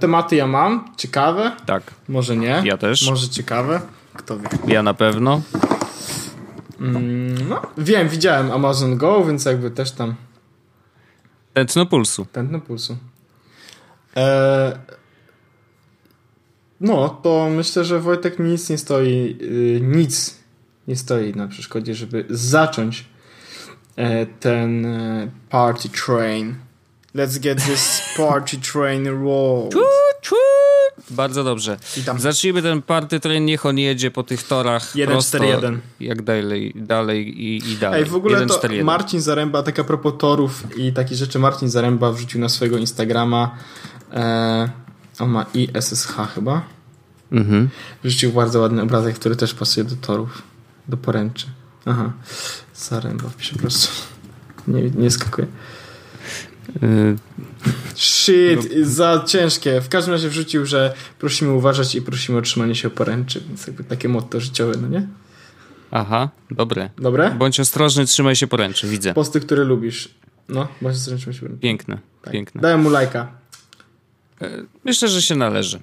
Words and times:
Tematy 0.00 0.36
ja 0.36 0.46
mam, 0.46 0.84
ciekawe. 0.96 1.52
Tak. 1.66 1.82
Może 2.08 2.36
nie. 2.36 2.62
Ja 2.64 2.76
też. 2.78 3.10
Może 3.10 3.28
ciekawe. 3.28 3.80
Kto 4.14 4.38
wie. 4.38 4.48
Ja 4.66 4.82
na 4.82 4.94
pewno. 4.94 5.40
Mm, 6.80 7.48
no, 7.48 7.62
wiem, 7.78 8.08
widziałem 8.08 8.50
Amazon 8.50 8.96
Go, 8.96 9.24
więc 9.24 9.44
jakby 9.44 9.70
też 9.70 9.92
tam 9.92 10.14
Tętno 11.52 11.86
pulsu. 11.86 12.26
tętno 12.32 12.60
pulsu. 12.60 12.96
E, 14.16 14.78
no, 16.80 17.08
to 17.08 17.48
myślę, 17.56 17.84
że 17.84 18.00
Wojtek 18.00 18.38
nic 18.38 18.70
nie 18.70 18.78
stoi, 18.78 19.36
y, 19.42 19.80
nic 19.82 20.40
nie 20.88 20.96
stoi 20.96 21.34
na 21.34 21.48
przeszkodzie, 21.48 21.94
żeby 21.94 22.24
zacząć 22.30 23.04
e, 23.96 24.26
ten 24.26 24.86
e, 24.86 25.30
party 25.50 25.88
train. 25.88 26.54
Let's 27.14 27.38
get 27.38 27.64
this 27.64 28.02
party 28.16 28.56
train 28.72 29.06
rolled. 29.06 29.74
Bardzo 31.10 31.44
dobrze. 31.44 31.78
Zacznijmy 32.18 32.62
ten 32.62 32.82
party 32.82 33.20
train, 33.20 33.44
niech 33.44 33.66
on 33.66 33.78
jedzie 33.78 34.10
po 34.10 34.22
tych 34.22 34.42
torach 34.42 34.96
1, 34.96 35.14
prosto, 35.14 35.38
4, 35.38 35.52
1. 35.52 35.80
jak 36.00 36.22
dalej, 36.22 36.72
dalej 36.76 37.40
i, 37.40 37.70
i 37.70 37.76
dalej. 37.76 38.02
Ej, 38.02 38.08
w 38.08 38.14
ogóle 38.14 38.34
1, 38.34 38.48
to 38.48 38.58
4, 38.58 38.74
1. 38.74 38.86
Marcin 38.86 39.20
Zaręba, 39.20 39.62
tak 39.62 39.78
a 39.78 39.84
propos 39.84 40.14
torów 40.18 40.76
i 40.76 40.92
takich 40.92 41.16
rzeczy, 41.16 41.38
Marcin 41.38 41.68
Zaręba 41.68 42.12
wrzucił 42.12 42.40
na 42.40 42.48
swojego 42.48 42.78
Instagrama 42.78 43.58
e, 44.12 44.70
on 45.18 45.30
ma 45.30 45.46
i 45.54 45.68
SSH 45.80 46.14
chyba. 46.34 46.62
Mhm. 47.32 47.68
Wrzucił 48.04 48.32
bardzo 48.32 48.60
ładny 48.60 48.82
obrazek, 48.82 49.14
który 49.14 49.36
też 49.36 49.54
pasuje 49.54 49.84
do 49.84 49.96
torów, 49.96 50.42
do 50.88 50.96
poręczy. 50.96 51.46
Aha, 51.84 52.12
Zaręba 52.74 53.28
wpiszę 53.28 53.52
po 53.52 53.58
prostu. 53.58 53.88
Nie, 54.68 54.82
nie 54.82 55.10
skakuje. 55.10 55.46
Shit, 57.94 58.68
za 58.82 59.24
ciężkie. 59.26 59.80
W 59.80 59.88
każdym 59.88 60.12
razie 60.14 60.28
wrzucił, 60.28 60.66
że 60.66 60.94
prosimy 61.18 61.52
uważać 61.52 61.94
i 61.94 62.02
prosimy 62.02 62.38
o 62.38 62.42
trzymanie 62.42 62.74
się 62.74 62.90
poręczy, 62.90 63.42
więc 63.48 63.66
jakby 63.66 63.84
takie 63.84 64.08
motto 64.08 64.40
życiowe, 64.40 64.74
no 64.82 64.88
nie? 64.88 65.08
aha, 65.90 66.28
dobre. 66.50 66.90
Dobre? 66.98 67.30
Bądź 67.38 67.60
ostrożny, 67.60 68.06
trzymaj 68.06 68.36
się 68.36 68.46
poręczy, 68.46 68.88
widzę. 68.88 69.14
Posty, 69.14 69.40
które 69.40 69.64
lubisz. 69.64 70.08
No, 70.48 70.68
bądź 70.82 70.96
zręczny 70.96 71.34
się 71.34 71.40
poręczy. 71.40 71.60
Piękne, 71.60 71.98
Tak. 72.22 72.32
piękne. 72.32 72.60
Dałem 72.60 72.80
mu 72.80 72.90
lajka. 72.90 73.32
Myślę, 74.84 75.08
że 75.08 75.22
się 75.22 75.34
należy. 75.34 75.80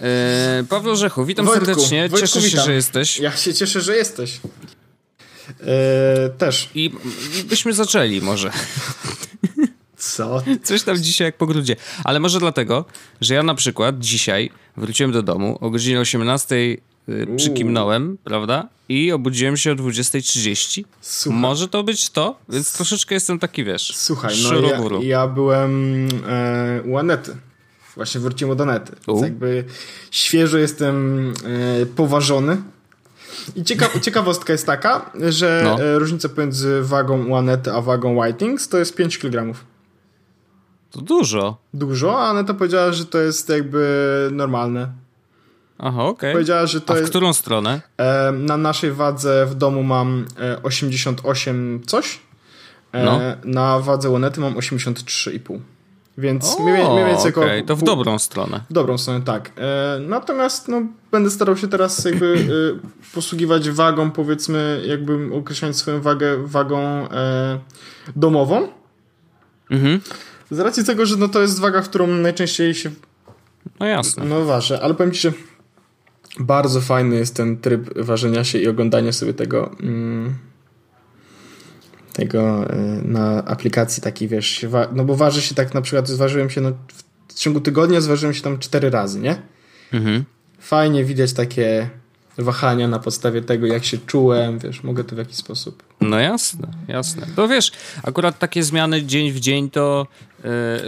E, 0.00 0.64
Paweł 0.68 0.96
Rzechu, 0.96 1.24
witam 1.24 1.46
Wojtku, 1.46 1.66
serdecznie. 1.66 2.08
Wojtku, 2.08 2.18
Cieszę 2.26 2.40
się, 2.40 2.48
witam. 2.48 2.64
że 2.64 2.74
jesteś. 2.74 3.18
Ja 3.18 3.32
się 3.36 3.54
cieszę, 3.54 3.80
że 3.80 3.96
jesteś. 3.96 4.40
Eee, 5.60 6.30
też. 6.38 6.70
I, 6.74 6.92
I 7.40 7.44
byśmy 7.44 7.72
zaczęli 7.72 8.20
może. 8.20 8.50
Co? 10.12 10.42
Coś 10.62 10.82
tam 10.82 10.96
dzisiaj 10.98 11.26
jak 11.28 11.36
po 11.36 11.46
grudzie. 11.46 11.76
Ale 12.04 12.20
może 12.20 12.38
dlatego, 12.40 12.84
że 13.20 13.34
ja 13.34 13.42
na 13.42 13.54
przykład 13.54 13.98
dzisiaj 13.98 14.50
wróciłem 14.76 15.12
do 15.12 15.22
domu 15.22 15.58
o 15.60 15.70
godzinie 15.70 16.00
18 16.00 16.56
y, 16.56 16.78
przykimnąłem, 17.36 18.18
prawda? 18.24 18.68
I 18.88 19.12
obudziłem 19.12 19.56
się 19.56 19.72
o 19.72 19.74
20.30. 19.74 20.84
Słuchaj. 21.00 21.40
Może 21.40 21.68
to 21.68 21.82
być 21.82 22.10
to? 22.10 22.38
Więc 22.48 22.72
troszeczkę 22.72 23.14
jestem 23.14 23.38
taki, 23.38 23.64
wiesz, 23.64 23.92
Słuchaj, 23.96 24.34
no 24.42 24.60
ja, 24.60 24.78
ja 25.02 25.26
byłem 25.28 26.08
e, 26.28 26.82
u 26.84 26.98
Anety. 26.98 27.36
Właśnie 27.96 28.20
wróciłem 28.20 28.56
do 28.56 28.62
Anety. 28.64 28.92
Więc 29.08 29.22
jakby 29.22 29.64
świeżo 30.10 30.58
jestem 30.58 31.28
e, 31.82 31.86
poważony. 31.86 32.56
I 33.56 33.64
cieka 33.64 33.88
ciekawostka 34.04 34.52
jest 34.52 34.66
taka, 34.66 35.10
że 35.28 35.60
No. 35.64 35.82
e, 35.84 35.98
różnica 35.98 36.28
pomiędzy 36.28 36.82
wagą 36.82 37.26
u 37.26 37.36
Anety 37.36 37.72
a 37.72 37.80
wagą 37.80 38.24
Whitings 38.24 38.68
to 38.68 38.78
jest 38.78 38.94
5 38.96 39.18
kg. 39.18 39.56
To 40.94 41.00
dużo. 41.00 41.56
Dużo, 41.74 42.20
a 42.22 42.28
Aneta 42.30 42.54
powiedziała, 42.54 42.92
że 42.92 43.04
to 43.04 43.18
jest 43.18 43.48
jakby 43.48 43.88
normalne. 44.32 44.88
Aha, 45.78 46.04
okej. 46.04 46.32
Powiedziała, 46.32 46.66
że 46.66 46.80
to 46.80 46.92
A 46.92 46.96
w 46.96 46.98
jest... 47.00 47.10
którą 47.10 47.32
stronę? 47.32 47.80
E, 47.98 48.32
na 48.32 48.56
naszej 48.56 48.92
wadze 48.92 49.46
w 49.46 49.54
domu 49.54 49.82
mam 49.82 50.26
e, 50.40 50.62
88 50.62 51.82
coś. 51.86 52.20
E, 52.92 53.04
No. 53.04 53.20
Na 53.44 53.78
wadze 53.78 54.10
Łonety 54.10 54.40
mam 54.40 54.54
83,5. 54.54 55.58
Więc 56.18 56.56
O, 56.58 56.62
mniej, 56.62 56.90
mniej 56.90 57.04
więcej 57.06 57.30
około 57.30 57.46
okej, 57.46 57.64
to 57.64 57.76
w 57.76 57.82
dobrą 57.82 58.18
stronę. 58.18 58.60
w 58.70 58.72
dobrą 58.72 58.98
stronę, 58.98 59.22
tak. 59.24 59.50
E, 59.56 59.98
natomiast 60.00 60.68
no, 60.68 60.82
będę 61.10 61.30
starał 61.30 61.56
się 61.56 61.68
teraz 61.68 62.04
jakby 62.04 62.46
e, 62.84 63.14
posługiwać 63.14 63.70
wagą, 63.70 64.10
powiedzmy, 64.10 64.82
jakby 64.86 65.34
określać 65.34 65.76
swoją 65.76 66.00
wagę 66.00 66.36
wagą 66.46 66.78
e, 67.10 67.58
domową. 68.16 68.68
Mhm. 69.70 70.00
Z 70.54 70.58
racji 70.58 70.84
tego, 70.84 71.06
że 71.06 71.16
no, 71.16 71.28
to 71.28 71.42
jest 71.42 71.60
waga, 71.60 71.82
w 71.82 71.88
którą 71.88 72.06
najczęściej 72.06 72.74
się 72.74 72.90
No 73.80 73.86
jasne. 73.86 74.24
no 74.24 74.44
ważę, 74.44 74.80
ale 74.82 74.94
powiem 74.94 75.12
ci, 75.12 75.20
że 75.20 75.32
bardzo 76.40 76.80
fajny 76.80 77.16
jest 77.16 77.36
ten 77.36 77.56
tryb 77.56 77.98
ważenia 77.98 78.44
się 78.44 78.58
i 78.58 78.68
oglądania 78.68 79.12
sobie 79.12 79.34
tego 79.34 79.70
mm, 79.80 80.34
tego 82.12 82.70
y, 82.72 82.76
na 83.04 83.44
aplikacji 83.44 84.02
takiej, 84.02 84.28
wiesz, 84.28 84.66
no 84.92 85.04
bo 85.04 85.16
waży 85.16 85.42
się 85.42 85.54
tak 85.54 85.74
na 85.74 85.82
przykład, 85.82 86.08
zważyłem 86.08 86.50
się 86.50 86.60
no, 86.60 86.72
w 87.28 87.34
ciągu 87.34 87.60
tygodnia 87.60 88.00
zważyłem 88.00 88.34
się 88.34 88.42
tam 88.42 88.58
cztery 88.58 88.90
razy, 88.90 89.20
nie? 89.20 89.42
Mhm. 89.92 90.24
Fajnie 90.58 91.04
widać 91.04 91.32
takie 91.32 91.90
wahania 92.38 92.88
na 92.88 92.98
podstawie 92.98 93.42
tego, 93.42 93.66
jak 93.66 93.84
się 93.84 93.98
czułem, 93.98 94.58
wiesz, 94.58 94.82
mogę 94.82 95.04
to 95.04 95.14
w 95.14 95.18
jakiś 95.18 95.36
sposób. 95.36 95.82
No 96.00 96.18
jasne, 96.18 96.68
jasne. 96.88 97.26
To 97.36 97.48
wiesz, 97.48 97.72
akurat 98.02 98.38
takie 98.38 98.62
zmiany 98.62 99.02
dzień 99.02 99.32
w 99.32 99.40
dzień 99.40 99.70
to 99.70 100.06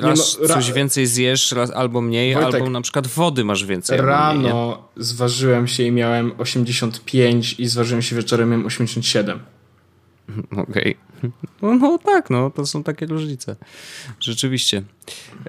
raz 0.00 0.38
no, 0.40 0.48
ra- 0.48 0.54
coś 0.54 0.72
więcej 0.72 1.06
zjesz, 1.06 1.52
raz 1.52 1.70
albo 1.70 2.00
mniej, 2.00 2.34
Wojtek, 2.34 2.54
albo 2.54 2.70
na 2.70 2.80
przykład 2.80 3.06
wody 3.06 3.44
masz 3.44 3.64
więcej. 3.64 3.98
albo 3.98 4.12
mniej, 4.34 4.44
nie? 4.44 4.48
Rano 4.48 4.88
zważyłem 4.96 5.66
się 5.66 5.82
i 5.82 5.92
miałem 5.92 6.32
85 6.38 7.54
i 7.60 7.66
zważyłem 7.68 8.02
się 8.02 8.16
wieczorem 8.16 8.48
miałem 8.50 8.66
87. 8.66 9.40
Okej. 10.68 10.96
No, 11.62 11.74
no 11.74 11.98
tak, 12.04 12.30
no 12.30 12.50
to 12.50 12.66
są 12.66 12.82
takie 12.82 13.06
różnice. 13.06 13.56
Rzeczywiście. 14.20 14.82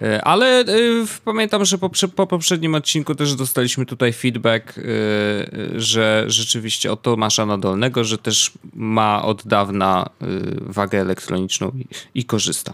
E, 0.02 0.24
Ale 0.24 0.60
e, 0.60 0.66
w- 1.08 1.22
pamiętam, 1.22 1.66
że 1.66 1.78
po, 1.78 1.90
po 2.16 2.28
poprzednim 2.28 2.76
odcinku 2.76 3.16
też 3.16 3.36
dostaliśmy 3.36 3.86
tutaj 3.86 4.14
feedback, 4.14 4.78
e, 4.78 4.82
e, 4.82 5.80
że 5.80 6.24
rzeczywiście 6.28 6.92
od 6.92 7.02
Tomasza 7.02 7.46
Nadolnego, 7.46 8.04
że 8.04 8.18
też 8.18 8.52
ma 8.74 9.24
od 9.24 9.48
dawna 9.48 10.10
e, 10.22 10.26
wagę 10.62 11.02
elektroniczną 11.02 11.72
i, 11.78 11.86
i 12.20 12.26
korzysta. 12.26 12.74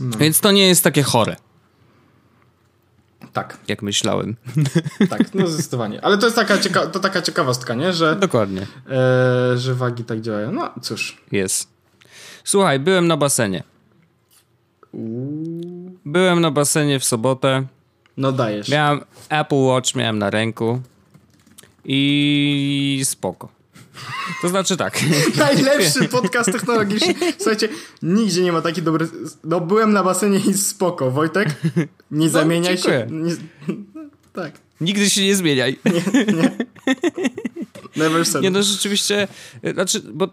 Więc 0.00 0.40
to 0.40 0.52
nie 0.52 0.68
jest 0.68 0.84
takie 0.84 1.02
chore, 1.02 1.36
Tak. 3.32 3.58
jak 3.68 3.82
myślałem. 3.82 4.36
Tak, 5.10 5.34
no 5.34 5.46
zdecydowanie. 5.46 6.04
Ale 6.04 6.18
to 6.18 6.26
jest 6.26 6.36
taka, 6.36 6.56
cieka- 6.56 6.90
to 6.90 7.00
taka 7.00 7.22
ciekawostka, 7.22 7.74
nie? 7.74 7.92
Że, 7.92 8.16
Dokładnie. 8.16 8.66
e, 8.90 9.58
że 9.58 9.74
wagi 9.74 10.04
tak 10.04 10.20
działają. 10.20 10.52
No 10.52 10.70
cóż. 10.82 11.22
Jest. 11.32 11.68
Słuchaj, 12.44 12.80
byłem 12.80 13.06
na 13.06 13.16
basenie. 13.16 13.62
Byłem 16.04 16.40
na 16.40 16.50
basenie 16.50 17.00
w 17.00 17.04
sobotę. 17.04 17.66
No 18.16 18.32
dajesz. 18.32 18.68
Miałem 18.68 19.00
Apple 19.28 19.54
Watch, 19.56 19.94
miałem 19.94 20.18
na 20.18 20.30
ręku 20.30 20.80
i 21.84 23.00
spoko. 23.04 23.48
To 24.42 24.48
znaczy 24.48 24.76
tak. 24.76 25.00
Najlepszy 25.36 26.08
podcast 26.08 26.52
technologiczny. 26.52 27.14
Słuchajcie, 27.36 27.68
nigdzie 28.02 28.42
nie 28.42 28.52
ma 28.52 28.62
taki 28.62 28.82
dobry... 28.82 29.08
No 29.44 29.60
byłem 29.60 29.92
na 29.92 30.04
basenie 30.04 30.38
i 30.38 30.54
spoko. 30.54 31.10
Wojtek, 31.10 31.48
nie 32.10 32.28
zamieniaj 32.28 32.78
się. 32.78 33.06
Nie... 33.10 33.34
Tak. 34.32 34.52
Nigdy 34.80 35.10
się 35.10 35.24
nie 35.24 35.36
zmieniaj. 35.36 35.78
Never 37.96 38.26
said. 38.26 38.42
Nie 38.42 38.50
no, 38.50 38.62
rzeczywiście, 38.62 39.28
y, 39.64 39.72
znaczy, 39.72 40.00
bo 40.00 40.28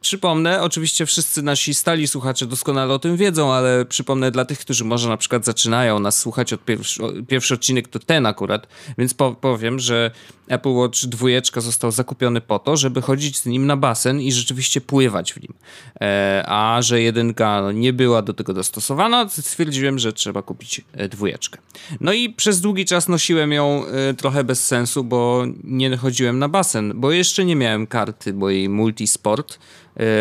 przypomnę, 0.00 0.62
oczywiście 0.62 1.06
wszyscy 1.06 1.42
nasi 1.42 1.74
stali 1.74 2.08
słuchacze 2.08 2.46
doskonale 2.46 2.94
o 2.94 2.98
tym 2.98 3.16
wiedzą, 3.16 3.52
ale 3.52 3.84
przypomnę 3.84 4.30
dla 4.30 4.44
tych, 4.44 4.58
którzy 4.58 4.84
może 4.84 5.08
na 5.08 5.16
przykład 5.16 5.44
zaczynają 5.44 5.98
nas 5.98 6.18
słuchać 6.18 6.52
od 6.52 6.64
pierwszy, 6.64 7.02
pierwszy 7.28 7.54
odcinek, 7.54 7.88
to 7.88 7.98
ten 7.98 8.26
akurat, 8.26 8.66
więc 8.98 9.14
po, 9.14 9.34
powiem, 9.34 9.78
że 9.78 10.10
Apple 10.48 10.72
Watch 10.72 11.06
dwójeczka 11.06 11.60
został 11.60 11.90
zakupiony 11.90 12.40
po 12.40 12.58
to, 12.58 12.76
żeby 12.76 13.02
chodzić 13.02 13.38
z 13.38 13.46
nim 13.46 13.66
na 13.66 13.76
basen 13.76 14.20
i 14.20 14.32
rzeczywiście 14.32 14.80
pływać 14.80 15.32
w 15.32 15.42
nim. 15.42 15.54
E, 16.00 16.44
a 16.46 16.82
że 16.82 17.02
jedynka 17.02 17.62
nie 17.74 17.92
była 17.92 18.22
do 18.22 18.34
tego 18.34 18.54
dostosowana, 18.54 19.24
to 19.24 19.42
stwierdziłem, 19.42 19.98
że 19.98 20.12
trzeba 20.12 20.42
kupić 20.42 20.80
e, 20.92 21.08
dwójeczkę. 21.08 21.58
No 22.00 22.12
i 22.12 22.30
przez 22.30 22.60
długi 22.60 22.84
czas 22.84 23.08
nosiłem 23.08 23.52
ją 23.52 23.84
e, 23.86 24.14
trochę 24.14 24.44
bez 24.44 24.66
sensu, 24.66 25.04
bo 25.04 25.44
nie 25.64 25.96
chodziłem 25.96 26.38
na 26.38 26.48
basen, 26.48 26.92
bo 26.94 27.12
jeszcze 27.12 27.44
nie 27.44 27.56
miałem 27.56 27.86
karty 27.86 28.34
mojej 28.34 28.68
Multisport, 28.68 29.58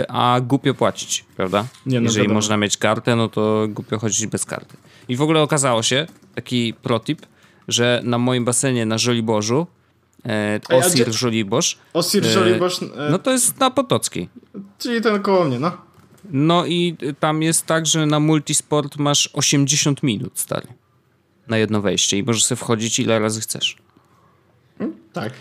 a 0.07 0.39
głupio 0.41 0.73
płacić, 0.73 1.25
prawda? 1.35 1.65
Nie, 1.85 1.99
no 1.99 2.03
Jeżeli 2.05 2.23
wiadomo. 2.23 2.35
można 2.37 2.57
mieć 2.57 2.77
kartę, 2.77 3.15
no 3.15 3.29
to 3.29 3.67
głupio 3.69 3.99
chodzić 3.99 4.27
bez 4.27 4.45
karty. 4.45 4.77
I 5.07 5.15
w 5.15 5.21
ogóle 5.21 5.41
okazało 5.41 5.83
się, 5.83 6.07
taki 6.35 6.73
protip, 6.73 7.25
że 7.67 8.01
na 8.03 8.17
moim 8.17 8.45
basenie 8.45 8.85
na 8.85 8.97
Żoliborzu, 8.97 9.67
e, 10.25 10.59
Osir 10.69 11.03
gdzie- 11.07 11.13
Żoliborz, 11.13 11.77
Osir 11.93 12.25
E, 12.25 12.29
Żoliborz, 12.31 12.83
e, 12.83 12.85
no 13.11 13.19
to 13.19 13.31
jest 13.31 13.59
na 13.59 13.71
Potockiej. 13.71 14.29
czyli 14.79 15.01
ten 15.01 15.21
koło 15.21 15.45
mnie, 15.45 15.59
no. 15.59 15.71
No 16.31 16.65
i 16.65 16.95
tam 17.19 17.41
jest 17.43 17.65
tak, 17.65 17.85
że 17.85 18.05
na 18.05 18.19
multisport 18.19 18.97
masz 18.97 19.29
80 19.33 20.03
minut, 20.03 20.39
stary. 20.39 20.67
na 21.47 21.57
jedno 21.57 21.81
wejście 21.81 22.17
i 22.17 22.23
możesz 22.23 22.45
sobie 22.45 22.59
wchodzić 22.59 22.99
ile 22.99 23.19
razy 23.19 23.41
chcesz. 23.41 23.77
Tak. 25.13 25.33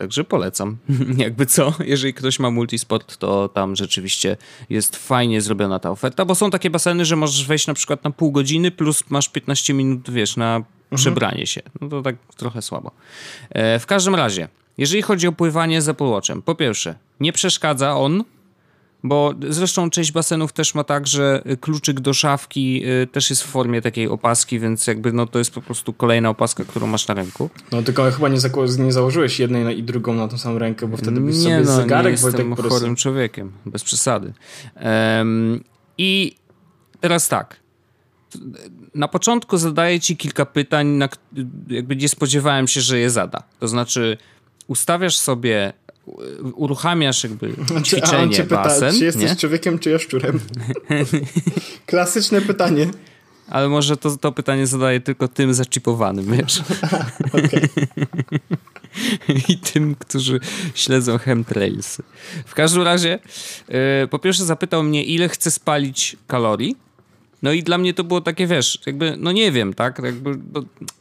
Także 0.00 0.24
polecam. 0.24 0.76
Jakby 1.16 1.46
co, 1.46 1.74
jeżeli 1.84 2.14
ktoś 2.14 2.38
ma 2.38 2.50
multisport, 2.50 3.16
to 3.16 3.48
tam 3.48 3.76
rzeczywiście 3.76 4.36
jest 4.70 4.96
fajnie 4.96 5.40
zrobiona 5.40 5.78
ta 5.78 5.90
oferta, 5.90 6.24
bo 6.24 6.34
są 6.34 6.50
takie 6.50 6.70
baseny, 6.70 7.04
że 7.04 7.16
możesz 7.16 7.46
wejść 7.46 7.66
na 7.66 7.74
przykład 7.74 8.04
na 8.04 8.10
pół 8.10 8.32
godziny 8.32 8.70
plus 8.70 9.04
masz 9.10 9.28
15 9.28 9.74
minut, 9.74 10.10
wiesz, 10.10 10.36
na 10.36 10.56
mhm. 10.56 10.66
przebranie 10.96 11.46
się. 11.46 11.60
No 11.80 11.88
to 11.88 12.02
tak 12.02 12.16
trochę 12.36 12.62
słabo. 12.62 12.90
E, 13.50 13.78
w 13.78 13.86
każdym 13.86 14.14
razie, 14.14 14.48
jeżeli 14.78 15.02
chodzi 15.02 15.28
o 15.28 15.32
pływanie 15.32 15.82
z 15.82 15.88
Apple 15.88 16.04
Watchem, 16.04 16.42
po 16.42 16.54
pierwsze, 16.54 16.94
nie 17.20 17.32
przeszkadza 17.32 17.96
on 17.96 18.24
bo 19.02 19.34
zresztą 19.48 19.90
część 19.90 20.12
basenów 20.12 20.52
też 20.52 20.74
ma 20.74 20.84
tak, 20.84 21.06
że 21.06 21.42
kluczyk 21.60 22.00
do 22.00 22.14
szafki 22.14 22.82
y, 23.02 23.06
też 23.06 23.30
jest 23.30 23.42
w 23.42 23.46
formie 23.46 23.82
takiej 23.82 24.08
opaski, 24.08 24.60
więc 24.60 24.86
jakby 24.86 25.12
no 25.12 25.26
to 25.26 25.38
jest 25.38 25.50
po 25.50 25.62
prostu 25.62 25.92
kolejna 25.92 26.28
opaska, 26.28 26.64
którą 26.64 26.86
masz 26.86 27.08
na 27.08 27.14
ręku. 27.14 27.50
No 27.72 27.82
tylko 27.82 28.10
chyba 28.10 28.28
nie, 28.28 28.38
nie 28.78 28.92
założyłeś 28.92 29.40
jednej 29.40 29.78
i 29.78 29.82
drugą 29.82 30.14
na 30.14 30.28
tą 30.28 30.38
samą 30.38 30.58
rękę, 30.58 30.86
bo 30.86 30.96
wtedy 30.96 31.20
byś 31.20 31.36
nie, 31.36 31.42
sobie 31.42 31.60
no, 31.60 31.76
zegarek 31.76 32.04
nie 32.04 32.26
jestem 32.26 32.54
Wojtek, 32.54 32.72
chorym 32.72 32.96
człowiekiem, 32.96 33.52
bez 33.66 33.84
przesady. 33.84 34.32
Um, 34.84 35.64
I 35.98 36.36
teraz 37.00 37.28
tak. 37.28 37.60
Na 38.94 39.08
początku 39.08 39.58
zadaję 39.58 40.00
ci 40.00 40.16
kilka 40.16 40.46
pytań, 40.46 40.86
na, 40.86 41.08
jakby 41.68 41.96
nie 41.96 42.08
spodziewałem 42.08 42.68
się, 42.68 42.80
że 42.80 42.98
je 42.98 43.10
zada. 43.10 43.42
To 43.60 43.68
znaczy, 43.68 44.16
ustawiasz 44.68 45.18
sobie 45.18 45.72
uruchamiasz 46.54 47.24
jakby 47.24 47.54
ćwiczenie, 47.84 48.18
a 48.18 48.22
on 48.22 48.32
cię 48.32 48.42
pyta, 48.42 48.64
basen. 48.64 48.98
Czy 48.98 49.04
jesteś 49.04 49.30
nie? 49.30 49.36
człowiekiem, 49.36 49.78
czy 49.78 49.90
jaszczurem? 49.90 50.40
Klasyczne 51.86 52.40
pytanie. 52.40 52.86
Ale 53.48 53.68
może 53.68 53.96
to, 53.96 54.16
to 54.16 54.32
pytanie 54.32 54.66
zadaję 54.66 55.00
tylko 55.00 55.28
tym 55.28 55.54
zaczipowanym, 55.54 56.36
wiesz? 56.36 56.62
I 59.48 59.58
tym, 59.58 59.94
którzy 59.94 60.40
śledzą 60.74 61.18
chemtrailsy. 61.18 62.02
W 62.46 62.54
każdym 62.54 62.82
razie, 62.82 63.18
yy, 63.68 64.08
po 64.10 64.18
pierwsze 64.18 64.44
zapytał 64.44 64.82
mnie, 64.82 65.04
ile 65.04 65.28
chcę 65.28 65.50
spalić 65.50 66.16
kalorii 66.26 66.76
no 67.42 67.52
i 67.52 67.62
dla 67.62 67.78
mnie 67.78 67.94
to 67.94 68.04
było 68.04 68.20
takie, 68.20 68.46
wiesz, 68.46 68.78
jakby, 68.86 69.16
no 69.18 69.32
nie 69.32 69.52
wiem, 69.52 69.74
tak? 69.74 69.98
Jakby, 70.04 70.38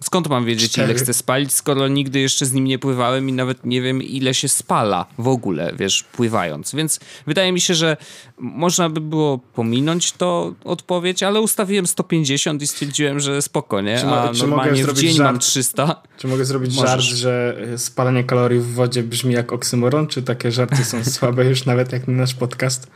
skąd 0.02 0.30
mam 0.30 0.46
wiedzieć, 0.46 0.72
Cztery. 0.72 0.92
ile 0.92 1.00
chcę 1.00 1.14
spalić, 1.14 1.54
skoro 1.54 1.88
nigdy 1.88 2.20
jeszcze 2.20 2.46
z 2.46 2.54
nim 2.54 2.66
nie 2.66 2.80
pływałem 2.80 3.30
i 3.30 3.34
nawet 3.34 3.66
nie 3.66 3.82
wiem, 3.82 4.04
ile 4.04 4.34
się 4.34 4.48
spala 4.48 5.06
w 5.18 5.28
ogóle, 5.28 5.74
wiesz, 5.78 6.04
pływając. 6.04 6.76
Więc 6.76 7.00
wydaje 7.28 7.52
mi 7.52 7.62
się, 7.62 7.76
że 7.76 7.98
można 8.38 8.90
by 8.90 9.02
było 9.02 9.38
pominąć 9.38 10.12
to 10.12 10.54
odpowiedź, 10.64 11.24
ale 11.24 11.42
ustawiłem 11.42 11.88
150 11.88 12.62
i 12.62 12.68
stwierdziłem, 12.68 13.20
że 13.20 13.42
spoko, 13.42 13.82
nie? 13.82 14.06
A 14.06 14.34
czy, 14.34 14.40
normalnie 14.48 14.86
w 14.86 14.94
dzień 14.94 15.14
żart, 15.14 15.32
mam 15.32 15.40
300. 15.40 16.02
Czy 16.18 16.28
mogę 16.28 16.46
zrobić 16.46 16.76
Możesz. 16.76 16.90
żart, 16.90 17.02
że 17.02 17.58
spalanie 17.78 18.24
kalorii 18.24 18.60
w 18.60 18.74
wodzie 18.74 19.04
brzmi 19.04 19.34
jak 19.34 19.54
oksymoron, 19.54 20.08
czy 20.08 20.24
takie 20.24 20.52
żarty 20.52 20.84
są 20.84 21.04
słabe 21.20 21.46
już 21.46 21.66
nawet 21.66 21.92
jak 21.92 22.08
na 22.08 22.14
nasz 22.14 22.34
podcast? 22.34 22.88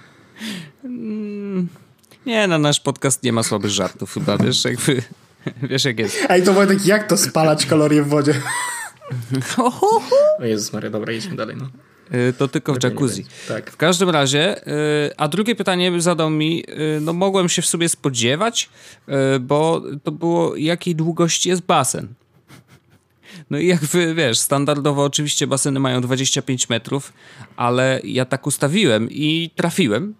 Nie, 2.26 2.48
na 2.48 2.58
nasz 2.58 2.80
podcast 2.80 3.24
nie 3.24 3.34
ma 3.34 3.44
słabych 3.44 3.72
żartów 3.72 4.14
chyba, 4.14 4.38
wiesz, 4.38 4.66
jakby, 4.66 5.02
wiesz 5.70 5.86
jak 5.86 6.00
jest. 6.00 6.18
Ej, 6.30 6.44
to 6.44 6.54
Wojtek, 6.54 6.86
jak 6.86 7.08
to 7.08 7.18
spalać 7.18 7.66
kalorie 7.66 8.04
w 8.04 8.08
wodzie? 8.08 8.42
o 10.40 10.46
Jezus 10.46 10.74
Maria, 10.74 10.90
dobra, 10.90 11.14
idźmy 11.14 11.36
dalej, 11.36 11.56
no. 11.58 11.70
Y, 12.18 12.34
to 12.34 12.48
tylko 12.48 12.74
w 12.74 12.84
jacuzzi. 12.84 13.26
Tak. 13.48 13.72
W 13.72 13.78
każdym 13.78 14.10
razie, 14.10 14.68
y, 14.68 15.18
a 15.18 15.28
drugie 15.28 15.56
pytanie 15.56 16.02
zadał 16.02 16.30
mi, 16.30 16.64
y, 16.70 17.00
no 17.02 17.14
mogłem 17.14 17.50
się 17.50 17.62
w 17.62 17.66
sobie 17.66 17.90
spodziewać, 17.90 18.70
bo 19.42 19.82
to 20.04 20.12
było, 20.12 20.56
jakiej 20.56 20.96
długości 20.96 21.50
jest 21.50 21.62
basen. 21.62 22.08
No 23.50 23.58
i 23.58 23.68
jak 23.68 23.80
wy, 23.80 24.16
wiesz, 24.16 24.40
standardowo 24.40 25.04
oczywiście 25.04 25.48
baseny 25.48 25.80
mają 25.80 26.02
25 26.02 26.70
metrów, 26.70 27.14
ale 27.56 28.02
ja 28.04 28.26
tak 28.26 28.48
ustawiłem 28.48 29.08
i 29.12 29.52
trafiłem, 29.56 30.14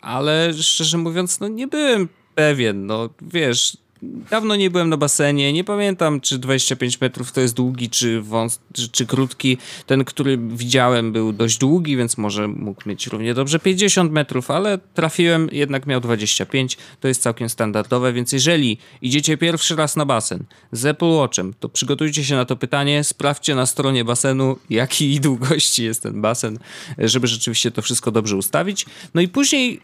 ale 0.00 0.54
szczerze 0.54 0.98
mówiąc, 0.98 1.40
no 1.40 1.48
nie 1.48 1.66
byłem 1.66 2.08
pewien, 2.34 2.86
no 2.86 3.10
wiesz, 3.22 3.76
dawno 4.02 4.56
nie 4.56 4.70
byłem 4.70 4.88
na 4.88 4.96
basenie, 4.96 5.52
nie 5.52 5.64
pamiętam 5.64 6.20
czy 6.20 6.38
25 6.38 7.00
metrów 7.00 7.32
to 7.32 7.40
jest 7.40 7.54
długi, 7.54 7.90
czy, 7.90 8.22
wąs, 8.22 8.60
czy, 8.72 8.88
czy, 8.88 9.06
krótki. 9.06 9.58
Ten, 9.86 10.04
który 10.04 10.38
widziałem 10.38 11.12
był 11.12 11.32
dość 11.32 11.58
długi, 11.58 11.96
więc 11.96 12.18
może 12.18 12.48
mógł 12.48 12.88
mieć 12.88 13.06
równie 13.06 13.34
dobrze 13.34 13.58
50 13.58 14.12
metrów, 14.12 14.50
ale 14.50 14.78
trafiłem, 14.94 15.48
jednak 15.52 15.86
miał 15.86 16.00
25, 16.00 16.76
to 17.00 17.08
jest 17.08 17.22
całkiem 17.22 17.48
standardowe, 17.48 18.12
więc 18.12 18.32
jeżeli 18.32 18.78
idziecie 19.02 19.36
pierwszy 19.36 19.76
raz 19.76 19.96
na 19.96 20.06
basen 20.06 20.44
z 20.72 20.86
Apple 20.86 21.10
Watchem, 21.10 21.54
to 21.60 21.68
przygotujcie 21.68 22.24
się 22.24 22.34
na 22.34 22.44
to 22.44 22.56
pytanie, 22.56 23.04
sprawdźcie 23.04 23.54
na 23.54 23.66
stronie 23.66 24.04
basenu, 24.04 24.56
jakiej 24.70 25.20
długości 25.26 25.84
jest 25.84 26.02
ten 26.02 26.20
basen, 26.20 26.58
żeby 26.98 27.26
rzeczywiście 27.26 27.70
to 27.70 27.82
wszystko 27.82 28.10
dobrze 28.10 28.36
ustawić. 28.36 28.86
No 29.14 29.20
i 29.20 29.28
później 29.28 29.80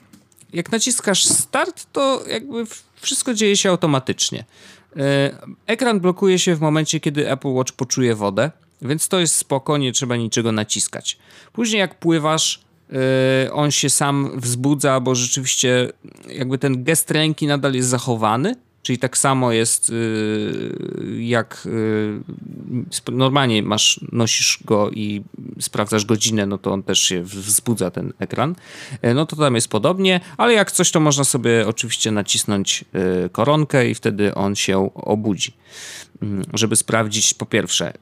jak 0.53 0.73
naciskasz 0.73 1.25
start, 1.25 1.87
to 1.93 2.25
jakby 2.27 2.67
wszystko 3.03 3.35
dzieje 3.35 3.57
się 3.57 3.71
automatycznie. 3.71 4.45
E, 4.97 5.37
ekran 5.67 6.01
blokuje 6.01 6.39
się 6.39 6.55
w 6.55 6.61
momencie, 6.61 7.01
kiedy 7.01 7.31
Apple 7.31 7.49
Watch 7.49 7.73
poczuje 7.73 8.15
wodę, 8.15 8.51
więc 8.83 9.09
to 9.09 9.21
jest 9.21 9.35
spoko, 9.35 9.79
nie 9.79 9.93
trzeba 9.93 10.17
niczego 10.17 10.53
naciskać. 10.53 11.19
Później 11.53 11.81
jak 11.81 11.99
pływasz, 11.99 12.61
e, 12.93 13.53
on 13.53 13.71
się 13.71 13.91
sam 13.91 14.41
wzbudza, 14.41 15.01
bo 15.01 15.15
rzeczywiście 15.15 15.93
jakby 16.29 16.59
ten 16.59 16.85
gest 16.85 17.11
ręki 17.11 17.47
nadal 17.47 17.75
jest 17.75 17.89
zachowany, 17.89 18.57
Czyli 18.83 18.99
tak 18.99 19.19
samo 19.19 19.53
jest 19.53 19.91
y, 19.91 21.19
jak 21.19 21.67
y, 21.67 23.13
normalnie 23.13 23.63
masz, 23.63 24.01
nosisz 24.13 24.59
go 24.65 24.91
i 24.91 25.23
sprawdzasz 25.61 26.05
godzinę, 26.05 26.47
no 26.47 26.59
to 26.59 26.73
on 26.73 26.83
też 26.83 27.01
się 27.01 27.23
wzbudza 27.23 27.91
ten 27.91 28.13
ekran. 28.19 28.55
E, 29.03 29.15
no 29.15 29.27
to 29.27 29.37
tam 29.37 29.55
jest 29.55 29.69
podobnie, 29.69 30.21
ale 30.37 30.53
jak 30.53 30.73
coś, 30.73 30.91
to 30.91 31.01
można 31.01 31.25
sobie 31.25 31.67
oczywiście 31.67 32.11
nacisnąć 32.11 32.85
y, 33.25 33.29
koronkę 33.31 33.91
i 33.91 33.95
wtedy 33.95 34.35
on 34.35 34.55
się 34.57 34.91
obudzi. 34.95 35.53
Mm, 36.23 36.45
żeby 36.55 36.77
sprawdzić, 36.77 37.35
po 37.35 37.47
pierwsze, 37.47 37.93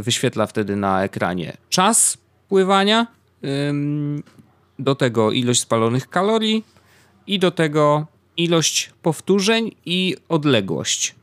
wyświetla 0.00 0.46
wtedy 0.46 0.76
na 0.76 1.04
ekranie 1.04 1.56
czas 1.68 2.18
pływania, 2.48 3.06
do 4.78 4.94
tego 4.94 5.32
ilość 5.32 5.60
spalonych 5.60 6.08
kalorii 6.08 6.64
i 7.26 7.38
do 7.38 7.50
tego 7.50 8.06
ilość 8.44 8.90
powtórzeń 9.02 9.74
i 9.86 10.16
odległość. 10.28 11.14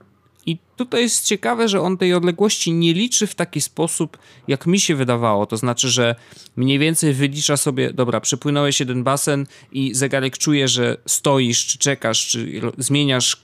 I 0.48 0.58
tutaj 0.76 1.02
jest 1.02 1.26
ciekawe, 1.26 1.68
że 1.68 1.82
on 1.82 1.98
tej 1.98 2.14
odległości 2.14 2.74
nie 2.74 2.94
liczy 2.94 3.28
w 3.28 3.36
taki 3.36 3.62
sposób, 3.62 4.18
jak 4.48 4.68
mi 4.68 4.80
się 4.80 4.96
wydawało. 4.96 5.46
To 5.46 5.58
znaczy, 5.58 5.90
że 5.90 6.16
mniej 6.56 6.80
więcej 6.80 7.14
wylicza 7.14 7.58
sobie, 7.58 7.94
dobra, 7.94 8.22
przepłynąłeś 8.22 8.80
jeden 8.80 9.04
basen 9.04 9.46
i 9.72 9.94
zegarek 9.94 10.38
czuje, 10.38 10.68
że 10.68 10.98
stoisz, 11.06 11.66
czy 11.66 11.78
czekasz, 11.78 12.28
czy 12.28 12.62
zmieniasz, 12.78 13.38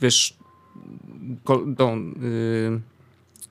wiesz, 0.00 0.34
tą, 1.76 1.96
yy, 1.96 2.80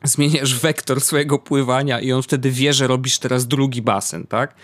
zmieniasz 0.04 0.60
wektor 0.60 1.02
swojego 1.02 1.40
pływania 1.40 2.00
i 2.00 2.12
on 2.12 2.24
wtedy 2.24 2.52
wie, 2.52 2.74
że 2.74 2.88
robisz 2.88 3.20
teraz 3.20 3.48
drugi 3.48 3.82
basen, 3.82 4.28
tak? 4.28 4.56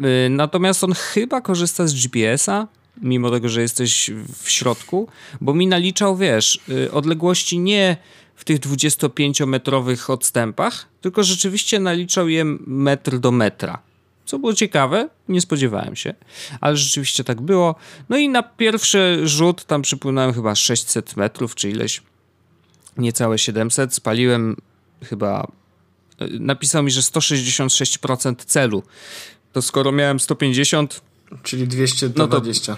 Yy, 0.00 0.08
natomiast 0.30 0.84
on 0.84 0.92
chyba 0.92 1.40
korzysta 1.40 1.86
z 1.86 1.94
GPS-a, 1.94 2.66
mimo 3.02 3.30
tego, 3.30 3.48
że 3.48 3.62
jesteś 3.62 4.10
w 4.42 4.50
środku, 4.50 5.08
bo 5.40 5.54
mi 5.54 5.66
naliczał, 5.66 6.16
wiesz, 6.16 6.60
y, 6.68 6.92
odległości 6.92 7.58
nie 7.58 7.96
w 8.34 8.44
tych 8.44 8.60
25-metrowych 8.60 10.10
odstępach, 10.10 10.86
tylko 11.00 11.22
rzeczywiście 11.22 11.80
naliczał 11.80 12.28
je 12.28 12.44
metr 12.66 13.18
do 13.18 13.30
metra. 13.30 13.82
Co 14.24 14.38
było 14.38 14.54
ciekawe, 14.54 15.08
nie 15.28 15.40
spodziewałem 15.40 15.96
się, 15.96 16.14
ale 16.60 16.76
rzeczywiście 16.76 17.24
tak 17.24 17.40
było. 17.40 17.74
No 18.08 18.16
i 18.16 18.28
na 18.28 18.42
pierwszy 18.42 19.20
rzut 19.24 19.64
tam 19.64 19.82
przypłynąłem 19.82 20.32
chyba 20.32 20.54
600 20.54 21.16
metrów, 21.16 21.54
czy 21.54 21.70
ileś, 21.70 22.02
niecałe 22.98 23.38
700. 23.38 23.94
Spaliłem 23.94 24.56
chyba, 25.04 25.46
y, 26.22 26.40
napisał 26.40 26.82
mi, 26.82 26.90
że 26.90 27.00
166% 27.00 28.44
celu. 28.44 28.82
To 29.52 29.62
skoro 29.62 29.92
miałem 29.92 30.20
150, 30.20 31.00
Czyli 31.42 31.68
220. 31.68 32.76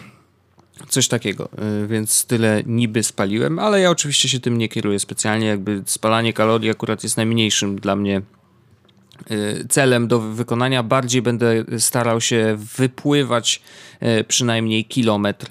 No 0.81 0.87
coś 0.89 1.09
takiego, 1.09 1.49
y, 1.85 1.87
więc 1.87 2.25
tyle 2.25 2.63
niby 2.67 3.03
spaliłem, 3.03 3.59
ale 3.59 3.81
ja 3.81 3.91
oczywiście 3.91 4.29
się 4.29 4.41
tym 4.41 4.59
nie 4.59 4.69
kieruję 4.69 4.99
specjalnie, 4.99 5.47
jakby 5.47 5.83
spalanie 5.87 6.33
kalorii 6.33 6.71
akurat 6.71 7.03
jest 7.03 7.17
najmniejszym 7.17 7.81
dla 7.81 7.97
mnie 7.97 8.23
y, 9.31 9.67
celem 9.69 10.09
do 10.09 10.21
wykonania. 10.21 10.83
Bardziej 10.83 11.23
będę 11.23 11.65
starał 11.79 12.21
się 12.21 12.59
wypływać 12.77 13.63
y, 14.03 14.25
przynajmniej 14.25 14.85
kilometr 14.85 15.47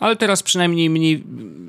ale 0.00 0.16
teraz 0.16 0.42
przynajmniej 0.42 0.90
mniej 0.90 1.24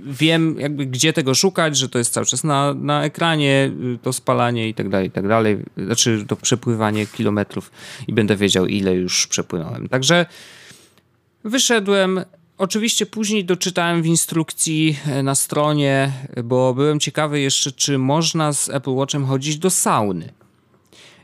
wiem, 0.06 0.60
jakby 0.60 0.86
gdzie 0.86 1.14
tego 1.14 1.36
szukać, 1.36 1.78
że 1.78 1.90
to 1.90 1.98
jest 1.98 2.14
cały 2.14 2.26
czas 2.26 2.44
na, 2.44 2.74
na 2.74 3.04
ekranie, 3.04 3.72
to 4.02 4.14
spalanie 4.14 4.70
i 4.70 4.74
tak 4.74 4.90
dalej, 4.90 5.08
i 5.08 5.12
tak 5.12 5.28
dalej. 5.28 5.58
Znaczy 5.78 6.26
to 6.28 6.36
przepływanie 6.36 7.08
kilometrów 7.08 7.72
i 8.08 8.14
będę 8.14 8.36
wiedział, 8.36 8.66
ile 8.66 8.96
już 8.96 9.28
przepłynąłem. 9.28 9.90
Także 9.90 10.26
wyszedłem, 11.44 12.22
oczywiście 12.58 13.06
później 13.06 13.46
doczytałem 13.46 14.02
w 14.02 14.06
instrukcji 14.06 15.00
e, 15.08 15.24
na 15.24 15.36
stronie, 15.36 16.12
bo 16.44 16.74
byłem 16.74 17.00
ciekawy 17.00 17.40
jeszcze, 17.40 17.72
czy 17.72 17.98
można 17.98 18.54
z 18.54 18.70
Apple 18.70 18.92
Watchem 18.92 19.26
chodzić 19.26 19.58
do 19.58 19.70
sauny. 19.70 20.41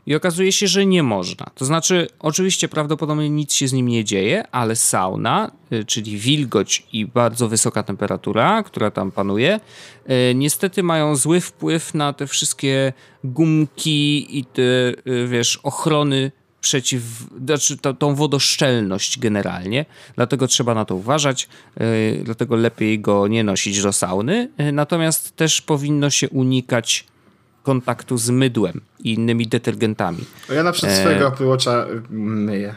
I 0.08 0.14
okazuje 0.14 0.52
się, 0.52 0.66
że 0.66 0.86
nie 0.86 1.02
można. 1.02 1.46
To 1.54 1.64
znaczy, 1.64 2.08
oczywiście 2.18 2.68
prawdopodobnie 2.68 3.30
nic 3.30 3.52
się 3.52 3.68
z 3.68 3.72
nim 3.72 3.88
nie 3.88 4.04
dzieje, 4.04 4.48
ale 4.50 4.76
sauna, 4.76 5.50
y, 5.72 5.84
czyli 5.84 6.18
wilgoć 6.18 6.86
i 6.92 7.06
bardzo 7.06 7.48
wysoka 7.48 7.82
temperatura, 7.82 8.62
która 8.62 8.90
tam 8.90 9.10
panuje, 9.12 9.60
y, 10.30 10.34
niestety 10.34 10.82
mają 10.82 11.16
zły 11.16 11.40
wpływ 11.40 11.94
na 11.94 12.12
te 12.12 12.26
wszystkie 12.26 12.92
gumki 13.24 14.38
i 14.38 14.44
te, 14.44 14.62
y, 14.62 15.28
wiesz, 15.28 15.56
ochrony 15.62 16.32
przeciw, 16.60 17.02
znaczy 17.46 17.76
tą, 17.76 17.96
tą 17.96 18.14
wodoszczelność 18.14 19.18
generalnie, 19.18 19.84
dlatego 20.16 20.46
trzeba 20.46 20.74
na 20.74 20.84
to 20.84 20.94
uważać, 20.94 21.48
dlatego 22.24 22.56
lepiej 22.56 23.00
go 23.00 23.28
nie 23.28 23.44
nosić 23.44 23.82
do 23.82 23.92
sauny, 23.92 24.48
natomiast 24.72 25.36
też 25.36 25.60
powinno 25.62 26.10
się 26.10 26.28
unikać 26.28 27.06
kontaktu 27.68 28.16
z 28.18 28.30
mydłem 28.30 28.80
i 29.04 29.14
innymi 29.14 29.46
detergentami. 29.46 30.24
Ja 30.54 30.62
na 30.62 30.72
przykład 30.72 30.92
e... 30.92 30.96
swojego 30.96 31.28
Apple 31.28 31.46
Watcha 31.46 31.86
myję. 32.10 32.74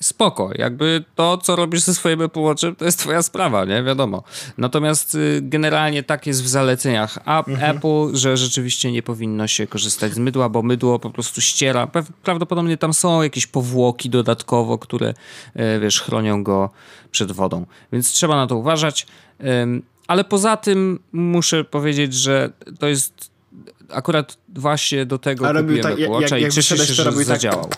Spoko, 0.00 0.50
jakby 0.54 1.04
to, 1.14 1.38
co 1.38 1.56
robisz 1.56 1.80
ze 1.80 1.94
swoim 1.94 2.22
Apple 2.22 2.40
Watchem, 2.40 2.76
to 2.76 2.84
jest 2.84 2.98
twoja 2.98 3.22
sprawa, 3.22 3.64
nie? 3.64 3.82
Wiadomo. 3.82 4.22
Natomiast 4.58 5.14
y, 5.14 5.40
generalnie 5.42 6.02
tak 6.02 6.26
jest 6.26 6.42
w 6.42 6.48
zaleceniach 6.48 7.18
mhm. 7.26 7.76
Apple, 7.76 8.16
że 8.16 8.36
rzeczywiście 8.36 8.92
nie 8.92 9.02
powinno 9.02 9.46
się 9.46 9.66
korzystać 9.66 10.14
z 10.14 10.18
mydła, 10.18 10.48
bo 10.48 10.62
mydło 10.62 10.98
po 10.98 11.10
prostu 11.10 11.40
ściera. 11.40 11.88
Prawdopodobnie 12.22 12.76
tam 12.76 12.94
są 12.94 13.22
jakieś 13.22 13.46
powłoki 13.46 14.10
dodatkowo, 14.10 14.78
które, 14.78 15.14
e, 15.54 15.80
wiesz, 15.80 16.00
chronią 16.00 16.42
go 16.42 16.70
przed 17.10 17.32
wodą. 17.32 17.66
Więc 17.92 18.12
trzeba 18.12 18.36
na 18.36 18.46
to 18.46 18.56
uważać. 18.56 19.06
Ale 20.06 20.24
poza 20.24 20.56
tym 20.56 20.98
muszę 21.12 21.64
powiedzieć, 21.64 22.14
że 22.14 22.50
to 22.78 22.88
jest 22.88 23.31
akurat 23.92 24.38
właśnie 24.48 25.06
do 25.06 25.18
tego 25.18 25.48
A 25.48 25.54
kupiłem 25.54 25.82
tak, 25.82 25.98
Watcha 26.08 26.36
jak, 26.36 26.42
jak 26.42 26.52
i 26.52 26.54
cieszę 26.54 26.78
się, 26.78 26.94
że 26.94 27.04
tak, 27.04 27.24
zadziałał. 27.24 27.70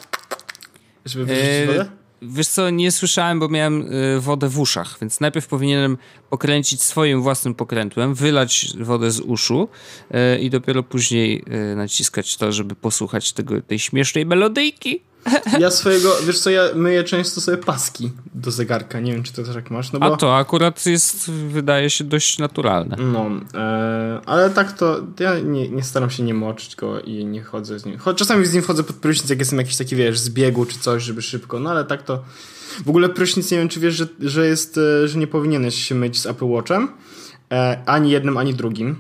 Żeby 1.05 1.25
wyrzucić 1.25 1.67
wodę? 1.67 1.87
Wiesz 2.23 2.49
co, 2.49 2.71
nie 2.71 2.93
słyszałem, 2.93 3.41
bo 3.41 3.49
miałem 3.49 3.93
y, 4.17 4.21
wodę 4.21 4.49
w 4.49 4.59
uszach, 4.59 4.97
więc 5.01 5.21
najpierw 5.21 5.47
powinienem 5.47 5.99
pokręcić 6.31 6.83
swoim 6.83 7.23
własnym 7.23 7.55
pokrętłem, 7.55 8.15
wylać 8.15 8.67
wodę 8.81 9.11
z 9.11 9.21
uszu 9.21 9.69
y, 10.11 10.39
i 10.39 10.51
dopiero 10.51 10.83
później 10.83 11.45
naciskać 11.77 12.37
to, 12.37 12.53
żeby 12.53 12.75
posłuchać 12.75 13.33
tego, 13.33 13.63
tej 13.63 13.79
śmiesznej 13.79 14.27
melodyjki. 14.27 15.03
Ja 15.61 15.71
swojego, 15.71 16.17
wiesz 16.27 16.39
co, 16.39 16.51
ja 16.51 16.63
myję 16.75 17.05
często 17.05 17.41
sobie 17.41 17.57
paski 17.57 18.11
do 18.35 18.51
zegarka, 18.51 19.01
nie 19.01 19.13
wiem 19.13 19.23
czy 19.23 19.33
to 19.33 19.43
też 19.43 19.55
jak 19.55 19.71
masz, 19.71 19.93
no 19.93 19.99
bo... 19.99 20.15
A 20.15 20.17
to 20.17 20.37
akurat 20.37 20.87
jest, 20.87 21.31
wydaje 21.31 21.91
się, 21.91 22.05
dość 22.05 22.39
naturalne. 22.39 22.97
No, 22.97 23.31
e, 23.55 24.21
ale 24.27 24.51
tak 24.51 24.73
to, 24.73 25.01
ja 25.21 25.39
nie, 25.39 25.69
nie, 25.69 25.83
staram 25.83 26.11
się 26.11 26.23
nie 26.23 26.35
moczyć 26.35 26.77
go 26.77 27.01
i 27.01 27.25
nie 27.25 27.43
chodzę 27.43 27.79
z 27.79 27.87
nim. 27.87 27.99
Choć 27.99 28.19
czasami 28.19 28.47
z 28.47 28.53
nim 28.53 28.63
wchodzę 28.63 28.85
pod 28.85 28.97
prysznic, 28.97 29.31
jak 29.31 29.39
jestem 29.39 29.59
jakiś 29.59 29.77
taki, 29.77 29.97
wiesz, 29.97 30.19
zbiegu 30.19 30.67
czy 30.67 30.79
coś, 30.79 31.03
żeby 31.03 31.23
szybko, 31.23 31.61
no 31.61 31.71
ale 31.71 31.85
tak 31.85 32.03
to... 32.03 32.25
W 32.85 32.89
ogóle 32.89 33.09
prysznic, 33.09 33.51
nie 33.51 33.59
wiem 33.59 33.69
czy 33.69 33.81
wiesz, 33.81 33.95
że, 33.95 34.07
że 34.21 34.47
jest, 34.47 34.79
e, 34.79 35.09
że 35.09 35.19
nie 35.19 35.27
powinieneś 35.27 35.75
się 35.75 35.95
myć 35.95 36.21
z 36.21 36.27
Apple 36.27 36.47
Watchem, 36.47 36.89
e, 37.53 37.83
ani 37.87 38.11
jednym, 38.11 38.37
ani 38.37 38.55
drugim 38.55 38.97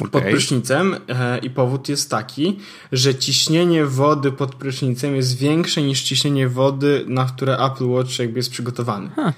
okay. 0.00 0.10
pod 0.10 0.22
prysznicem 0.22 0.96
e, 1.08 1.38
i 1.38 1.50
powód 1.50 1.88
jest 1.88 2.10
taki, 2.10 2.58
że 2.92 3.14
ciśnienie 3.14 3.86
wody 3.86 4.32
pod 4.32 4.54
prysznicem 4.54 5.16
jest 5.16 5.38
większe 5.38 5.82
niż 5.82 6.02
ciśnienie 6.02 6.48
wody, 6.48 7.04
na 7.08 7.24
które 7.24 7.58
Apple 7.58 7.88
Watch 7.88 8.18
jakby 8.18 8.38
jest 8.38 8.50
przygotowany. 8.50 9.10
Huh. 9.16 9.32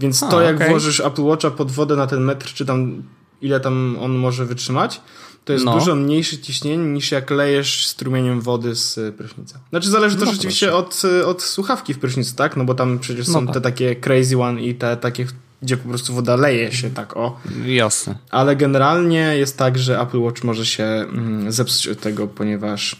Więc 0.00 0.20
to 0.20 0.40
jak 0.40 0.56
okay. 0.56 0.68
włożysz 0.68 1.00
Apple 1.00 1.22
Watcha 1.22 1.50
pod 1.50 1.70
wodę 1.70 1.96
na 1.96 2.06
ten 2.06 2.24
metr, 2.24 2.46
czy 2.46 2.66
tam 2.66 3.02
ile 3.42 3.60
tam 3.60 3.96
on 4.00 4.12
może 4.12 4.46
wytrzymać, 4.46 5.00
to 5.44 5.52
jest 5.52 5.64
no. 5.64 5.78
dużo 5.78 5.94
mniejsze 5.94 6.38
ciśnienie 6.38 6.84
niż 6.84 7.10
jak 7.10 7.30
lejesz 7.30 7.86
strumieniem 7.86 8.40
wody 8.40 8.74
z 8.74 9.16
prysznica. 9.16 9.58
Znaczy 9.70 9.90
zależy 9.90 10.16
no 10.18 10.26
to 10.26 10.32
rzeczywiście 10.32 10.74
od, 10.74 11.02
od 11.26 11.42
słuchawki 11.42 11.94
w 11.94 11.98
prysznicu, 11.98 12.36
tak? 12.36 12.56
No 12.56 12.64
bo 12.64 12.74
tam 12.74 12.98
przecież 12.98 13.26
no 13.26 13.32
są 13.32 13.46
tak. 13.46 13.54
te 13.54 13.60
takie 13.60 13.96
crazy 13.96 14.38
one 14.38 14.62
i 14.62 14.74
te 14.74 14.96
takie, 14.96 15.26
gdzie 15.62 15.76
po 15.76 15.88
prostu 15.88 16.14
woda 16.14 16.36
leje 16.36 16.72
się 16.72 16.90
tak 16.90 17.16
o. 17.16 17.40
Jasne. 17.66 18.14
Ale 18.30 18.56
generalnie 18.56 19.18
jest 19.18 19.58
tak, 19.58 19.78
że 19.78 20.00
Apple 20.00 20.20
Watch 20.20 20.44
może 20.44 20.66
się 20.66 20.84
mm, 20.84 21.52
zepsuć 21.52 21.88
od 21.88 22.00
tego, 22.00 22.26
ponieważ 22.26 22.96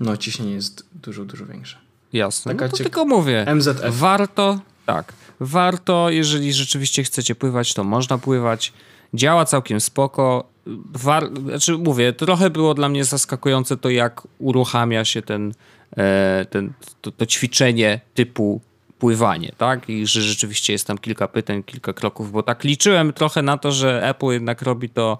no 0.00 0.16
ciśnienie 0.16 0.52
jest 0.52 0.86
dużo, 0.94 1.24
dużo 1.24 1.46
większe. 1.46 1.78
Jasne. 2.12 2.54
Taka 2.54 2.66
no 2.66 2.72
tylko 2.72 3.04
mówię. 3.04 3.46
MZF. 3.54 3.80
Warto, 3.88 4.60
tak. 4.86 5.12
Warto, 5.40 6.10
jeżeli 6.10 6.52
rzeczywiście 6.52 7.02
chcecie 7.02 7.34
pływać, 7.34 7.74
to 7.74 7.84
można 7.84 8.18
pływać. 8.18 8.72
Działa 9.14 9.44
całkiem 9.44 9.80
spoko. 9.80 10.48
War, 10.94 11.30
znaczy 11.48 11.78
mówię, 11.78 12.12
trochę 12.12 12.50
było 12.50 12.74
dla 12.74 12.88
mnie 12.88 13.04
zaskakujące 13.04 13.76
to, 13.76 13.90
jak 13.90 14.22
uruchamia 14.38 15.04
się 15.04 15.22
ten, 15.22 15.54
e, 15.96 16.46
ten 16.50 16.72
to, 17.00 17.10
to 17.10 17.26
ćwiczenie 17.26 18.00
typu 18.14 18.60
pływanie, 18.98 19.52
tak? 19.58 19.88
I 19.88 20.06
że 20.06 20.22
rzeczywiście 20.22 20.72
jest 20.72 20.86
tam 20.86 20.98
kilka 20.98 21.28
pytań, 21.28 21.62
kilka 21.62 21.92
kroków, 21.92 22.32
bo 22.32 22.42
tak 22.42 22.64
liczyłem 22.64 23.12
trochę 23.12 23.42
na 23.42 23.58
to, 23.58 23.72
że 23.72 24.08
Apple 24.08 24.26
jednak 24.26 24.62
robi 24.62 24.88
to 24.88 25.18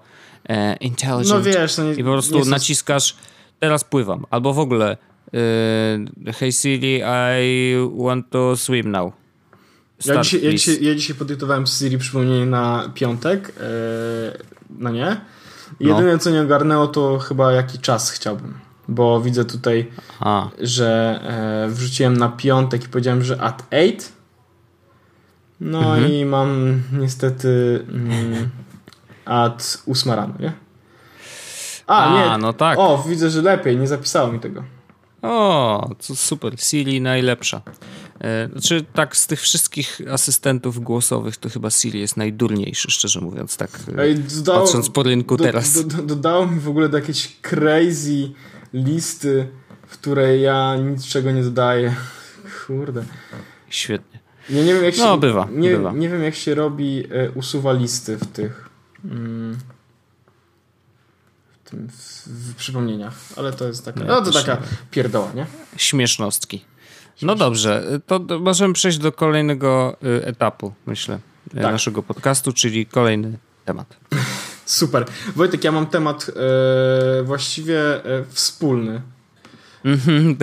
e, 0.49 0.75
intelligent. 0.75 1.29
No 1.29 1.41
wiesz, 1.41 1.77
no 1.77 1.83
nie, 1.83 1.93
i 1.93 2.03
po 2.03 2.11
prostu 2.11 2.45
naciskasz 2.45 3.15
teraz 3.59 3.83
pływam, 3.83 4.25
albo 4.29 4.53
w 4.53 4.59
ogóle 4.59 4.97
e, 6.27 6.33
hey 6.33 6.51
Siri, 6.51 7.01
I 7.41 7.75
want 7.97 8.29
to 8.29 8.57
swim 8.57 8.91
now. 8.91 9.13
Start, 9.99 10.17
ja, 10.17 10.23
dzisiaj, 10.23 10.43
ja, 10.43 10.51
dzisiaj, 10.51 10.83
ja 10.83 10.95
dzisiaj 10.95 11.15
podyktowałem 11.15 11.67
Siri 11.67 11.97
przypomnienie 11.97 12.45
na 12.45 12.91
piątek, 12.93 13.53
e, 13.59 13.63
no 14.69 14.89
nie? 14.89 15.21
Jedyne 15.79 16.13
no. 16.13 16.19
co 16.19 16.29
nie 16.29 16.41
ogarnęło 16.41 16.87
to 16.87 17.19
chyba 17.19 17.51
jaki 17.51 17.79
czas 17.79 18.11
chciałbym 18.11 18.66
bo 18.87 19.21
widzę 19.21 19.45
tutaj, 19.45 19.91
A. 20.19 20.49
że 20.59 21.19
e, 21.23 21.69
wrzuciłem 21.69 22.17
na 22.17 22.29
piątek 22.29 22.83
i 22.83 22.89
powiedziałem, 22.89 23.23
że 23.23 23.41
at 23.41 23.63
8. 23.71 23.97
No 25.61 25.95
mhm. 25.95 26.11
i 26.11 26.25
mam 26.25 26.81
niestety 26.91 27.85
mm, 27.89 28.49
at 29.25 29.83
8 29.87 30.11
rano, 30.11 30.33
nie? 30.39 30.53
A, 31.87 32.05
A, 32.05 32.13
nie. 32.13 32.41
no 32.41 32.53
tak. 32.53 32.79
O, 32.79 33.03
widzę, 33.07 33.29
że 33.29 33.41
lepiej, 33.41 33.77
nie 33.77 33.87
zapisało 33.87 34.31
mi 34.31 34.39
tego. 34.39 34.63
O, 35.21 35.89
to 36.07 36.15
super. 36.15 36.59
Siri 36.59 37.01
najlepsza. 37.01 37.61
E, 38.21 38.49
znaczy, 38.51 38.85
tak, 38.93 39.17
z 39.17 39.27
tych 39.27 39.41
wszystkich 39.41 40.01
asystentów 40.11 40.79
głosowych, 40.79 41.37
to 41.37 41.49
chyba 41.49 41.69
Siri 41.69 41.99
jest 41.99 42.17
najdurniejszy, 42.17 42.91
szczerze 42.91 43.21
mówiąc, 43.21 43.57
tak. 43.57 43.69
E, 43.97 44.01
Ej, 44.01 44.15
dodało, 44.15 44.59
patrząc 44.65 44.89
po 44.89 45.03
rynku 45.03 45.37
do, 45.37 45.43
teraz. 45.43 45.73
Do, 45.73 45.97
do, 45.97 46.03
dodało 46.03 46.47
mi 46.47 46.59
w 46.59 46.69
ogóle 46.69 46.89
do 46.89 46.97
jakiejś 46.97 47.37
crazy 47.41 48.29
listy, 48.73 49.47
w 49.87 49.97
której 49.97 50.41
ja 50.41 50.75
niczego 50.75 51.31
nie 51.31 51.43
dodaję. 51.43 51.95
Kurde. 52.67 53.03
Świetnie. 53.69 54.19
Ja 54.49 54.63
nie 54.63 54.73
wiem, 54.73 54.83
jak 54.83 54.97
no, 54.97 55.03
się, 55.03 55.09
no, 55.09 55.17
bywa, 55.17 55.47
nie, 55.51 55.69
bywa. 55.69 55.91
nie 55.91 56.09
wiem, 56.09 56.23
jak 56.23 56.35
się 56.35 56.55
robi 56.55 57.03
e, 57.11 57.31
usuwa 57.31 57.73
listy 57.73 58.17
w 58.17 58.27
tych. 58.27 58.69
Mm, 59.05 59.57
w, 61.51 61.69
tym, 61.69 61.89
w, 61.89 62.27
w, 62.27 62.55
przypomnieniach, 62.55 63.13
ale 63.35 63.53
to 63.53 63.67
jest 63.67 63.85
taka. 63.85 64.03
no 64.03 64.21
to 64.21 64.31
taka 64.31 64.57
pierdoła, 64.91 65.31
nie? 65.35 65.45
Śmiesznostki. 65.77 66.65
No 67.21 67.35
dobrze, 67.35 67.99
to 68.07 68.19
możemy 68.39 68.73
przejść 68.73 68.97
do 68.97 69.11
kolejnego 69.11 69.97
y, 70.03 70.25
etapu, 70.25 70.73
myślę, 70.85 71.19
y, 71.47 71.55
tak. 71.55 71.71
naszego 71.71 72.03
podcastu, 72.03 72.53
czyli 72.53 72.85
kolejny 72.85 73.37
temat. 73.65 73.97
Super. 74.67 75.05
Wojtek, 75.35 75.63
ja 75.63 75.71
mam 75.71 75.87
temat 75.87 76.31
e, 77.19 77.23
właściwie 77.23 78.05
e, 78.05 78.23
wspólny. 78.29 79.01
Mhm. 79.85 80.37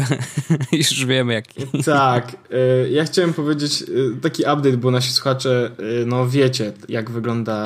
Już 0.73 1.07
wiemy 1.07 1.33
jaki. 1.33 1.67
Tak. 1.85 2.37
E, 2.51 2.89
ja 2.91 3.05
chciałem 3.05 3.33
powiedzieć 3.33 3.83
e, 3.83 4.21
taki 4.21 4.43
update, 4.43 4.77
bo 4.77 4.91
nasi 4.91 5.13
słuchacze, 5.13 5.71
e, 6.03 6.07
no 6.07 6.29
wiecie, 6.29 6.73
jak 6.89 7.11
wygląda. 7.11 7.65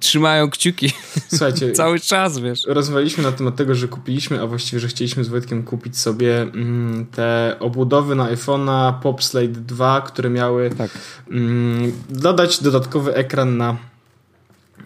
Trzymają 0.00 0.50
kciuki. 0.50 0.92
Słuchajcie. 1.28 1.72
Cały 1.82 2.00
czas, 2.00 2.38
wiesz. 2.38 2.66
Rozmawialiśmy 2.66 3.22
na 3.22 3.32
temat 3.32 3.56
tego, 3.56 3.74
że 3.74 3.88
kupiliśmy, 3.88 4.42
a 4.42 4.46
właściwie, 4.46 4.80
że 4.80 4.88
chcieliśmy 4.88 5.24
z 5.24 5.28
Wojtkiem 5.28 5.62
kupić 5.62 5.98
sobie 5.98 6.42
mm, 6.42 7.06
te 7.06 7.56
obudowy 7.60 8.14
na 8.14 8.34
iPhone'a 8.34 9.00
Popslate 9.00 9.48
2, 9.48 10.00
które 10.00 10.30
miały 10.30 10.70
tak. 10.70 10.90
mm, 11.30 11.92
dodać 12.08 12.62
dodatkowy 12.62 13.14
ekran 13.14 13.56
na 13.56 13.89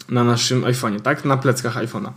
na 0.08 0.24
naszym 0.24 0.62
iPhone'ie, 0.62 1.00
tak? 1.00 1.24
Na 1.24 1.36
pleckach 1.36 1.76
iPhone'a. 1.76 2.10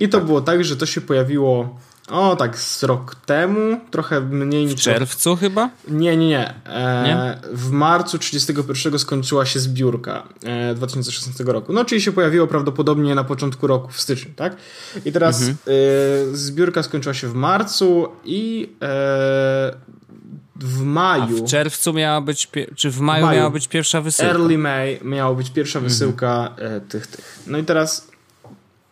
I 0.00 0.08
to 0.08 0.18
tak. 0.18 0.26
było 0.26 0.40
tak, 0.40 0.64
że 0.64 0.76
to 0.76 0.86
się 0.86 1.00
pojawiło 1.00 1.78
o, 2.10 2.36
tak 2.36 2.58
z 2.58 2.82
rok 2.82 3.14
temu, 3.14 3.80
trochę 3.90 4.20
mniej 4.20 4.64
niż... 4.64 4.74
W 4.74 4.78
czerwcu 4.78 5.36
chyba? 5.36 5.70
Nie, 5.88 6.16
nie, 6.16 6.28
nie. 6.28 6.54
E, 6.64 7.04
nie. 7.06 7.38
W 7.52 7.70
marcu 7.70 8.18
31 8.18 8.98
skończyła 8.98 9.46
się 9.46 9.60
zbiórka 9.60 10.22
e, 10.44 10.74
2016 10.74 11.44
roku. 11.44 11.72
No, 11.72 11.84
czyli 11.84 12.00
się 12.00 12.12
pojawiło 12.12 12.46
prawdopodobnie 12.46 13.14
na 13.14 13.24
początku 13.24 13.66
roku, 13.66 13.88
w 13.88 14.00
styczniu, 14.00 14.32
tak? 14.36 14.56
I 15.04 15.12
teraz 15.12 15.40
mhm. 15.40 15.56
e, 16.32 16.36
zbiórka 16.36 16.82
skończyła 16.82 17.14
się 17.14 17.28
w 17.28 17.34
marcu 17.34 18.08
i 18.24 18.72
e, 18.82 19.76
w 20.58 20.82
maju. 20.82 21.38
A 21.38 21.46
w 21.46 21.50
czerwcu 21.50 21.92
miała 21.92 22.20
być, 22.20 22.48
czy 22.76 22.90
w 22.90 23.00
maju, 23.00 23.22
w 23.22 23.26
maju, 23.26 23.38
miała 23.38 23.50
być 23.50 23.68
pierwsza 23.68 24.00
wysyłka? 24.00 24.32
Early 24.32 24.58
May 24.58 25.00
miała 25.04 25.34
być 25.34 25.50
pierwsza 25.50 25.80
wysyłka 25.80 26.48
mhm. 26.48 26.80
tych, 26.80 27.06
tych. 27.06 27.38
No 27.46 27.58
i 27.58 27.64
teraz 27.64 28.08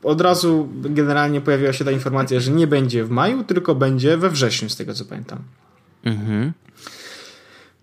od 0.02 0.20
razu 0.20 0.68
generalnie 0.72 1.40
pojawiła 1.40 1.72
się 1.72 1.84
ta 1.84 1.90
informacja, 1.90 2.40
że 2.40 2.50
nie 2.50 2.66
będzie 2.66 3.04
w 3.04 3.10
maju, 3.10 3.44
tylko 3.44 3.74
będzie 3.74 4.16
we 4.16 4.30
wrześniu, 4.30 4.68
z 4.68 4.76
tego 4.76 4.94
co 4.94 5.04
pamiętam. 5.04 5.38
Mhm. 6.04 6.52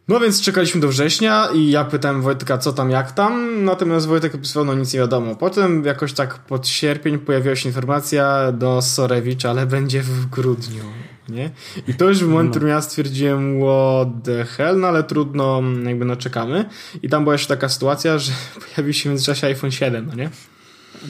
No 0.07 0.19
więc 0.19 0.41
czekaliśmy 0.41 0.81
do 0.81 0.87
września 0.87 1.49
i 1.53 1.69
ja 1.69 1.83
pytałem 1.83 2.21
Wojtka, 2.21 2.57
co 2.57 2.73
tam, 2.73 2.89
jak 2.89 3.11
tam, 3.11 3.63
natomiast 3.63 4.07
Wojtek 4.07 4.35
opisywał, 4.35 4.65
no 4.65 4.73
nic 4.73 4.93
nie 4.93 4.99
wiadomo. 4.99 5.35
Potem 5.35 5.85
jakoś 5.85 6.13
tak 6.13 6.39
pod 6.39 6.67
sierpień 6.67 7.19
pojawiła 7.19 7.55
się 7.55 7.69
informacja 7.69 8.51
do 8.51 8.81
Sorewicza, 8.81 9.49
ale 9.49 9.65
będzie 9.65 10.01
w 10.01 10.25
grudniu, 10.25 10.83
nie? 11.29 11.51
I 11.87 11.93
to 11.93 12.09
już 12.09 12.23
w 12.23 12.27
moment, 12.27 12.49
w 12.49 12.51
którym 12.51 12.69
ja 12.69 12.81
stwierdziłem, 12.81 13.61
what 13.61 14.07
the 14.23 14.45
hell, 14.45 14.79
no 14.79 14.87
ale 14.87 15.03
trudno, 15.03 15.61
jakby 15.85 16.05
no 16.05 16.15
czekamy. 16.15 16.65
I 17.03 17.09
tam 17.09 17.23
była 17.23 17.33
jeszcze 17.33 17.47
taka 17.47 17.69
sytuacja, 17.69 18.17
że 18.17 18.31
pojawił 18.75 18.93
się 18.93 19.03
w 19.03 19.05
międzyczasie 19.05 19.47
iPhone 19.47 19.71
7, 19.71 20.05
no 20.07 20.15
nie? 20.15 20.29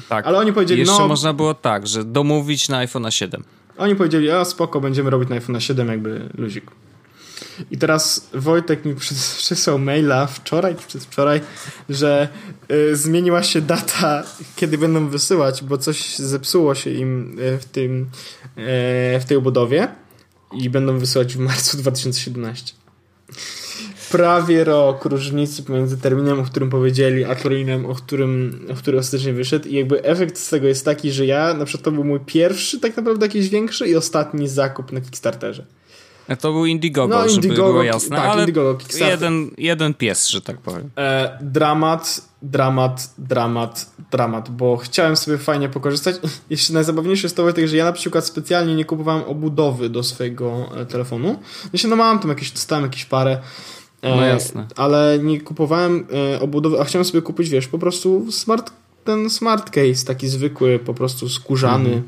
Tak. 0.10 0.28
Ale 0.28 0.38
oni 0.38 0.54
powiedzieli, 0.54 0.80
Jeszcze 0.80 1.00
no... 1.00 1.08
można 1.08 1.34
było 1.34 1.54
tak, 1.54 1.88
że 1.88 2.04
domówić 2.04 2.70
na 2.70 2.78
iPhone 2.78 3.12
7. 3.12 3.44
Oni 3.78 3.96
powiedzieli, 3.96 4.32
a 4.32 4.46
spoko, 4.46 4.82
będziemy 4.82 5.10
robić 5.10 5.30
na 5.30 5.36
iPhone 5.36 5.60
7 5.60 5.88
jakby 5.88 6.30
luzik. 6.38 6.72
I 7.72 7.78
teraz 7.78 8.30
Wojtek 8.34 8.86
mi 8.86 8.96
przysłał 9.38 9.80
maila 9.80 10.28
wczoraj 10.28 10.76
czy 10.76 10.88
przedwczoraj, 10.88 11.42
że 11.90 12.28
y, 12.72 12.96
zmieniła 12.96 13.44
się 13.44 13.62
data, 13.62 14.24
kiedy 14.56 14.78
będą 14.78 15.08
wysyłać, 15.08 15.64
bo 15.64 15.78
coś 15.78 16.16
zepsuło 16.16 16.76
się 16.76 16.90
im 16.90 17.40
y, 17.40 17.58
w 17.58 17.66
tym 17.66 18.02
y, 18.02 19.20
w 19.20 19.24
tej 19.28 19.38
obudowie 19.38 19.88
i 20.54 20.70
będą 20.70 20.98
wysyłać 20.98 21.36
w 21.36 21.40
marcu 21.40 21.78
2017 21.82 22.74
prawie 24.14 24.64
rok 24.64 25.06
różnicy 25.06 25.64
pomiędzy 25.64 25.98
terminem, 25.98 26.40
o 26.40 26.44
którym 26.44 26.70
powiedzieli, 26.70 27.26
a 27.26 27.36
terminem, 27.36 27.86
o 27.86 27.96
którym, 27.96 28.66
o 28.72 28.76
który 28.76 28.98
ostatecznie 28.98 29.34
wyszedł 29.34 29.68
i 29.68 29.76
jakby 29.76 30.04
efekt 30.04 30.38
z 30.38 30.50
tego 30.50 30.68
jest 30.68 30.86
taki, 30.86 31.12
że 31.12 31.26
ja, 31.26 31.54
na 31.54 31.66
przykład 31.66 31.86
to 31.86 31.92
był 31.92 32.04
mój 32.04 32.20
pierwszy 32.20 32.80
tak 32.80 32.98
naprawdę 32.98 33.26
jakiś 33.26 33.50
większy 33.50 33.88
i 33.88 33.96
ostatni 33.96 34.48
zakup 34.48 34.92
na 34.92 35.02
Kickstarterze. 35.02 35.66
To 36.40 36.52
był 36.52 36.66
Indiegogo, 36.66 37.16
no, 37.16 37.30
żeby 37.30 37.34
Indiegogo, 37.34 37.70
było 37.72 37.84
jasne, 37.84 38.18
tak, 38.18 38.26
ale 38.26 38.42
Indiegogo, 38.42 38.78
jeden, 39.00 39.52
jeden 39.58 39.94
pies, 39.94 40.28
że 40.28 40.42
tak 40.42 40.58
powiem. 40.58 40.90
E, 40.98 41.38
dramat, 41.42 42.22
dramat, 42.42 43.14
dramat, 43.18 43.92
dramat, 44.12 44.50
bo 44.50 44.78
chciałem 44.78 45.16
sobie 45.16 45.38
fajnie 45.38 45.70
pokorzystać. 45.70 46.16
Jeszcze 46.50 46.74
najzabawniejsze 46.74 47.26
jest 47.26 47.36
to, 47.36 47.48
że 47.66 47.78
ja 47.78 47.86
na 47.86 47.92
przykład 47.92 48.26
specjalnie 48.26 48.76
nie 48.76 48.86
kupowałem 48.86 49.24
obudowy 49.24 49.90
do 49.90 50.04
swojego 50.04 50.70
e, 50.76 50.86
telefonu. 50.86 51.40
Myślę, 51.74 51.90
no 51.90 51.96
mam 51.96 52.20
tam 52.20 52.30
jakieś, 52.30 52.52
dostałem 52.52 52.84
jakieś 52.84 53.06
parę 53.06 53.38
no 54.04 54.26
e, 54.26 54.30
jasne. 54.30 54.68
Ale 54.76 55.20
nie 55.22 55.42
kupowałem 55.42 56.08
e, 56.36 56.40
obudowy, 56.40 56.82
a 56.82 56.84
chciałem 56.84 57.06
sobie 57.06 57.22
kupić, 57.22 57.50
wiesz, 57.50 57.68
po 57.68 57.80
prostu 57.80 58.32
smart, 58.32 58.72
ten 59.04 59.30
smart 59.30 59.70
case, 59.70 60.06
taki 60.06 60.28
zwykły, 60.28 60.80
po 60.80 60.94
prostu 60.94 61.30
skórzany, 61.30 61.90
mm 61.90 62.04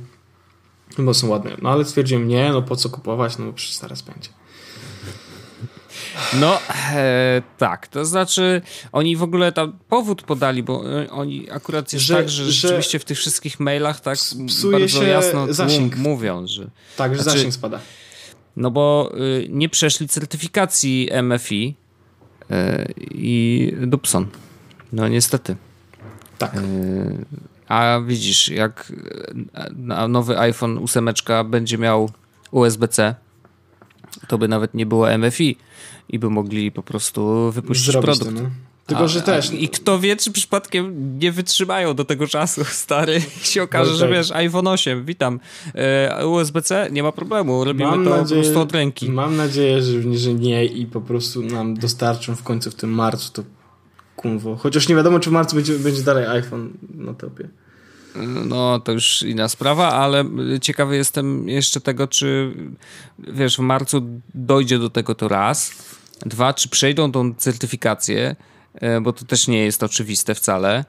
bo 0.98 1.14
są 1.14 1.28
ładne. 1.28 1.52
No 1.62 1.70
ale 1.70 1.86
stwierdziłem, 1.86 2.28
nie, 2.28 2.50
no 2.50 2.62
po 2.62 2.76
co 2.76 2.90
kupować, 2.90 3.38
no 3.38 3.46
bo 3.46 3.54
przecież 3.54 3.76
zaraz 3.76 4.02
będzie. 4.02 4.30
No, 6.34 6.60
e, 6.94 7.42
tak, 7.58 7.88
to 7.88 8.06
znaczy 8.06 8.62
oni 8.92 9.18
w 9.18 9.24
ogóle 9.24 9.52
tam 9.52 9.80
powód 9.90 10.22
podali, 10.22 10.64
bo 10.64 11.02
e, 11.02 11.10
oni 11.10 11.52
akurat 11.52 11.94
jest 11.94 12.06
że, 12.06 12.16
tak, 12.16 12.30
że, 12.30 12.46
że 12.46 12.52
rzeczywiście 12.52 13.00
w 13.00 13.06
tych 13.06 13.18
wszystkich 13.18 13.60
mailach 13.60 14.00
tak 14.00 14.18
bardzo 14.72 15.04
jasno 15.04 15.54
zasięg. 15.54 15.98
mówią, 15.98 16.48
że... 16.48 16.70
Tak, 16.98 17.16
że 17.16 17.24
znaczy, 17.24 17.38
zasięg 17.38 17.54
spada. 17.54 17.80
No 18.58 18.72
bo 18.72 19.12
y, 19.18 19.48
nie 19.50 19.70
przeszli 19.70 20.08
certyfikacji 20.08 21.10
MFI, 21.24 21.76
E, 22.52 22.86
i 23.12 23.72
Dubson. 23.88 24.28
No 24.94 25.08
niestety. 25.08 25.56
Tak. 26.38 26.56
E, 26.56 26.60
a 27.68 28.00
widzisz, 28.08 28.50
jak 28.50 28.94
e, 29.54 30.08
nowy 30.08 30.40
iPhone 30.40 30.78
8 30.78 31.10
będzie 31.46 31.78
miał 31.78 32.10
USB-C, 32.52 33.16
to 34.28 34.38
by 34.38 34.48
nawet 34.48 34.74
nie 34.74 34.86
było 34.86 35.18
MFI 35.18 35.58
i 36.10 36.20
by 36.20 36.30
mogli 36.30 36.72
po 36.72 36.84
prostu 36.84 37.52
wypuścić 37.52 37.86
Zrobić 37.86 38.06
produkt. 38.06 38.38
To, 38.38 38.44
no. 38.44 38.50
Tylko, 38.86 39.04
a, 39.04 39.08
że 39.08 39.22
też. 39.22 39.54
I 39.54 39.70
kto 39.70 40.00
wie, 40.00 40.16
czy 40.16 40.32
przypadkiem 40.32 41.18
nie 41.20 41.32
wytrzymają 41.32 41.94
do 41.94 42.06
tego 42.06 42.28
czasu, 42.28 42.66
stary. 42.86 43.22
I 43.42 43.46
się 43.46 43.64
okaże, 43.64 43.92
no, 43.92 43.98
że 43.98 44.06
tak. 44.06 44.14
wiesz, 44.14 44.32
iPhone 44.32 44.68
8, 44.68 45.06
witam. 45.06 45.40
E, 45.76 46.28
USB-C, 46.28 46.90
nie 46.92 47.04
ma 47.04 47.12
problemu, 47.12 47.64
robimy 47.64 47.90
mam 47.90 48.04
to 48.04 48.10
nadzieję, 48.10 48.42
po 48.42 48.46
prostu 48.46 48.62
od 48.62 48.72
ręki. 48.72 49.10
Mam 49.10 49.36
nadzieję, 49.36 49.82
że, 49.82 50.18
że 50.18 50.34
nie 50.34 50.66
i 50.66 50.86
po 50.86 51.02
prostu 51.02 51.42
nam 51.42 51.76
dostarczą 51.76 52.36
w 52.36 52.44
końcu 52.44 52.72
w 52.72 52.76
tym 52.76 52.90
marcu 52.90 53.32
to 53.34 53.44
kunwo. 54.16 54.56
Chociaż 54.56 54.90
nie 54.90 54.96
wiadomo, 54.96 55.20
czy 55.20 55.30
w 55.30 55.34
marcu 55.34 55.56
będzie, 55.56 55.80
będzie 55.80 56.02
dalej 56.02 56.26
iPhone 56.26 56.74
na 56.94 57.14
topie. 57.14 57.50
No, 58.46 58.80
to 58.80 58.92
już 58.92 59.24
inna 59.24 59.50
sprawa, 59.50 59.94
ale 59.94 60.26
ciekawy 60.62 60.96
jestem 60.96 61.50
jeszcze 61.50 61.82
tego, 61.82 62.08
czy 62.08 62.54
wiesz, 63.20 63.58
w 63.58 63.60
marcu 63.60 64.02
dojdzie 64.34 64.80
do 64.80 64.90
tego 64.90 65.16
to 65.16 65.28
raz. 65.28 65.72
Dwa, 66.26 66.54
czy 66.54 66.70
przejdą 66.70 67.12
tą 67.12 67.34
certyfikację 67.34 68.36
E, 68.76 69.02
bo 69.02 69.14
to 69.14 69.26
też 69.26 69.48
nie 69.48 69.66
jest 69.66 69.84
oczywiste 69.84 70.36
wcale. 70.36 70.86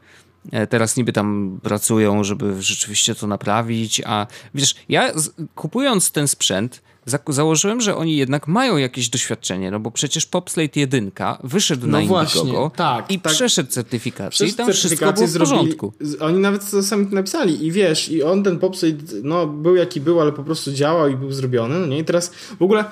E, 0.52 0.66
teraz 0.66 0.96
niby 0.96 1.12
tam 1.12 1.58
pracują, 1.62 2.24
żeby 2.24 2.62
rzeczywiście 2.62 3.14
to 3.14 3.26
naprawić, 3.26 4.02
a 4.06 4.26
wiesz, 4.54 4.74
ja 4.88 5.12
kupując 5.54 6.12
ten 6.12 6.28
sprzęt, 6.28 6.82
założyłem, 7.28 7.80
że 7.80 7.96
oni 7.96 8.16
jednak 8.16 8.48
mają 8.48 8.76
jakieś 8.76 9.08
doświadczenie, 9.08 9.70
no 9.70 9.80
bo 9.80 9.90
przecież 9.90 10.26
Popslate 10.26 10.80
1 10.80 11.10
wyszedł 11.44 11.86
no 11.86 12.00
na 12.00 12.06
właśnie, 12.06 12.40
Indiegogo 12.40 12.70
tak, 12.76 13.10
i 13.10 13.20
tak. 13.20 13.32
przeszedł 13.32 13.70
certyfikację 13.70 14.48
i 14.48 14.52
tam 14.52 14.72
wszystko 14.72 15.12
było 15.12 15.26
w 15.26 15.38
porządku. 15.38 15.92
Zrobili, 16.00 16.20
oni 16.20 16.38
nawet 16.38 16.70
to 16.70 16.82
sami 16.82 17.06
napisali 17.10 17.66
i 17.66 17.72
wiesz, 17.72 18.08
i 18.08 18.22
on 18.22 18.42
ten 18.42 18.58
Popslate, 18.58 18.96
no 19.22 19.46
był 19.46 19.76
jaki 19.76 20.00
był, 20.00 20.20
ale 20.20 20.32
po 20.32 20.44
prostu 20.44 20.72
działał 20.72 21.08
i 21.08 21.16
był 21.16 21.32
zrobiony, 21.32 21.78
no 21.78 21.86
nie? 21.86 21.98
I 21.98 22.04
teraz 22.04 22.32
w 22.58 22.62
ogóle 22.62 22.84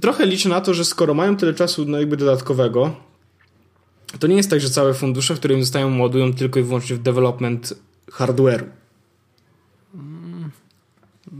trochę 0.00 0.26
liczę 0.26 0.48
na 0.48 0.60
to, 0.60 0.74
że 0.74 0.84
skoro 0.84 1.14
mają 1.14 1.36
tyle 1.36 1.54
czasu 1.54 1.84
no 1.84 1.98
jakby 1.98 2.16
dodatkowego, 2.16 2.96
to 4.18 4.26
nie 4.26 4.36
jest 4.36 4.50
tak, 4.50 4.60
że 4.60 4.70
całe 4.70 4.94
fundusze, 4.94 5.34
które 5.34 5.54
im 5.54 5.60
zostają, 5.60 5.98
ładują 5.98 6.32
tylko 6.32 6.60
i 6.60 6.62
wyłącznie 6.62 6.96
w 6.96 7.02
development 7.02 7.74
hardware'u. 8.10 8.64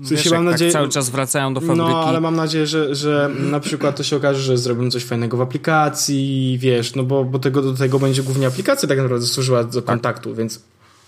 W 0.07 0.09
sensie, 0.09 0.25
Wiesz, 0.25 0.33
mam 0.33 0.45
tak 0.45 0.53
nadzieję, 0.53 0.73
tak 0.73 0.81
cały 0.81 0.89
czas 0.89 1.11
wracają 1.11 1.55
do 1.55 1.61
fabryki. 1.61 1.81
No, 1.81 2.05
ale 2.05 2.21
mam 2.21 2.37
nadzieję, 2.37 2.67
że, 2.67 2.95
że 2.95 3.31
na 3.39 3.61
przykład 3.61 3.97
to 3.97 4.03
się 4.03 4.17
okaże, 4.17 4.41
że 4.41 4.59
zrobimy 4.59 4.91
coś 4.91 5.05
fajnego 5.05 5.37
w 5.37 5.41
aplikacji, 5.41 6.59
wiesz, 6.61 6.95
no 6.95 7.03
bo, 7.03 7.25
bo 7.25 7.39
tego, 7.39 7.63
do 7.63 7.73
tego 7.73 7.99
będzie 7.99 8.23
głównie 8.23 8.47
aplikacja 8.47 8.89
tak 8.89 8.99
naprawdę 8.99 9.27
służyła 9.27 9.65
do 9.65 9.83
tak. 9.83 9.85
kontaktu, 9.85 10.29
tak. 10.29 10.39
więc 10.39 10.61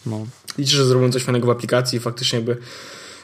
no. 0.06 0.26
liczę, 0.58 0.76
że 0.76 0.84
zrobimy 0.84 1.12
coś 1.12 1.22
fajnego 1.22 1.46
w 1.46 1.50
aplikacji 1.50 1.96
i 1.96 2.00
faktycznie 2.00 2.36
jakby 2.36 2.56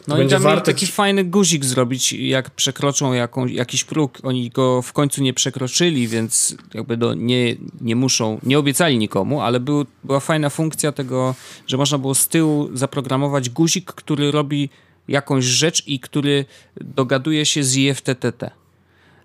no 0.09 0.23
i 0.23 0.29
tam 0.29 0.43
warte... 0.43 0.73
taki 0.73 0.87
fajny 0.87 1.25
guzik 1.25 1.65
zrobić, 1.65 2.13
jak 2.13 2.51
przekroczą 2.51 3.13
jaką, 3.13 3.47
jakiś 3.47 3.85
próg. 3.85 4.19
Oni 4.23 4.51
go 4.51 4.83
w 4.83 4.93
końcu 4.93 5.23
nie 5.23 5.35
przekroczyli, 5.35 6.09
więc 6.09 6.57
jakby 6.75 6.97
do, 6.97 7.15
nie, 7.15 7.57
nie 7.81 7.97
muszą, 7.97 8.39
nie 8.43 8.59
obiecali 8.59 8.99
nikomu, 8.99 9.41
ale 9.41 9.61
był, 9.61 9.87
była 10.05 10.21
fajna 10.21 10.51
funkcja 10.51 10.93
tego, 10.93 11.35
że 11.67 11.77
można 11.77 11.99
było 11.99 12.15
z 12.15 12.29
tyłu 12.29 12.69
zaprogramować 12.75 13.51
guzik, 13.51 13.93
który 13.93 14.31
robi 14.31 14.69
jakąś 15.09 15.45
rzecz 15.45 15.87
i 15.87 16.01
który 16.01 16.45
dogaduje 16.77 17.47
się 17.47 17.65
z 17.65 17.77
IFTTT. 17.77 18.51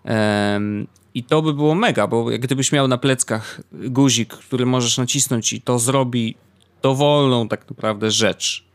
Um, 0.05 0.87
I 1.13 1.23
to 1.23 1.41
by 1.41 1.53
było 1.53 1.75
mega, 1.75 2.07
bo 2.07 2.25
gdybyś 2.25 2.71
miał 2.71 2.87
na 2.87 2.97
pleckach 2.97 3.61
guzik, 3.71 4.33
który 4.33 4.65
możesz 4.65 4.97
nacisnąć 4.97 5.53
i 5.53 5.61
to 5.61 5.79
zrobi 5.79 6.35
dowolną 6.81 7.47
tak 7.47 7.69
naprawdę 7.69 8.11
rzecz, 8.11 8.68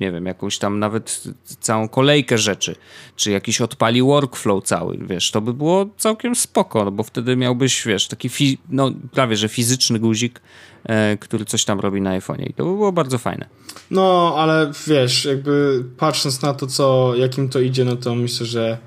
nie 0.00 0.12
wiem, 0.12 0.26
jakąś 0.26 0.58
tam 0.58 0.78
nawet 0.78 1.22
całą 1.60 1.88
kolejkę 1.88 2.38
rzeczy, 2.38 2.76
czy 3.16 3.30
jakiś 3.30 3.60
odpali 3.60 4.02
workflow 4.02 4.64
cały, 4.64 4.98
wiesz, 5.00 5.30
to 5.30 5.40
by 5.40 5.54
było 5.54 5.86
całkiem 5.96 6.34
spoko, 6.34 6.84
no 6.84 6.90
bo 6.90 7.02
wtedy 7.02 7.36
miałbyś, 7.36 7.86
wiesz, 7.86 8.08
taki 8.08 8.30
no, 8.70 8.90
prawie, 9.12 9.36
że 9.36 9.48
fizyczny 9.48 9.98
guzik, 9.98 10.40
e, 10.84 11.16
który 11.16 11.44
coś 11.44 11.64
tam 11.64 11.80
robi 11.80 12.00
na 12.00 12.18
iPhone'ie 12.18 12.50
i 12.50 12.54
to 12.54 12.64
by 12.64 12.70
było 12.70 12.92
bardzo 12.92 13.18
fajne. 13.18 13.46
No, 13.90 14.34
ale 14.36 14.72
wiesz, 14.86 15.24
jakby 15.24 15.84
patrząc 15.96 16.42
na 16.42 16.54
to, 16.54 16.66
co, 16.66 17.12
jakim 17.16 17.48
to 17.48 17.60
idzie, 17.60 17.84
no 17.84 17.96
to 17.96 18.14
myślę, 18.14 18.46
że 18.46 18.78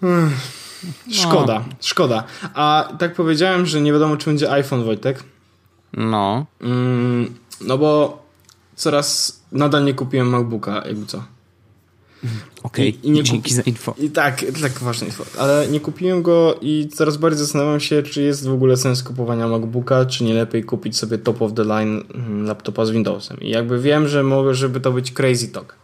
hmm, 0.00 0.30
szkoda, 1.10 1.64
no. 1.68 1.74
szkoda. 1.80 2.24
A 2.54 2.88
tak 2.98 3.14
powiedziałem, 3.14 3.66
że 3.66 3.80
nie 3.80 3.92
wiadomo, 3.92 4.16
czy 4.16 4.26
będzie 4.26 4.50
iPhone, 4.50 4.84
Wojtek. 4.84 5.24
No. 5.92 6.46
Mm, 6.60 7.34
no 7.60 7.78
bo 7.78 8.23
coraz 8.76 9.40
nadal 9.52 9.84
nie 9.84 9.94
kupiłem 9.94 10.28
MacBooka, 10.28 10.82
jakby 10.86 11.06
co. 11.06 11.22
Okej, 12.62 12.98
okay, 13.02 13.14
dzięki 13.14 13.36
kupi... 13.36 13.54
za 13.54 13.62
info. 13.62 13.94
I 13.98 14.10
tak, 14.10 14.44
tak 14.62 14.72
ważne 14.72 15.06
info. 15.06 15.24
Ale 15.38 15.68
nie 15.68 15.80
kupiłem 15.80 16.22
go 16.22 16.58
i 16.60 16.88
coraz 16.94 17.16
bardziej 17.16 17.38
zastanawiam 17.38 17.80
się, 17.80 18.02
czy 18.02 18.22
jest 18.22 18.48
w 18.48 18.52
ogóle 18.52 18.76
sens 18.76 19.02
kupowania 19.02 19.48
MacBooka, 19.48 20.04
czy 20.04 20.24
nie 20.24 20.34
lepiej 20.34 20.64
kupić 20.64 20.96
sobie 20.96 21.18
top 21.18 21.42
of 21.42 21.54
the 21.54 21.64
line 21.64 22.02
mm, 22.14 22.46
laptopa 22.46 22.86
z 22.86 22.90
Windowsem. 22.90 23.40
I 23.40 23.50
jakby 23.50 23.80
wiem, 23.80 24.08
że 24.08 24.22
mogę, 24.22 24.54
żeby 24.54 24.80
to 24.80 24.92
być 24.92 25.12
crazy 25.12 25.48
talk. 25.48 25.76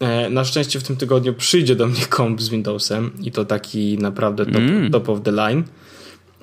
E, 0.00 0.30
na 0.30 0.44
szczęście 0.44 0.80
w 0.80 0.82
tym 0.82 0.96
tygodniu 0.96 1.34
przyjdzie 1.34 1.76
do 1.76 1.86
mnie 1.86 2.06
komp 2.08 2.42
z 2.42 2.48
Windowsem 2.48 3.10
i 3.22 3.32
to 3.32 3.44
taki 3.44 3.98
naprawdę 3.98 4.46
top, 4.46 4.56
mm. 4.56 4.90
top 4.90 5.08
of 5.08 5.22
the 5.22 5.32
line. 5.32 5.62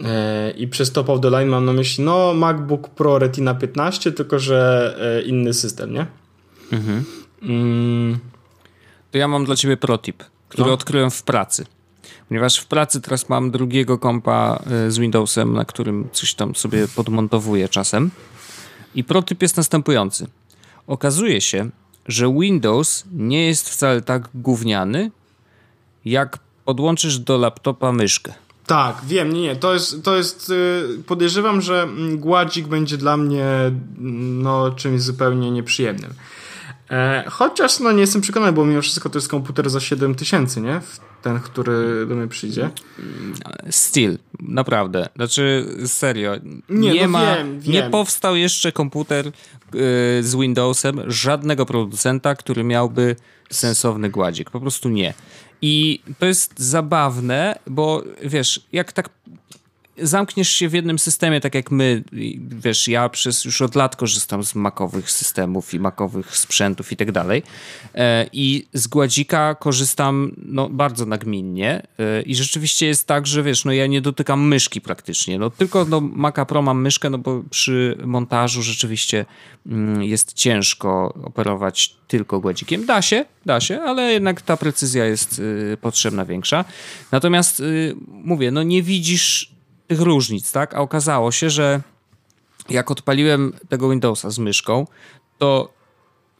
E, 0.04 0.52
I 0.52 0.68
przez 0.68 0.92
top 0.92 1.10
of 1.10 1.22
the 1.22 1.30
line 1.30 1.50
mam 1.50 1.66
na 1.66 1.74
myśli 1.74 2.04
no 2.04 2.34
MacBook 2.34 2.90
Pro 2.90 3.20
Retina 3.20 3.56
15, 3.56 4.12
tylko 4.12 4.40
że 4.40 4.96
e, 5.20 5.22
inny 5.22 5.54
system, 5.54 5.94
nie? 5.94 6.06
Mhm. 6.72 7.04
Mm. 7.42 8.20
To 9.12 9.18
ja 9.18 9.28
mam 9.28 9.46
dla 9.46 9.56
ciebie 9.56 9.78
protip, 9.78 10.24
który 10.50 10.68
no. 10.68 10.74
odkryłem 10.74 11.12
w 11.12 11.24
pracy. 11.24 11.66
Ponieważ 12.28 12.58
w 12.58 12.66
pracy 12.66 13.02
teraz 13.02 13.30
mam 13.30 13.52
drugiego 13.52 13.98
kompa 13.98 14.64
z 14.88 14.98
Windowsem, 14.98 15.54
na 15.54 15.66
którym 15.66 16.10
coś 16.12 16.34
tam 16.34 16.56
sobie 16.56 16.88
podmontowuję 16.88 17.70
czasem. 17.70 18.12
I 18.96 19.04
protyp 19.04 19.42
jest 19.42 19.58
następujący. 19.58 20.28
Okazuje 20.88 21.42
się, 21.42 21.70
że 22.08 22.34
Windows 22.34 23.04
nie 23.12 23.46
jest 23.48 23.70
wcale 23.70 24.02
tak 24.02 24.30
gówniany, 24.36 25.12
jak 26.06 26.40
podłączysz 26.66 27.20
do 27.20 27.38
laptopa 27.38 27.92
myszkę. 27.92 28.34
Tak, 28.68 28.98
wiem, 29.08 29.34
nie, 29.34 29.42
nie, 29.42 29.56
to 29.56 29.74
jest, 29.74 30.04
to 30.04 30.18
jest, 30.18 30.50
y, 30.50 31.04
podejrzewam, 31.08 31.62
że 31.62 31.88
gładzik 32.14 32.68
będzie 32.68 32.98
dla 32.98 33.18
mnie, 33.18 33.46
no, 33.98 34.72
czymś 34.72 35.02
zupełnie 35.02 35.52
nieprzyjemnym. 35.52 36.14
E, 36.92 37.24
chociaż, 37.30 37.80
no, 37.80 37.92
nie 37.92 38.02
jestem 38.02 38.22
przekonany, 38.22 38.52
bo 38.52 38.66
mimo 38.66 38.82
wszystko 38.82 39.10
to 39.10 39.18
jest 39.18 39.28
komputer 39.28 39.70
za 39.70 39.80
7000, 39.80 40.62
nie? 40.62 40.82
Ten, 41.22 41.40
który 41.40 42.06
do 42.06 42.16
mnie 42.16 42.28
przyjdzie. 42.28 42.70
Still, 43.70 44.18
naprawdę. 44.40 45.10
Znaczy, 45.16 45.68
serio. 45.86 46.36
Nie, 46.70 46.92
nie 46.92 47.02
no 47.02 47.08
ma, 47.08 47.36
wiem, 47.36 47.60
wiem. 47.60 47.74
nie 47.74 47.90
powstał 47.90 48.36
jeszcze 48.36 48.72
komputer, 48.72 49.32
z 50.22 50.36
Windowsem 50.36 51.02
żadnego 51.08 51.66
producenta, 51.66 52.36
który 52.36 52.64
miałby 52.64 53.16
sensowny 53.50 54.10
gładzik. 54.10 54.50
Po 54.50 54.60
prostu 54.60 54.90
nie. 54.90 55.14
I 55.62 56.02
to 56.20 56.26
jest 56.26 56.60
zabawne, 56.60 57.60
bo 57.68 58.04
wiesz, 58.24 58.62
jak 58.72 58.92
tak 58.92 59.10
zamkniesz 59.98 60.50
się 60.50 60.70
w 60.70 60.74
jednym 60.74 61.00
systemie, 61.00 61.42
tak 61.42 61.56
jak 61.56 61.72
my, 61.72 62.04
wiesz, 62.38 62.88
ja 62.88 63.10
przez 63.10 63.46
już 63.46 63.62
od 63.62 63.76
lat 63.76 63.96
korzystam 63.96 64.44
z 64.44 64.56
makowych 64.56 65.12
systemów 65.12 65.74
i 65.74 65.80
makowych 65.80 66.38
sprzętów 66.38 66.92
i 66.92 66.98
tak 66.98 67.12
dalej. 67.12 67.44
E, 67.96 68.30
I 68.34 68.68
z 68.74 68.88
gładzika 68.88 69.56
korzystam 69.56 70.36
no, 70.38 70.70
bardzo 70.70 71.06
nagminnie. 71.06 71.88
E, 72.00 72.22
I 72.22 72.36
rzeczywiście 72.36 72.86
jest 72.86 73.08
tak, 73.08 73.28
że 73.28 73.44
wiesz, 73.44 73.66
no 73.66 73.72
ja 73.72 73.88
nie 73.88 74.02
dotykam 74.02 74.48
myszki 74.48 74.82
praktycznie. 74.82 75.40
No 75.40 75.50
tylko 75.50 75.86
do 75.86 76.02
Maca 76.02 76.46
Pro 76.46 76.62
mam 76.62 76.82
myszkę, 76.82 77.10
no 77.10 77.18
bo 77.18 77.44
przy 77.50 77.98
montażu 78.06 78.62
rzeczywiście 78.62 79.26
mm, 79.68 80.04
jest 80.04 80.34
ciężko 80.34 81.14
operować 81.24 81.96
tylko 82.08 82.40
gładzikiem. 82.40 82.86
Da 82.86 83.02
się, 83.02 83.26
da 83.46 83.60
się, 83.60 83.82
ale 83.82 84.14
jednak 84.14 84.42
ta 84.42 84.58
precyzja 84.58 85.06
jest 85.06 85.40
y, 85.40 85.78
potrzebna 85.82 86.26
większa. 86.26 86.66
Natomiast 87.12 87.60
y, 87.60 87.96
mówię, 88.08 88.52
no 88.52 88.64
nie 88.64 88.84
widzisz 88.84 89.55
tych 89.88 90.02
różnic, 90.02 90.52
tak? 90.52 90.74
A 90.74 90.78
okazało 90.78 91.32
się, 91.32 91.50
że 91.50 91.82
jak 92.70 92.92
odpaliłem 92.92 93.54
tego 93.70 93.90
Windowsa 93.90 94.30
z 94.30 94.40
myszką, 94.40 94.88
to 95.38 95.74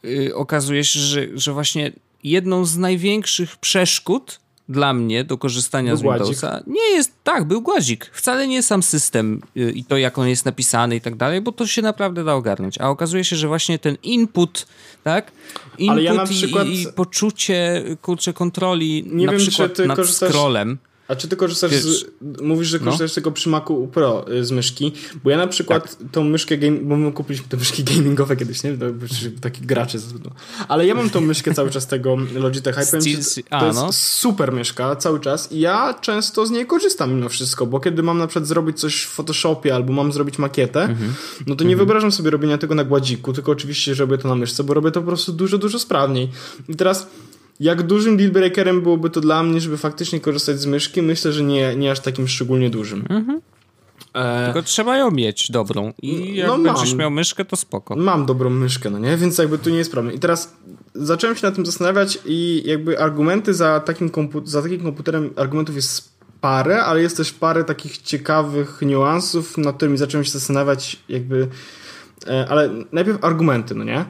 yy, 0.02 0.34
okazuje 0.34 0.84
się, 0.84 1.00
że, 1.00 1.26
że 1.34 1.52
właśnie 1.52 1.92
jedną 2.24 2.64
z 2.64 2.76
największych 2.76 3.56
przeszkód 3.56 4.40
dla 4.68 4.92
mnie 4.92 5.24
do 5.24 5.38
korzystania 5.38 5.90
był 5.90 5.98
z 5.98 6.02
Windowsa 6.02 6.50
gładzik. 6.50 6.66
nie 6.66 6.90
jest, 6.90 7.12
tak, 7.24 7.44
był 7.44 7.62
głazik. 7.62 8.10
Wcale 8.12 8.48
nie 8.48 8.62
sam 8.62 8.82
system 8.82 9.42
yy, 9.54 9.72
i 9.72 9.84
to, 9.84 9.96
jak 9.96 10.18
on 10.18 10.28
jest 10.28 10.44
napisany 10.44 10.96
i 10.96 11.00
tak 11.00 11.16
dalej, 11.16 11.40
bo 11.40 11.52
to 11.52 11.66
się 11.66 11.82
naprawdę 11.82 12.24
da 12.24 12.34
ogarnąć. 12.34 12.80
A 12.80 12.90
okazuje 12.90 13.24
się, 13.24 13.36
że 13.36 13.48
właśnie 13.48 13.78
ten 13.78 13.96
input, 14.02 14.66
tak? 15.04 15.32
Input 15.78 16.02
ja 16.02 16.24
przykład... 16.24 16.66
i, 16.66 16.82
i, 16.82 16.86
poczucie, 16.86 17.84
kurczę, 18.02 18.32
kontroli 18.32 19.04
nie 19.06 19.26
na 19.26 19.32
wiem, 19.32 19.40
przykład 19.40 19.78
nad 19.78 19.96
korzystasz... 19.96 20.30
scrollem 20.30 20.78
a 21.08 21.16
czy 21.16 21.28
ty 21.28 21.36
korzystasz 21.36 21.70
Wiesz, 21.70 21.82
z, 21.82 22.04
Mówisz, 22.42 22.68
że 22.68 22.78
no. 22.78 22.84
korzystasz 22.84 23.10
no. 23.10 23.14
tylko 23.14 23.32
przy 23.32 23.48
Macu 23.48 23.88
Pro 23.92 24.32
y, 24.32 24.44
z 24.44 24.50
myszki, 24.50 24.92
bo 25.24 25.30
ja 25.30 25.36
na 25.36 25.46
przykład 25.46 25.98
tak. 25.98 26.08
tą 26.12 26.24
myszkę 26.24 26.58
game, 26.58 26.76
bo 26.76 26.96
my 26.96 27.12
kupiliśmy 27.12 27.48
te 27.48 27.56
myszki 27.56 27.84
gamingowe 27.84 28.36
kiedyś, 28.36 28.62
nie? 28.62 28.76
Taki 29.40 29.66
gracze. 29.66 29.98
Ale 30.68 30.86
ja 30.86 30.94
mam 30.94 31.10
tą 31.10 31.20
myszkę 31.20 31.54
cały 31.54 31.70
czas 31.70 31.86
tego 31.86 32.16
powiem 32.90 33.04
ci, 33.04 33.44
to 33.50 33.66
jest 33.66 33.78
no. 33.78 33.92
super 33.92 34.52
myszka 34.52 34.96
cały 34.96 35.20
czas 35.20 35.52
i 35.52 35.60
ja 35.60 35.94
często 35.94 36.46
z 36.46 36.50
niej 36.50 36.66
korzystam 36.66 37.14
mimo 37.14 37.28
wszystko, 37.28 37.66
bo 37.66 37.80
kiedy 37.80 38.02
mam 38.02 38.18
na 38.18 38.26
przykład 38.26 38.46
zrobić 38.46 38.80
coś 38.80 39.02
w 39.02 39.08
Photoshopie 39.08 39.74
albo 39.74 39.92
mam 39.92 40.12
zrobić 40.12 40.38
makietę, 40.38 40.82
mhm. 40.82 41.14
no 41.46 41.56
to 41.56 41.64
nie 41.64 41.72
mhm. 41.72 41.76
wyobrażam 41.76 42.12
sobie 42.12 42.30
robienia 42.30 42.58
tego 42.58 42.74
na 42.74 42.84
gładziku, 42.84 43.32
tylko 43.32 43.52
oczywiście 43.52 43.94
robię 43.94 44.18
to 44.18 44.28
na 44.28 44.34
myszce, 44.34 44.64
bo 44.64 44.74
robię 44.74 44.90
to 44.90 45.00
po 45.00 45.06
prostu 45.06 45.32
dużo, 45.32 45.58
dużo 45.58 45.78
sprawniej. 45.78 46.30
I 46.68 46.76
teraz 46.76 47.06
jak 47.60 47.82
dużym 47.82 48.16
dealbreakerem 48.16 48.82
byłoby 48.82 49.10
to 49.10 49.20
dla 49.20 49.42
mnie, 49.42 49.60
żeby 49.60 49.76
faktycznie 49.76 50.20
korzystać 50.20 50.60
z 50.60 50.66
myszki? 50.66 51.02
Myślę, 51.02 51.32
że 51.32 51.42
nie, 51.42 51.76
nie 51.76 51.90
aż 51.90 52.00
takim 52.00 52.28
szczególnie 52.28 52.70
dużym. 52.70 53.04
Mhm. 53.08 53.40
E... 54.14 54.44
Tylko 54.44 54.62
trzeba 54.62 54.96
ją 54.96 55.10
mieć 55.10 55.50
dobrą 55.50 55.92
i 56.02 56.34
jak 56.34 56.48
no 56.48 56.58
będziesz 56.58 56.90
mam. 56.90 56.98
miał 56.98 57.10
myszkę, 57.10 57.44
to 57.44 57.56
spoko. 57.56 57.96
Mam 57.96 58.26
dobrą 58.26 58.50
myszkę, 58.50 58.90
no 58.90 58.98
nie? 58.98 59.16
Więc 59.16 59.38
jakby 59.38 59.58
tu 59.58 59.70
nie 59.70 59.78
jest 59.78 59.92
problem. 59.92 60.14
I 60.14 60.18
teraz 60.18 60.54
zacząłem 60.94 61.36
się 61.36 61.46
na 61.46 61.52
tym 61.52 61.66
zastanawiać 61.66 62.18
i 62.24 62.62
jakby 62.66 63.00
argumenty 63.00 63.54
za 63.54 63.80
takim, 63.80 64.10
za 64.44 64.62
takim 64.62 64.82
komputerem, 64.82 65.30
argumentów 65.36 65.76
jest 65.76 66.16
parę, 66.40 66.84
ale 66.84 67.02
jest 67.02 67.16
też 67.16 67.32
parę 67.32 67.64
takich 67.64 67.98
ciekawych 67.98 68.78
niuansów, 68.82 69.58
nad 69.58 69.76
którymi 69.76 69.98
zacząłem 69.98 70.24
się 70.24 70.30
zastanawiać 70.30 70.98
jakby... 71.08 71.48
E, 72.26 72.46
ale 72.48 72.70
najpierw 72.92 73.24
argumenty, 73.24 73.74
no 73.74 73.84
nie? 73.84 74.04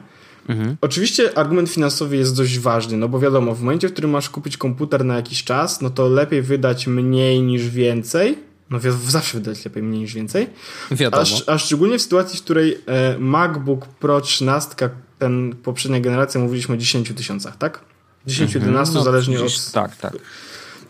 Mhm. 0.47 0.77
Oczywiście 0.81 1.37
argument 1.37 1.69
finansowy 1.69 2.17
jest 2.17 2.35
dość 2.35 2.59
ważny, 2.59 2.97
no 2.97 3.09
bo 3.09 3.19
wiadomo, 3.19 3.55
w 3.55 3.61
momencie, 3.61 3.89
w 3.89 3.93
którym 3.93 4.11
masz 4.11 4.29
kupić 4.29 4.57
komputer 4.57 5.05
na 5.05 5.15
jakiś 5.15 5.43
czas, 5.43 5.81
no 5.81 5.89
to 5.89 6.07
lepiej 6.07 6.41
wydać 6.41 6.87
mniej 6.87 7.41
niż 7.41 7.69
więcej. 7.69 8.37
No 8.69 8.79
zawsze 9.07 9.37
wydać 9.37 9.65
lepiej 9.65 9.83
mniej 9.83 10.01
niż 10.01 10.13
więcej. 10.13 10.47
Wiadomo. 10.91 11.23
A, 11.47 11.51
a 11.51 11.57
szczególnie 11.57 11.99
w 11.99 12.01
sytuacji, 12.01 12.39
w 12.39 12.41
której 12.41 12.77
e, 12.85 13.19
MacBook 13.19 13.87
Pro 13.87 14.21
13, 14.21 14.89
ten 15.19 15.55
poprzednia 15.63 15.99
generacja, 15.99 16.41
mówiliśmy 16.41 16.75
o 16.75 16.77
10 16.77 17.13
tysiącach, 17.15 17.57
tak? 17.57 17.79
10-11 18.27 18.55
mhm. 18.55 18.87
no, 18.93 19.03
zależnie 19.03 19.41
od... 19.41 19.71
Tak, 19.71 19.95
tak. 19.95 20.13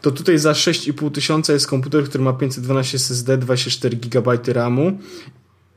To 0.02 0.12
tutaj 0.12 0.38
za 0.38 0.52
6,5 0.52 1.12
tysiąca 1.12 1.54
jest 1.54 1.68
komputer, 1.68 2.04
który 2.04 2.24
ma 2.24 2.34
512 2.34 2.98
SSD, 2.98 3.38
24 3.38 3.98
GB 3.98 4.38
RAMu 4.48 5.00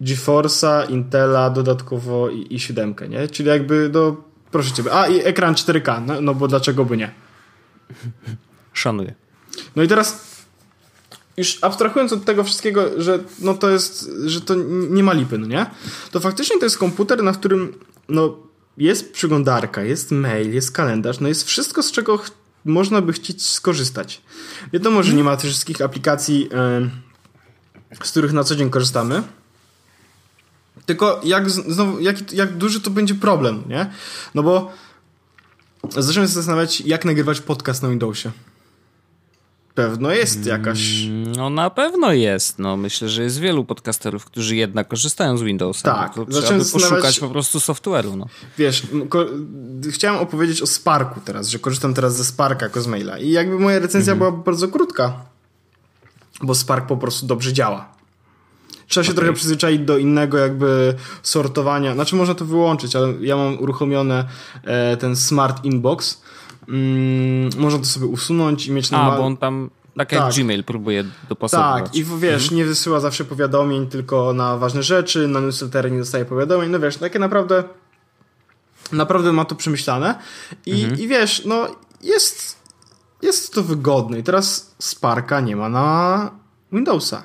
GeForce'a, 0.01 0.91
Intela, 0.91 1.51
dodatkowo 1.51 2.31
i, 2.31 2.55
i 2.55 2.61
7, 2.61 2.95
nie? 3.09 3.29
Czyli 3.29 3.49
jakby, 3.49 3.91
no, 3.95 4.17
proszę 4.51 4.73
ciebie. 4.73 4.93
A, 4.93 5.07
i 5.07 5.21
ekran 5.21 5.55
4K, 5.55 6.07
no, 6.07 6.21
no 6.21 6.35
bo 6.35 6.49
dlaczego 6.49 6.85
by 6.85 6.97
nie? 6.97 7.11
Szanuję. 8.73 9.15
No 9.77 9.83
i 9.83 9.89
teraz 9.89 10.31
już 11.37 11.59
abstrahując 11.63 12.13
od 12.13 12.25
tego 12.25 12.45
wszystkiego, 12.45 13.03
że 13.03 13.19
no 13.39 13.55
to 13.55 13.71
jest, 13.71 14.11
że 14.27 14.41
to 14.41 14.55
nie 14.91 15.03
ma 15.03 15.13
lipy, 15.13 15.39
no 15.39 15.47
nie? 15.47 15.67
To 16.11 16.21
faktycznie 16.21 16.59
to 16.59 16.67
jest 16.67 16.79
komputer, 16.79 17.23
na 17.23 17.33
którym 17.33 17.75
no 18.09 18.37
jest 18.77 19.13
przeglądarka, 19.13 19.83
jest 19.83 20.11
mail, 20.11 20.55
jest 20.55 20.73
kalendarz, 20.73 21.21
no 21.21 21.29
jest 21.29 21.45
wszystko, 21.45 21.83
z 21.83 21.93
czego 21.93 22.23
można 22.65 23.03
by 23.03 23.13
chcieć 23.13 23.47
skorzystać. 23.47 24.23
Wiadomo, 24.73 25.03
że 25.03 25.15
nie 25.15 25.25
ma 25.25 25.37
tych 25.37 25.51
wszystkich 25.51 25.81
aplikacji, 25.81 26.49
yy, 27.93 28.05
z 28.05 28.11
których 28.11 28.33
na 28.33 28.45
co 28.45 28.57
dzień 28.57 28.71
korzystamy, 28.71 29.23
tylko 30.91 31.21
jak, 31.25 31.51
znowu, 31.51 32.01
jak, 32.01 32.33
jak 32.33 32.57
duży 32.57 32.81
to 32.81 32.91
będzie 32.91 33.15
problem, 33.15 33.63
nie? 33.69 33.91
No 34.35 34.43
bo 34.43 34.73
zacząłem 35.89 36.29
się 36.29 36.35
zastanawiać, 36.35 36.81
jak 36.81 37.05
nagrywać 37.05 37.41
podcast 37.41 37.83
na 37.83 37.89
Windowsie. 37.89 38.31
Pewno 39.75 40.11
jest 40.11 40.47
jakaś. 40.47 41.03
Mm, 41.05 41.33
no 41.33 41.51
na 41.51 41.71
pewno 41.71 42.13
jest. 42.13 42.59
No, 42.59 42.77
myślę, 42.77 43.09
że 43.09 43.23
jest 43.23 43.39
wielu 43.39 43.65
podcasterów, 43.65 44.25
którzy 44.25 44.57
jednak 44.57 44.89
korzystają 44.89 45.37
z 45.37 45.43
Windowsa. 45.43 45.95
Tak. 45.95 46.17
No, 46.17 46.41
trzeba 46.43 46.59
by 46.59 46.71
poszukać 46.71 47.21
po 47.21 47.29
prostu 47.29 47.59
software'u. 47.59 48.17
No. 48.17 48.27
Wiesz, 48.59 48.83
chciałem 49.91 50.21
opowiedzieć 50.21 50.63
o 50.63 50.67
Sparku 50.67 51.21
teraz, 51.25 51.49
że 51.49 51.59
korzystam 51.59 51.95
teraz 51.95 52.17
ze 52.17 52.25
Sparka 52.25 52.67
jako 52.67 52.81
z 52.81 52.87
maila. 52.87 53.19
I 53.19 53.31
jakby 53.31 53.59
moja 53.59 53.79
recenzja 53.79 54.13
mhm. 54.13 54.19
była 54.19 54.45
bardzo 54.45 54.69
krótka, 54.69 55.13
bo 56.43 56.55
Spark 56.55 56.87
po 56.87 56.97
prostu 56.97 57.27
dobrze 57.27 57.53
działa. 57.53 58.00
Trzeba 58.91 59.05
się 59.05 59.11
okay. 59.11 59.17
trochę 59.17 59.33
przyzwyczaić 59.33 59.81
do 59.81 59.99
innego 59.99 60.39
jakby 60.39 60.95
sortowania. 61.23 61.95
Znaczy 61.95 62.17
można 62.17 62.35
to 62.35 62.45
wyłączyć, 62.45 62.97
ale 62.97 63.13
ja 63.21 63.37
mam 63.37 63.59
uruchomione 63.59 64.25
e, 64.65 64.97
ten 64.97 65.17
Smart 65.17 65.65
Inbox. 65.65 66.23
Mm, 66.69 67.51
można 67.59 67.79
to 67.79 67.85
sobie 67.85 68.07
usunąć 68.07 68.67
i 68.67 68.73
mieć 68.73 68.91
normal... 68.91 69.13
A, 69.13 69.17
bo 69.17 69.27
on 69.27 69.37
tam 69.37 69.71
tak 69.97 70.13
jak 70.13 70.23
tak. 70.23 70.35
Gmail 70.35 70.65
próbuje 70.65 71.05
dopasować. 71.29 71.85
Tak, 71.85 71.97
i 71.97 72.05
wiesz, 72.05 72.43
mhm. 72.43 72.57
nie 72.57 72.65
wysyła 72.65 73.01
zawsze 73.01 73.25
powiadomień 73.25 73.87
tylko 73.87 74.33
na 74.33 74.57
ważne 74.57 74.83
rzeczy, 74.83 75.29
na 75.29 75.41
newslettery 75.41 75.91
nie 75.91 75.99
dostaje 75.99 76.25
powiadomień, 76.25 76.71
no 76.71 76.81
wiesz, 76.81 76.97
takie 76.97 77.19
naprawdę 77.19 77.65
naprawdę 78.93 79.33
ma 79.33 79.45
to 79.45 79.55
przemyślane 79.55 80.15
i, 80.67 80.83
mhm. 80.83 81.01
i 81.01 81.09
wiesz, 81.09 81.45
no 81.45 81.67
jest 82.03 82.57
jest 83.23 83.55
to 83.55 83.63
wygodne 83.63 84.19
i 84.19 84.23
teraz 84.23 84.75
Sparka 84.79 85.41
nie 85.41 85.57
ma 85.57 85.69
na 85.69 86.31
Windowsa. 86.73 87.23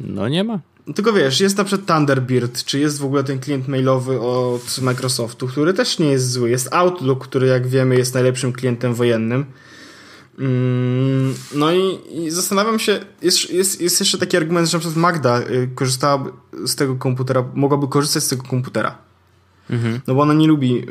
No 0.00 0.28
nie 0.28 0.44
ma. 0.44 0.60
Tylko 0.94 1.12
wiesz, 1.12 1.40
jest 1.40 1.56
na 1.56 1.64
przykład 1.64 1.88
Thunderbird, 1.88 2.64
czy 2.64 2.78
jest 2.78 2.98
w 2.98 3.04
ogóle 3.04 3.24
ten 3.24 3.38
klient 3.38 3.68
mailowy 3.68 4.20
od 4.20 4.78
Microsoftu, 4.82 5.46
który 5.46 5.74
też 5.74 5.98
nie 5.98 6.10
jest 6.10 6.30
zły. 6.30 6.50
Jest 6.50 6.74
Outlook, 6.74 7.24
który 7.24 7.46
jak 7.46 7.66
wiemy 7.66 7.96
jest 7.96 8.14
najlepszym 8.14 8.52
klientem 8.52 8.94
wojennym. 8.94 9.44
Mm, 10.38 11.34
no 11.54 11.72
i, 11.72 11.98
i, 12.10 12.30
zastanawiam 12.30 12.78
się, 12.78 13.00
jest, 13.22 13.50
jest, 13.50 13.80
jest 13.80 14.00
jeszcze 14.00 14.18
taki 14.18 14.36
argument, 14.36 14.68
że 14.68 14.76
na 14.76 14.80
przykład 14.80 14.96
Magda 14.96 15.40
y, 15.40 15.70
korzystała 15.74 16.24
z 16.64 16.76
tego 16.76 16.96
komputera, 16.96 17.44
mogłaby 17.54 17.88
korzystać 17.88 18.24
z 18.24 18.28
tego 18.28 18.42
komputera. 18.42 18.98
Mhm. 19.70 20.00
No 20.06 20.14
bo 20.14 20.22
ona 20.22 20.34
nie 20.34 20.46
lubi 20.46 20.82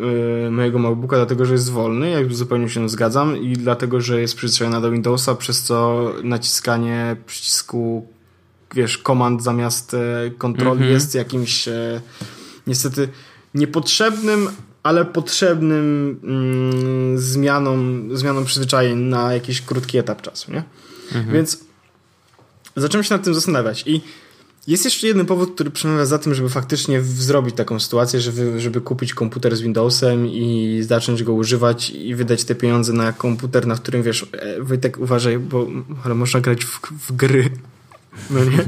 y, 0.48 0.52
mojego 0.52 0.80
MacBooka, 0.80 1.16
dlatego 1.16 1.46
że 1.46 1.54
jest 1.54 1.72
wolny, 1.72 2.10
jakby 2.10 2.36
zupełnie 2.36 2.70
się 2.70 2.90
zgadzam, 2.90 3.38
i 3.38 3.54
dlatego, 3.54 4.02
że 4.02 4.22
jest 4.22 4.36
przyzwyczajona 4.36 4.82
do 4.82 4.92
Windowsa, 4.92 5.36
przez 5.36 5.64
co 5.64 6.10
naciskanie 6.24 7.16
przycisku, 7.26 8.08
wiesz, 8.76 8.98
komand 8.98 9.44
zamiast 9.44 9.94
e, 9.94 10.32
kontroli 10.38 10.72
mhm. 10.72 10.92
jest 10.92 11.16
jakimś 11.16 11.68
e, 11.68 12.02
niestety 12.68 13.10
niepotrzebnym, 13.54 14.50
ale 14.84 15.06
potrzebnym 15.06 16.20
mm, 16.24 17.20
zmianą, 17.20 17.78
zmianą 18.18 18.46
przyzwyczajeń 18.46 18.98
na 18.98 19.34
jakiś 19.34 19.62
krótki 19.62 19.98
etap 19.98 20.22
czasu, 20.22 20.52
nie? 20.52 20.64
Mhm. 21.06 21.34
Więc 21.34 21.60
zacząłem 22.76 23.04
się 23.04 23.16
nad 23.16 23.24
tym 23.24 23.34
zastanawiać 23.34 23.84
i 23.88 24.02
jest 24.68 24.86
jeszcze 24.86 25.08
jeden 25.08 25.26
powód, 25.26 25.54
który 25.54 25.72
przemawia 25.72 26.06
za 26.06 26.20
tym, 26.20 26.36
żeby 26.36 26.50
faktycznie 26.50 27.02
zrobić 27.02 27.56
taką 27.56 27.80
sytuację, 27.80 28.22
żeby, 28.22 28.60
żeby 28.62 28.82
kupić 28.82 29.14
komputer 29.14 29.56
z 29.56 29.62
Windowsem 29.62 30.28
i 30.28 30.80
zacząć 30.82 31.24
go 31.24 31.34
używać 31.34 31.90
i 31.90 32.16
wydać 32.16 32.44
te 32.44 32.56
pieniądze 32.56 32.94
na 32.94 33.14
komputer, 33.14 33.68
na 33.68 33.76
którym 33.76 34.04
wiesz, 34.04 34.26
e, 34.32 34.62
Wojtek 34.62 34.98
uważaj, 35.00 35.40
bo 35.40 35.68
ale 36.04 36.16
można 36.16 36.42
grać 36.42 36.66
w, 36.66 36.80
w 37.08 37.12
gry 37.12 37.50
no 38.30 38.44
nie? 38.44 38.64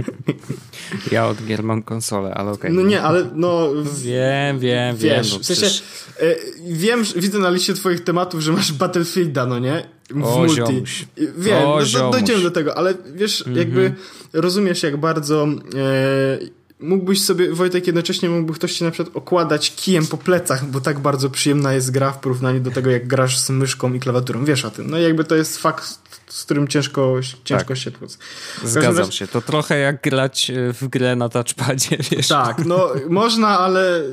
Ja 1.12 1.28
od 1.28 1.46
gier 1.46 1.64
mam 1.64 1.84
konsolę, 1.84 2.34
ale 2.34 2.52
okej. 2.52 2.72
Okay. 2.72 2.84
No 2.84 2.90
nie, 2.90 3.02
ale 3.02 3.30
no... 3.36 3.70
Wiem, 4.04 4.60
wiem, 4.60 4.98
wiesz, 4.98 5.32
wiem. 5.32 5.38
No 5.38 5.40
w 5.40 5.46
sensie, 5.46 5.82
e, 6.20 6.36
wiem, 6.68 7.04
widzę 7.16 7.40
na 7.40 7.50
liście 7.50 7.74
twoich 7.74 8.04
tematów, 8.04 8.42
że 8.42 8.52
masz 8.52 8.74
Battlefielda, 8.74 9.46
no 9.46 9.60
nie? 9.60 9.90
W 10.10 10.24
o, 10.24 10.38
multi. 10.38 10.56
Ziomuś. 10.56 11.06
Wiem, 11.38 11.64
o, 11.64 11.80
no, 11.94 12.12
dojdziemy 12.12 12.44
do 12.44 12.52
tego, 12.52 12.78
ale 12.78 12.94
wiesz, 13.16 13.42
mm 13.42 13.56
-hmm. 13.56 13.60
jakby 13.60 13.94
rozumiesz, 14.34 14.84
jak 14.84 14.98
bardzo... 14.98 15.48
E, 15.76 16.61
mógłbyś 16.82 17.24
sobie, 17.24 17.54
Wojtek, 17.54 17.88
jednocześnie 17.88 18.30
mógłby 18.30 18.54
ktoś 18.54 18.74
ci 18.74 18.84
na 18.84 18.92
przykład 18.92 19.18
okładać 19.18 19.76
kijem 19.76 20.08
po 20.08 20.18
plecach, 20.18 20.66
bo 20.66 20.82
tak 20.82 21.00
bardzo 21.00 21.30
przyjemna 21.30 21.74
jest 21.74 21.92
gra 21.92 22.12
w 22.12 22.20
porównaniu 22.20 22.60
do 22.60 22.72
tego, 22.72 22.92
jak 22.92 23.08
grasz 23.08 23.40
z 23.40 23.50
myszką 23.50 23.94
i 23.94 24.00
klawiaturą. 24.00 24.46
Wiesz 24.46 24.66
o 24.66 24.72
tym. 24.72 24.90
No 24.90 25.00
i 25.00 25.02
jakby 25.04 25.24
to 25.24 25.36
jest 25.36 25.58
fakt, 25.58 26.00
z 26.28 26.44
którym 26.44 26.68
ciężko, 26.68 27.16
ciężko 27.44 27.68
tak. 27.68 27.78
się 27.78 27.92
tłuc. 27.92 28.18
Zgadzam 28.64 28.98
razie... 28.98 29.12
się. 29.12 29.28
To 29.28 29.42
trochę 29.42 29.80
jak 29.80 30.02
grać 30.02 30.50
e, 30.50 30.74
w 30.74 30.88
grę 30.88 31.16
na 31.16 31.30
touchpadzie, 31.30 31.98
wiesz. 32.12 32.28
Tak, 32.28 32.66
no 32.66 32.90
można, 33.10 33.60
ale 33.60 34.04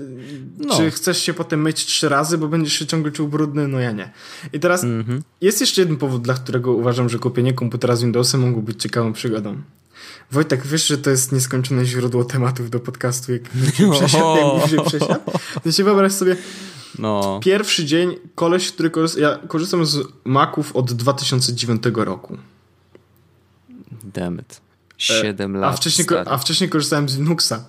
no. 0.59 0.77
czy 0.77 0.91
chcesz 0.91 1.23
się 1.23 1.35
potem 1.35 1.63
myć 1.63 1.87
trzy 1.87 2.09
razy, 2.09 2.39
bo 2.39 2.49
będziesz 2.49 2.73
się 2.73 2.87
ciągle 2.87 3.13
czuł 3.13 3.29
brudny? 3.29 3.69
No 3.69 3.81
ja 3.81 3.93
nie. 3.93 4.11
I 4.53 4.61
teraz 4.61 4.85
mm 4.85 5.03
-hmm. 5.03 5.21
jest 5.41 5.61
jeszcze 5.61 5.81
jeden 5.81 5.97
powód, 5.97 6.23
dla 6.23 6.35
którego 6.35 6.73
uważam, 6.73 7.09
że 7.09 7.19
kupienie 7.19 7.53
komputera 7.53 7.97
z 7.97 8.03
Windowsem 8.03 8.41
mogło 8.41 8.63
być 8.63 8.83
ciekawą 8.83 9.13
przygodą. 9.13 9.57
Wojtek, 10.33 10.67
wiesz, 10.67 10.87
że 10.87 10.99
to 10.99 11.11
jest 11.11 11.33
nieskończone 11.33 11.85
źródło 11.85 12.25
tematów 12.25 12.71
do 12.71 12.81
podcastu, 12.81 13.33
jak 13.33 13.43
się 13.75 13.91
przesiadł, 13.91 14.37
jak 14.61 14.71
się 14.71 14.83
przesiadł? 14.83 15.31
To 15.65 15.73
się 15.73 15.85
wyobraź 15.85 16.13
sobie, 16.13 16.37
no. 16.99 17.41
pierwszy 17.43 17.85
dzień, 17.85 18.15
koleś, 18.35 18.73
który 18.73 18.91
korzysta, 18.91 19.21
ja 19.21 19.39
korzystam 19.49 19.87
z 19.87 20.09
Maców 20.25 20.77
od 20.77 20.93
2009 20.93 21.83
roku. 21.95 22.39
Dammit. 24.05 24.61
7 24.99 25.57
e, 25.57 25.59
lat. 25.59 25.75
A 25.75 25.77
wcześniej, 25.77 26.07
a 26.27 26.39
wcześniej 26.39 26.71
korzystałem 26.71 27.09
z 27.09 27.17
Linuxa. 27.17 27.65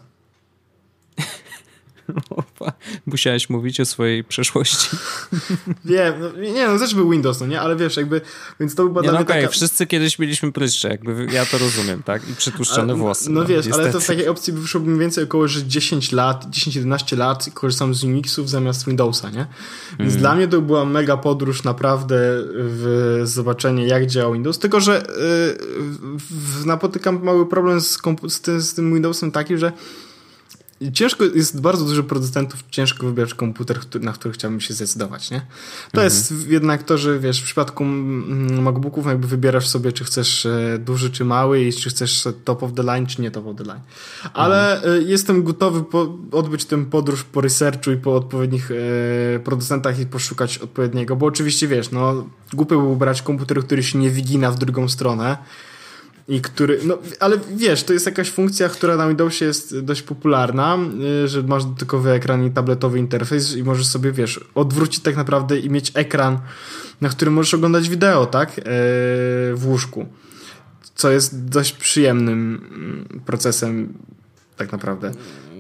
Musiałeś 3.12 3.50
mówić 3.50 3.80
o 3.80 3.86
swojej 3.86 4.24
przeszłości. 4.24 4.90
Wiem, 5.86 6.14
no, 6.20 6.42
nie 6.42 6.68
no, 6.68 6.80
też 6.80 6.96
był 6.96 7.10
Windows, 7.10 7.40
no 7.40 7.48
nie, 7.48 7.62
ale 7.62 7.76
wiesz, 7.76 7.98
jakby, 7.98 8.22
więc 8.60 8.76
to 8.76 8.88
była 8.88 9.02
nie, 9.02 9.10
dla 9.10 9.20
no 9.20 9.26
okay, 9.26 9.42
taka... 9.42 9.52
wszyscy 9.52 9.88
kiedyś 9.88 10.20
mieliśmy 10.20 10.52
pryszcze, 10.52 10.90
jakby 10.90 11.28
ja 11.32 11.46
to 11.46 11.58
rozumiem, 11.58 12.04
tak? 12.04 12.30
I 12.30 12.36
przytłuszczone 12.36 12.94
ale, 12.94 12.96
włosy. 12.96 13.30
No, 13.30 13.42
no 13.42 13.48
wiesz, 13.48 13.66
niestety. 13.66 13.84
ale 13.84 13.94
to 13.94 14.00
w 14.00 14.08
takiej 14.08 14.28
opcji 14.28 14.54
wyszło 14.54 14.82
mniej 14.82 15.00
więcej 15.00 15.24
około, 15.24 15.48
że 15.48 15.64
10 15.68 16.12
lat, 16.12 16.46
10-11 16.46 17.18
lat 17.18 17.50
korzystam 17.54 17.94
z 17.94 18.04
Unixów 18.04 18.50
zamiast 18.50 18.86
Windowsa, 18.86 19.30
nie? 19.30 19.48
Więc 20.00 20.12
mm. 20.12 20.22
dla 20.22 20.36
mnie 20.36 20.48
to 20.48 20.62
była 20.62 20.86
mega 20.86 21.18
podróż 21.18 21.64
naprawdę 21.64 22.18
w 22.54 23.22
zobaczenie, 23.24 23.88
jak 23.88 24.06
działa 24.06 24.34
Windows, 24.34 24.60
tylko, 24.60 24.80
że 24.80 25.04
yy, 26.60 26.66
napotykam 26.66 27.24
mały 27.24 27.50
problem 27.50 27.82
z, 27.82 27.98
z, 28.28 28.42
tym, 28.42 28.62
z 28.62 28.74
tym 28.74 28.94
Windowsem 28.94 29.32
taki, 29.32 29.58
że 29.58 29.72
ciężko, 30.94 31.24
jest 31.24 31.62
bardzo 31.62 31.86
dużo 31.86 32.04
producentów, 32.04 32.64
ciężko 32.72 33.06
wybrać 33.06 33.34
komputer, 33.34 33.80
na 34.02 34.14
który 34.14 34.34
chciałbym 34.34 34.62
się 34.62 34.74
zdecydować, 34.74 35.32
nie? 35.32 35.40
To 35.92 36.02
mhm. 36.02 36.04
jest 36.04 36.34
jednak 36.48 36.84
to, 36.84 36.98
że 36.98 37.20
wiesz, 37.20 37.42
w 37.42 37.44
przypadku 37.44 37.86
MacBooków 37.86 39.06
jakby 39.06 39.28
wybierasz 39.28 39.68
sobie, 39.68 39.92
czy 39.92 40.04
chcesz 40.04 40.46
e, 40.46 40.78
duży, 40.80 41.10
czy 41.10 41.26
mały 41.26 41.62
i 41.62 41.74
czy 41.74 41.90
chcesz 41.90 42.28
top 42.46 42.64
of 42.64 42.74
the 42.74 42.84
line, 42.84 43.08
czy 43.08 43.22
nie 43.22 43.32
top 43.32 43.48
of 43.48 43.58
the 43.58 43.64
line. 43.64 43.82
Ale 44.34 44.76
mhm. 44.76 44.94
E, 44.94 45.02
jestem 45.02 45.44
gotowy 45.44 45.84
po, 45.84 46.18
odbyć 46.32 46.66
tę 46.66 46.86
podróż 46.86 47.24
po 47.24 47.42
researchu 47.42 47.92
i 47.92 47.98
po 47.98 48.16
odpowiednich 48.16 48.72
e, 48.72 49.40
producentach 49.40 50.00
i 50.00 50.06
poszukać 50.06 50.58
odpowiedniego, 50.58 51.16
bo 51.16 51.26
oczywiście 51.26 51.68
wiesz, 51.68 51.92
no 51.92 52.28
głupio 52.54 52.76
było 52.76 52.96
brać 52.96 53.22
komputer, 53.22 53.64
który 53.64 53.84
się 53.84 54.00
nie 54.00 54.10
wygina 54.10 54.52
w 54.52 54.60
drugą 54.60 54.90
stronę, 54.90 55.38
i 56.28 56.42
który, 56.42 56.80
no 56.84 56.98
ale 57.20 57.38
wiesz, 57.56 57.84
to 57.84 57.94
jest 57.94 58.06
jakaś 58.06 58.32
funkcja, 58.32 58.70
która 58.70 58.96
na 58.96 59.08
Windowsie 59.08 59.46
jest 59.46 59.80
dość 59.80 60.02
popularna, 60.02 60.78
y, 61.24 61.28
że 61.28 61.44
masz 61.44 61.66
dotykowy 61.66 62.12
ekran 62.12 62.46
i 62.46 62.52
tabletowy 62.52 63.00
interfejs 63.00 63.56
i 63.56 63.64
możesz 63.64 63.88
sobie, 63.88 64.12
wiesz, 64.12 64.40
odwrócić 64.56 65.04
tak 65.04 65.16
naprawdę 65.16 65.60
i 65.60 65.70
mieć 65.70 65.92
ekran, 65.96 66.40
na 67.02 67.10
którym 67.10 67.34
możesz 67.34 67.54
oglądać 67.54 67.90
wideo, 67.90 68.26
tak, 68.26 68.50
e, 68.50 68.62
w 69.54 69.62
łóżku, 69.66 70.06
co 70.96 71.12
jest 71.12 71.46
dość 71.46 71.72
przyjemnym 71.74 72.62
mm, 72.72 73.22
procesem 73.26 73.94
tak 74.58 74.72
naprawdę. 74.72 75.12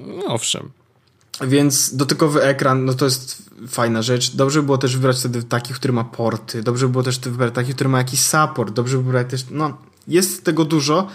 No, 0.07 0.25
owszem. 0.25 0.69
Więc 1.47 1.95
dotykowy 1.95 2.43
ekran, 2.43 2.85
no 2.85 2.93
to 2.93 3.05
jest 3.05 3.49
fajna 3.67 4.01
rzecz. 4.01 4.35
Dobrze 4.35 4.59
by 4.59 4.65
było 4.65 4.77
też 4.77 4.95
wybrać 4.95 5.19
wtedy 5.19 5.43
taki, 5.43 5.73
który 5.73 5.93
ma 5.93 6.03
porty. 6.03 6.63
Dobrze 6.63 6.85
by 6.85 6.91
było 6.91 7.03
też 7.03 7.19
wybrać 7.19 7.53
taki, 7.55 7.73
który 7.73 7.89
ma 7.89 7.97
jakiś 7.97 8.19
support. 8.19 8.73
Dobrze 8.73 8.97
by 8.97 9.03
wybrać 9.03 9.29
też, 9.29 9.45
no 9.51 9.77
jest 10.09 10.43
tego 10.43 10.65
dużo, 10.65 11.07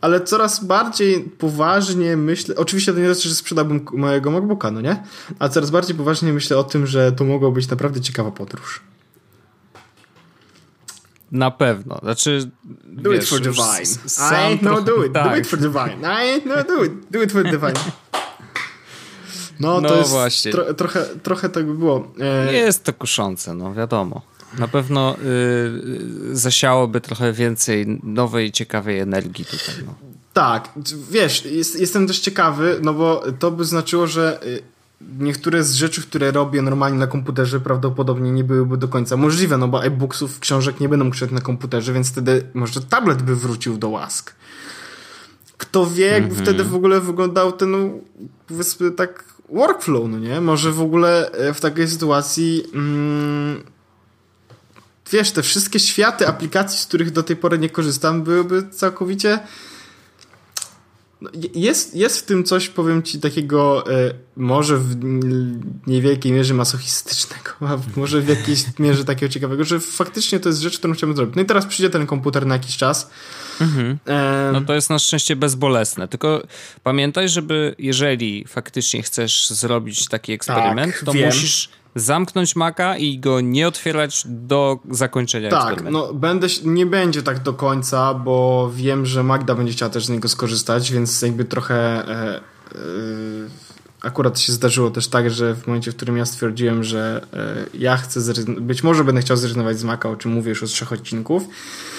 ale 0.00 0.20
coraz 0.20 0.64
bardziej 0.64 1.20
poważnie 1.20 2.16
myślę, 2.16 2.56
oczywiście 2.56 2.92
to 2.92 2.98
nie 2.98 3.14
znaczy, 3.14 3.28
że 3.28 3.34
sprzedałbym 3.34 3.84
mojego 3.92 4.30
MacBooka, 4.30 4.70
no 4.70 4.80
nie? 4.80 5.02
A 5.38 5.48
coraz 5.48 5.70
bardziej 5.70 5.96
poważnie 5.96 6.32
myślę 6.32 6.58
o 6.58 6.64
tym, 6.64 6.86
że 6.86 7.12
to 7.12 7.24
mogła 7.24 7.50
być 7.50 7.68
naprawdę 7.68 8.00
ciekawa 8.00 8.30
podróż. 8.30 8.80
Na 11.32 11.50
pewno. 11.50 11.98
Znaczy. 12.02 12.50
Do 12.84 13.10
wiesz, 13.10 13.22
it 13.22 13.28
for 13.28 13.40
divine. 13.40 13.82
I 14.18 14.34
ain't 14.34 14.62
no 14.62 14.80
do 14.80 15.04
it. 15.04 15.12
Tak. 15.12 15.30
Do 15.30 15.36
it 15.36 15.46
for 15.46 15.58
divine. 15.58 16.00
I 16.00 16.40
ain't 16.40 16.46
no 16.46 16.64
do 16.64 16.84
it. 16.84 16.92
Do 17.10 17.22
it 17.22 17.32
for. 17.32 17.42
No, 19.60 19.80
no 19.80 19.88
to 19.88 19.96
jest 19.96 20.10
właśnie. 20.10 20.52
Tro, 20.52 20.74
trochę, 20.74 21.06
trochę 21.22 21.48
tak 21.48 21.66
by 21.66 21.74
było. 21.74 22.12
E... 22.20 22.46
Nie 22.52 22.58
jest 22.58 22.84
to 22.84 22.92
kuszące, 22.92 23.54
no 23.54 23.74
wiadomo. 23.74 24.22
Na 24.58 24.68
pewno 24.68 25.16
y, 26.32 26.36
zasiałoby 26.36 27.00
trochę 27.00 27.32
więcej 27.32 28.00
nowej, 28.02 28.52
ciekawej 28.52 28.98
energii 28.98 29.44
tutaj. 29.44 29.74
No. 29.86 29.94
Tak, 30.32 30.68
wiesz, 31.10 31.44
jest, 31.44 31.80
jestem 31.80 32.06
też 32.06 32.20
ciekawy, 32.20 32.78
no 32.82 32.94
bo 32.94 33.24
to 33.38 33.50
by 33.50 33.64
znaczyło, 33.64 34.06
że 34.06 34.46
y, 34.46 34.62
niektóre 35.18 35.64
z 35.64 35.74
rzeczy, 35.74 36.02
które 36.02 36.30
robię 36.30 36.62
normalnie 36.62 36.98
na 36.98 37.06
komputerze 37.06 37.60
prawdopodobnie 37.60 38.30
nie 38.30 38.44
byłyby 38.44 38.76
do 38.76 38.88
końca 38.88 39.16
możliwe, 39.16 39.58
no 39.58 39.68
bo 39.68 39.84
e-booksów, 39.84 40.40
książek 40.40 40.80
nie 40.80 40.88
będą 40.88 41.10
czytać 41.10 41.30
na 41.30 41.40
komputerze, 41.40 41.92
więc 41.92 42.08
wtedy 42.10 42.42
może 42.54 42.80
tablet 42.80 43.22
by 43.22 43.36
wrócił 43.36 43.78
do 43.78 43.88
łask. 43.88 44.34
Kto 45.56 45.86
wie, 45.86 46.06
jakby 46.06 46.30
mm 46.30 46.38
-hmm. 46.38 46.42
wtedy 46.42 46.64
w 46.64 46.74
ogóle 46.74 47.00
wyglądał 47.00 47.52
ten, 47.52 47.70
no, 47.70 47.78
powiedzmy 48.46 48.90
tak, 48.90 49.24
workflow, 49.48 50.08
no 50.08 50.18
nie? 50.18 50.40
Może 50.40 50.72
w 50.72 50.80
ogóle 50.80 51.30
e, 51.30 51.54
w 51.54 51.60
takiej 51.60 51.88
sytuacji... 51.88 52.64
Mm, 52.74 53.62
wiesz, 55.12 55.30
te 55.30 55.42
wszystkie 55.42 55.78
światy 55.78 56.28
aplikacji, 56.28 56.78
z 56.78 56.86
których 56.86 57.10
do 57.10 57.22
tej 57.22 57.36
pory 57.36 57.58
nie 57.58 57.70
korzystam, 57.70 58.22
byłyby 58.22 58.68
całkowicie. 58.70 59.38
No, 61.20 61.30
jest, 61.54 61.94
jest 61.94 62.18
w 62.18 62.22
tym 62.22 62.44
coś, 62.44 62.68
powiem 62.68 63.02
ci, 63.02 63.20
takiego 63.20 63.84
e, 63.92 64.14
może 64.36 64.78
w 64.78 64.96
niewielkiej 65.86 66.32
mierze 66.32 66.54
masochistycznego, 66.54 67.50
a 67.60 67.78
może 67.96 68.20
w 68.20 68.28
jakiejś 68.28 68.64
mierze 68.78 69.04
takiego 69.04 69.32
ciekawego, 69.32 69.64
że 69.64 69.80
faktycznie 69.80 70.40
to 70.40 70.48
jest 70.48 70.60
rzecz, 70.60 70.78
którą 70.78 70.94
chciałbym 70.94 71.16
zrobić. 71.16 71.36
No 71.36 71.42
i 71.42 71.44
teraz 71.44 71.66
przyjdzie 71.66 71.90
ten 71.90 72.06
komputer 72.06 72.46
na 72.46 72.54
jakiś 72.54 72.76
czas. 72.76 73.10
Mhm. 73.60 73.98
No 74.52 74.60
to 74.60 74.74
jest 74.74 74.90
na 74.90 74.98
szczęście 74.98 75.36
bezbolesne. 75.36 76.08
Tylko 76.08 76.42
pamiętaj, 76.82 77.28
żeby 77.28 77.74
jeżeli 77.78 78.44
faktycznie 78.48 79.02
chcesz 79.02 79.50
zrobić 79.50 80.08
taki 80.08 80.32
eksperyment, 80.32 80.92
tak, 80.92 81.04
to 81.04 81.12
wiem. 81.12 81.26
musisz 81.26 81.68
zamknąć 81.94 82.56
Maca 82.56 82.96
i 82.96 83.18
go 83.18 83.40
nie 83.40 83.68
otwierać 83.68 84.22
do 84.26 84.78
zakończenia 84.90 85.50
Tak, 85.50 85.90
no 85.90 86.14
będę, 86.14 86.46
nie 86.64 86.86
będzie 86.86 87.22
tak 87.22 87.42
do 87.42 87.52
końca, 87.52 88.14
bo 88.14 88.70
wiem, 88.74 89.06
że 89.06 89.22
Magda 89.22 89.54
będzie 89.54 89.72
chciała 89.72 89.90
też 89.90 90.06
z 90.06 90.08
niego 90.08 90.28
skorzystać, 90.28 90.92
więc 90.92 91.22
jakby 91.22 91.44
trochę 91.44 91.74
e, 91.74 92.36
e, 92.36 92.40
akurat 94.02 94.40
się 94.40 94.52
zdarzyło 94.52 94.90
też 94.90 95.08
tak, 95.08 95.30
że 95.30 95.54
w 95.54 95.66
momencie, 95.66 95.92
w 95.92 95.96
którym 95.96 96.16
ja 96.16 96.26
stwierdziłem, 96.26 96.84
że 96.84 97.26
e, 97.32 97.78
ja 97.78 97.96
chcę 97.96 98.20
być 98.60 98.82
może 98.82 99.04
będę 99.04 99.20
chciał 99.20 99.36
zrezygnować 99.36 99.78
z 99.78 99.84
Maca, 99.84 100.08
o 100.08 100.16
czym 100.16 100.32
mówię 100.32 100.48
już 100.48 100.62
od 100.62 100.68
trzech 100.68 100.92
odcinków, 100.92 101.44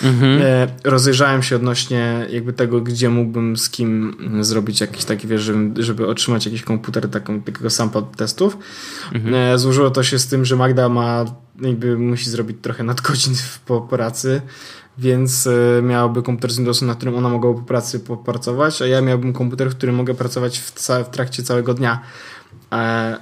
mhm. 0.03 0.41
e, 0.41 0.67
rozejrzałem 0.83 1.43
się 1.43 1.55
odnośnie 1.55 2.27
jakby 2.29 2.53
tego, 2.53 2.81
gdzie 2.81 3.09
mógłbym 3.09 3.57
z 3.57 3.69
kim 3.69 4.17
zrobić 4.41 4.81
jakiś 4.81 5.05
taki, 5.05 5.27
wiesz, 5.27 5.41
żeby, 5.41 5.83
żeby 5.83 6.07
otrzymać 6.07 6.45
jakiś 6.45 6.63
komputer 6.63 7.09
taką, 7.09 7.41
takiego 7.41 7.69
sample 7.69 8.01
testów. 8.17 8.57
Mhm. 9.13 9.35
E, 9.35 9.59
złożyło 9.59 9.89
to 9.89 10.03
się 10.03 10.19
z 10.19 10.27
tym, 10.27 10.45
że 10.45 10.55
Magda 10.55 10.89
ma 10.89 11.25
jakby 11.61 11.97
musi 11.97 12.29
zrobić 12.29 12.57
trochę 12.61 12.83
nadgodzin 12.83 13.33
po 13.65 13.81
pracy, 13.81 14.41
więc 14.97 15.47
e, 15.47 15.81
miałaby 15.81 16.23
komputer 16.23 16.51
z 16.51 16.57
Windowsem, 16.57 16.87
na 16.87 16.95
którym 16.95 17.15
ona 17.15 17.29
mogłaby 17.29 17.59
po 17.59 17.65
pracy 17.65 17.99
popracować, 17.99 18.81
a 18.81 18.87
ja 18.87 19.01
miałbym 19.01 19.33
komputer, 19.33 19.69
w 19.69 19.75
którym 19.75 19.95
mogę 19.95 20.13
pracować 20.13 20.59
w, 20.59 20.71
w 21.05 21.09
trakcie 21.09 21.43
całego 21.43 21.73
dnia. 21.73 22.01
E, 22.71 22.75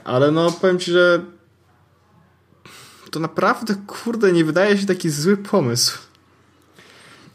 ale 0.04 0.32
no, 0.32 0.52
powiem 0.52 0.80
ci, 0.80 0.92
że 0.92 1.22
to 3.12 3.20
naprawdę, 3.20 3.76
kurde, 3.88 4.32
nie 4.32 4.46
wydaje 4.46 4.78
się 4.78 4.86
taki 4.86 5.10
zły 5.10 5.38
pomysł. 5.38 5.98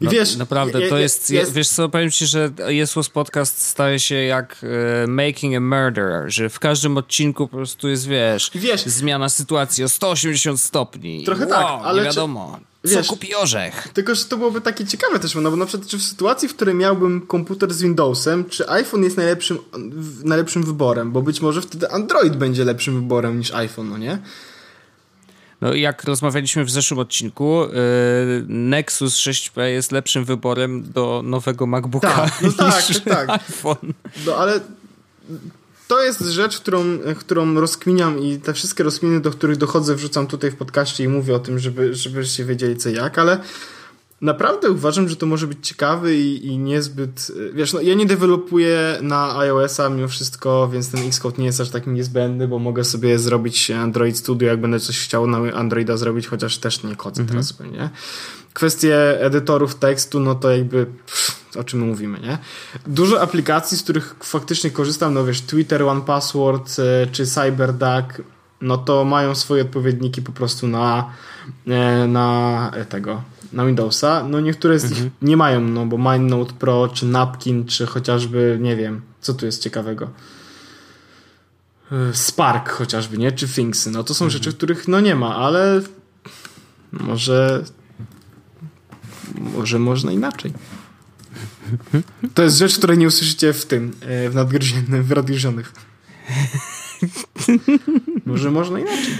No, 0.01 0.11
wiesz, 0.11 0.35
naprawdę, 0.35 0.89
to 0.89 0.97
jest, 0.97 1.33
Wiesz 1.51 1.69
co, 1.69 1.89
powiem 1.89 2.11
ci, 2.11 2.25
że 2.25 2.51
Jesus 2.67 3.09
Podcast 3.09 3.61
staje 3.61 3.99
się 3.99 4.15
jak 4.15 4.57
uh, 4.63 5.09
Making 5.09 5.55
a 5.55 5.59
Murderer, 5.59 6.31
że 6.31 6.49
w 6.49 6.59
każdym 6.59 6.97
odcinku 6.97 7.47
po 7.47 7.57
prostu 7.57 7.89
jest, 7.89 8.07
wiesz, 8.07 8.51
wiesz 8.55 8.85
zmiana 8.85 9.29
sytuacji 9.29 9.83
o 9.83 9.89
180 9.89 10.61
stopni. 10.61 11.23
Trochę 11.23 11.47
tak, 11.47 11.65
wow, 11.65 11.77
tak, 11.77 11.87
ale. 11.87 12.03
Wiadomo. 12.03 12.59
Czy, 12.59 12.72
wiesz, 12.83 13.07
co 13.07 13.13
kupi 13.13 13.35
orzech? 13.35 13.87
Tylko, 13.93 14.15
że 14.15 14.25
to 14.25 14.37
byłoby 14.37 14.61
takie 14.61 14.85
ciekawe 14.85 15.19
też, 15.19 15.35
no 15.35 15.51
bo 15.51 15.57
na 15.57 15.65
przykład, 15.65 15.89
czy 15.89 15.97
w 15.97 16.03
sytuacji, 16.03 16.49
w 16.49 16.55
której 16.55 16.75
miałbym 16.75 17.27
komputer 17.27 17.73
z 17.73 17.81
Windowsem, 17.81 18.45
czy 18.45 18.69
iPhone 18.69 19.03
jest 19.03 19.17
najlepszym, 19.17 19.57
najlepszym 20.23 20.63
wyborem, 20.63 21.11
bo 21.11 21.21
być 21.21 21.41
może 21.41 21.61
wtedy 21.61 21.91
Android 21.91 22.35
będzie 22.35 22.65
lepszym 22.65 22.95
wyborem 22.95 23.39
niż 23.39 23.53
iPhone, 23.53 23.89
no 23.89 23.97
nie? 23.97 24.17
No 25.61 25.73
jak 25.73 26.03
rozmawialiśmy 26.03 26.65
w 26.65 26.71
zeszłym 26.71 26.99
odcinku, 26.99 27.61
yy, 27.63 28.45
Nexus 28.47 29.17
6P 29.17 29.61
jest 29.61 29.91
lepszym 29.91 30.25
wyborem 30.25 30.91
do 30.91 31.21
nowego 31.25 31.67
MacBooka 31.67 32.15
tak, 32.15 32.41
no 32.41 32.51
tak, 32.51 32.83
niż 32.89 32.99
tak, 32.99 33.27
tak. 33.27 33.29
iPhone. 33.29 33.93
No 34.25 34.35
ale 34.35 34.59
to 35.87 36.03
jest 36.03 36.21
rzecz, 36.21 36.59
którą, 36.59 36.83
którą 37.19 37.53
rozkminiam 37.53 38.19
i 38.19 38.39
te 38.39 38.53
wszystkie 38.53 38.83
rozkminy, 38.83 39.19
do 39.19 39.31
których 39.31 39.57
dochodzę, 39.57 39.95
wrzucam 39.95 40.27
tutaj 40.27 40.51
w 40.51 40.55
podcaście 40.55 41.03
i 41.03 41.07
mówię 41.07 41.35
o 41.35 41.39
tym, 41.39 41.59
żeby, 41.59 41.93
żebyście 41.93 42.45
wiedzieli 42.45 42.77
co 42.77 42.89
jak, 42.89 43.19
ale 43.19 43.39
naprawdę 44.23 44.71
uważam, 44.71 45.09
że 45.09 45.15
to 45.15 45.25
może 45.25 45.47
być 45.47 45.67
ciekawy 45.67 46.15
i, 46.15 46.47
i 46.47 46.57
niezbyt. 46.57 47.31
Wiesz, 47.53 47.73
no 47.73 47.81
ja 47.81 47.93
nie 47.93 48.05
dewelopuję 48.05 48.97
na 49.01 49.37
iOS-a 49.37 49.89
mimo 49.89 50.07
wszystko, 50.07 50.69
więc 50.73 50.91
ten 50.91 51.07
Xcode 51.07 51.37
nie 51.37 51.45
jest 51.45 51.61
aż 51.61 51.69
tak 51.69 51.87
niezbędny, 51.87 52.47
bo 52.47 52.59
mogę 52.59 52.83
sobie 52.83 53.19
zrobić 53.19 53.71
Android 53.71 54.17
Studio, 54.17 54.47
jak 54.47 54.61
będę 54.61 54.79
coś 54.79 54.99
chciał 54.99 55.27
na 55.27 55.37
Androida 55.37 55.97
zrobić, 55.97 56.27
chociaż 56.27 56.57
też 56.57 56.83
nie 56.83 56.95
kodzę 56.95 57.21
mhm. 57.21 57.43
teraz 57.43 57.59
nie? 57.59 57.89
Kwestie 58.53 59.21
edytorów 59.21 59.75
tekstu, 59.75 60.19
no 60.19 60.35
to 60.35 60.51
jakby 60.51 60.85
pff, 60.85 61.43
o 61.55 61.63
czym 61.63 61.79
my 61.79 61.85
mówimy, 61.85 62.19
nie? 62.19 62.37
Dużo 62.87 63.21
aplikacji, 63.21 63.77
z 63.77 63.83
których 63.83 64.15
faktycznie 64.23 64.71
korzystam, 64.71 65.13
no 65.13 65.25
wiesz, 65.25 65.41
Twitter, 65.41 65.83
One 65.83 66.01
Password 66.01 66.75
e, 66.79 67.07
czy 67.07 67.25
CyberDuck, 67.25 68.21
no 68.61 68.77
to 68.77 69.05
mają 69.05 69.35
swoje 69.35 69.61
odpowiedniki 69.61 70.21
po 70.21 70.31
prostu 70.31 70.67
na, 70.67 71.09
e, 71.67 72.07
na 72.07 72.71
tego 72.89 73.21
na 73.53 73.65
Windowsa. 73.65 74.23
No 74.29 74.39
niektóre 74.39 74.79
z 74.79 74.83
nich 74.83 74.91
mhm. 74.91 75.11
nie 75.21 75.37
mają, 75.37 75.61
no 75.61 75.85
bo 75.85 75.97
MindNote 75.97 76.53
Pro, 76.53 76.87
czy 76.87 77.05
Napkin, 77.05 77.65
czy 77.65 77.85
chociażby, 77.85 78.57
nie 78.61 78.75
wiem, 78.75 79.01
co 79.21 79.33
tu 79.33 79.45
jest 79.45 79.63
ciekawego. 79.63 80.09
E, 81.91 82.13
Spark 82.13 82.69
chociażby, 82.69 83.17
nie? 83.17 83.31
Czy 83.31 83.47
Thingsy. 83.47 83.91
No 83.91 84.03
to 84.03 84.13
są 84.13 84.25
mhm. 84.25 84.31
rzeczy, 84.31 84.57
których 84.57 84.87
no 84.87 84.99
nie 84.99 85.15
ma, 85.15 85.35
ale 85.35 85.81
może 86.91 87.63
może 89.39 89.79
można 89.79 90.11
inaczej. 90.11 90.53
To 92.33 92.43
jest 92.43 92.57
rzecz, 92.57 92.77
której 92.77 92.97
nie 92.97 93.07
usłyszycie 93.07 93.53
w 93.53 93.65
tym, 93.65 93.95
e, 94.01 94.29
w 94.29 94.35
nadgryzionych, 94.35 95.05
w 95.05 95.11
radgryzionych. 95.11 95.73
Może 98.25 98.51
można 98.51 98.79
inaczej. 98.79 99.13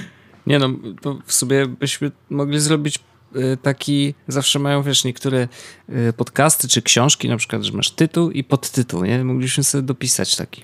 Nie 0.48 0.60
no, 0.60 0.70
to 1.02 1.20
w 1.26 1.34
sobie 1.34 1.68
byśmy 1.68 2.12
mogli 2.30 2.60
zrobić 2.60 3.00
Y, 3.36 3.58
taki, 3.58 4.14
zawsze 4.28 4.60
mają, 4.60 4.84
wiesz, 4.84 5.04
niektóre 5.04 5.48
y, 5.90 6.14
podcasty 6.14 6.68
czy 6.68 6.82
książki, 6.82 7.30
na 7.30 7.38
przykład, 7.38 7.64
że 7.64 7.74
masz 7.74 7.92
tytuł 7.92 8.32
i 8.32 8.44
podtytuł, 8.44 9.04
nie? 9.04 9.24
Mogliśmy 9.24 9.64
sobie 9.64 9.82
dopisać 9.82 10.36
taki. 10.36 10.64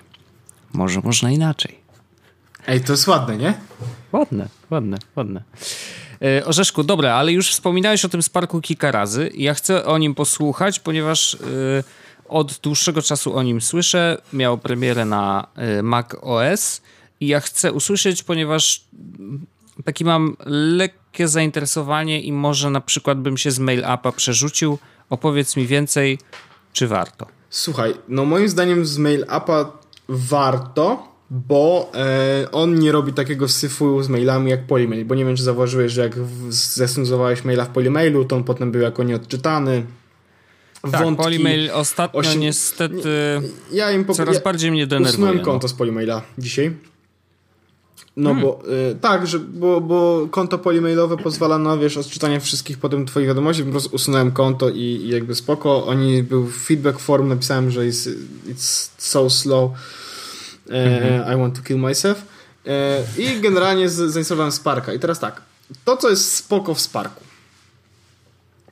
Może 0.72 1.00
można 1.00 1.30
inaczej. 1.30 1.78
Ej, 2.66 2.80
to 2.80 2.92
jest 2.92 3.08
ładne, 3.08 3.36
nie? 3.36 3.54
Ładne, 4.12 4.48
ładne, 4.70 4.98
ładne. 5.16 5.42
Y, 6.22 6.44
Orzeszku, 6.44 6.84
dobra, 6.84 7.14
ale 7.14 7.32
już 7.32 7.50
wspominałeś 7.50 8.04
o 8.04 8.08
tym 8.08 8.22
Sparku 8.22 8.60
kilka 8.60 8.90
razy. 8.90 9.30
Ja 9.34 9.54
chcę 9.54 9.84
o 9.84 9.98
nim 9.98 10.14
posłuchać, 10.14 10.80
ponieważ 10.80 11.36
od 12.28 12.58
dłuższego 12.58 13.02
czasu 13.02 13.36
o 13.36 13.42
nim 13.42 13.60
słyszę. 13.60 14.22
Miał 14.32 14.58
premierę 14.58 15.04
na 15.04 15.46
Mac 15.82 16.06
OS 16.22 16.82
i 17.20 17.26
ja 17.26 17.40
chcę 17.40 17.72
usłyszeć, 17.72 18.22
ponieważ 18.22 18.84
taki 19.84 20.04
mam 20.04 20.36
lekkie 20.46 21.28
zainteresowanie 21.28 22.20
i 22.20 22.32
może 22.32 22.70
na 22.70 22.80
przykład 22.80 23.18
bym 23.18 23.36
się 23.36 23.50
z 23.50 23.58
mail 23.58 23.84
upa 23.94 24.12
przerzucił. 24.12 24.78
Opowiedz 25.10 25.56
mi 25.56 25.66
więcej, 25.66 26.18
czy 26.72 26.88
warto? 26.88 27.26
Słuchaj, 27.50 27.94
no 28.08 28.24
moim 28.24 28.48
zdaniem 28.48 28.86
z 28.86 28.98
mail 28.98 29.22
upa 29.22 29.72
warto, 30.08 31.09
bo 31.30 31.92
e, 31.94 32.50
on 32.52 32.78
nie 32.78 32.92
robi 32.92 33.12
takiego 33.12 33.48
syfu 33.48 34.02
z 34.02 34.08
mailami 34.08 34.50
jak 34.50 34.66
Polymail, 34.66 35.04
bo 35.04 35.14
nie 35.14 35.24
wiem, 35.24 35.36
czy 35.36 35.42
zauważyłeś, 35.42 35.92
że 35.92 36.00
jak 36.00 36.14
zesnuzowałeś 36.48 37.44
maila 37.44 37.64
w 37.64 37.68
Polymailu, 37.68 38.24
to 38.24 38.36
on 38.36 38.44
potem 38.44 38.72
był 38.72 38.80
jako 38.82 39.02
nieodczytany. 39.02 39.86
Tak, 40.92 41.02
Wątki, 41.02 41.24
Polymail 41.24 41.70
ostatnio 41.72 42.20
osiem... 42.20 42.40
niestety 42.40 43.40
ja 43.72 43.90
im 43.90 44.04
po... 44.04 44.14
coraz 44.14 44.34
ja 44.34 44.40
bardziej 44.40 44.70
mnie 44.70 44.86
denerwuje. 44.86 45.12
Usunąłem 45.12 45.36
no. 45.36 45.44
konto 45.44 45.68
z 45.68 45.72
Polymaila 45.72 46.22
dzisiaj 46.38 46.74
no 48.16 48.30
hmm. 48.30 48.42
bo 48.42 48.62
y, 48.90 48.94
tak, 48.94 49.26
że, 49.26 49.38
bo, 49.38 49.80
bo 49.80 50.28
konto 50.30 50.58
polimailowe 50.58 51.16
pozwala 51.16 51.58
na 51.58 51.76
wiesz, 51.76 51.96
odczytanie 51.96 52.40
wszystkich 52.40 52.78
potem 52.78 53.06
twoich 53.06 53.26
wiadomości, 53.26 53.64
po 53.64 53.70
prostu 53.70 53.96
usunąłem 53.96 54.32
konto 54.32 54.70
i, 54.70 54.78
i 54.78 55.08
jakby 55.08 55.34
spoko. 55.34 55.86
Oni 55.86 56.22
był 56.22 56.46
feedback 56.46 56.98
form, 56.98 57.28
napisałem, 57.28 57.70
że 57.70 57.80
it's, 57.80 58.10
it's 58.48 58.90
so 58.98 59.30
slow. 59.30 59.70
Hmm. 60.70 61.32
I 61.32 61.36
want 61.36 61.56
to 61.56 61.62
kill 61.62 61.78
myself. 61.78 62.22
E, 62.66 63.02
I 63.18 63.40
generalnie 63.40 63.88
zainstalowałem 63.88 64.52
Sparka. 64.52 64.92
I 64.92 64.98
teraz 64.98 65.18
tak, 65.18 65.42
to 65.84 65.96
co 65.96 66.10
jest 66.10 66.34
spoko 66.34 66.74
w 66.74 66.80
Sparku. 66.80 67.24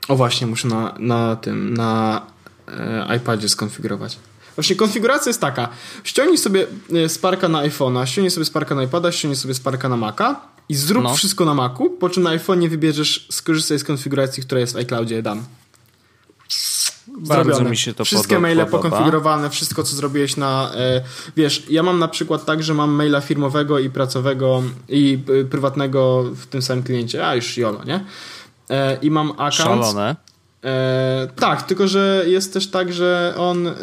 O 0.09 0.17
właśnie, 0.17 0.47
muszę 0.47 0.69
na, 0.69 0.95
na 0.99 1.37
tym, 1.37 1.75
na 1.75 2.23
e, 2.69 3.17
iPadzie 3.17 3.49
skonfigurować. 3.49 4.19
Właśnie 4.55 4.77
konfiguracja 4.77 5.31
jest 5.31 5.41
taka. 5.41 5.69
Ściągnij 6.05 6.39
sobie 6.39 6.67
e, 7.05 7.09
Sparka 7.09 7.49
na 7.49 7.59
iPhone'a, 7.59 8.07
ściągnij 8.07 8.31
sobie 8.31 8.45
Sparka 8.45 8.75
na 8.75 8.83
iPada, 8.83 9.13
ściągnij 9.13 9.37
sobie 9.37 9.55
Sparka 9.55 9.89
na 9.89 9.97
Maca 9.97 10.41
i 10.69 10.75
zrób 10.75 11.05
no. 11.05 11.15
wszystko 11.15 11.45
na 11.45 11.55
Macu, 11.55 11.91
po 11.91 12.11
czym 12.11 12.23
na 12.23 12.31
iPhone'ie 12.31 12.69
wybierzesz, 12.69 13.27
skorzystaj 13.31 13.79
z 13.79 13.85
konfiguracji, 13.85 14.43
która 14.43 14.61
jest 14.61 14.73
w 14.73 14.77
iCloudzie 14.77 15.23
dane. 15.23 15.43
Bardzo 17.17 17.65
mi 17.65 17.77
się 17.77 17.95
to 17.95 18.05
Wszystkie 18.05 18.29
podoba, 18.29 18.55
maile 18.55 18.67
pokonfigurowane, 18.67 19.51
wszystko 19.51 19.83
co 19.83 19.97
zrobiłeś 19.97 20.37
na. 20.37 20.71
E, 20.75 21.01
wiesz, 21.37 21.67
ja 21.71 21.83
mam 21.83 21.99
na 21.99 22.09
przykład 22.09 22.45
tak, 22.45 22.63
że 22.63 22.75
mam 22.75 22.91
maila 22.91 23.21
firmowego 23.21 23.79
i 23.79 23.91
pracowego 23.91 24.63
i 24.89 25.19
y, 25.31 25.45
prywatnego 25.45 26.23
w 26.23 26.47
tym 26.47 26.63
samym 26.63 26.85
kliencie, 26.85 27.27
a 27.27 27.35
już 27.35 27.57
jolo, 27.57 27.85
nie? 27.85 28.05
E, 28.71 28.99
I 29.03 29.11
mam 29.11 29.31
account. 29.31 29.53
Szalone. 29.55 30.17
E, 30.65 31.29
tak, 31.37 31.63
tylko 31.63 31.89
że 31.89 32.25
jest 32.27 32.53
też 32.53 32.71
tak, 32.71 32.93
że 32.93 33.35
on 33.37 33.67
e, 33.67 33.75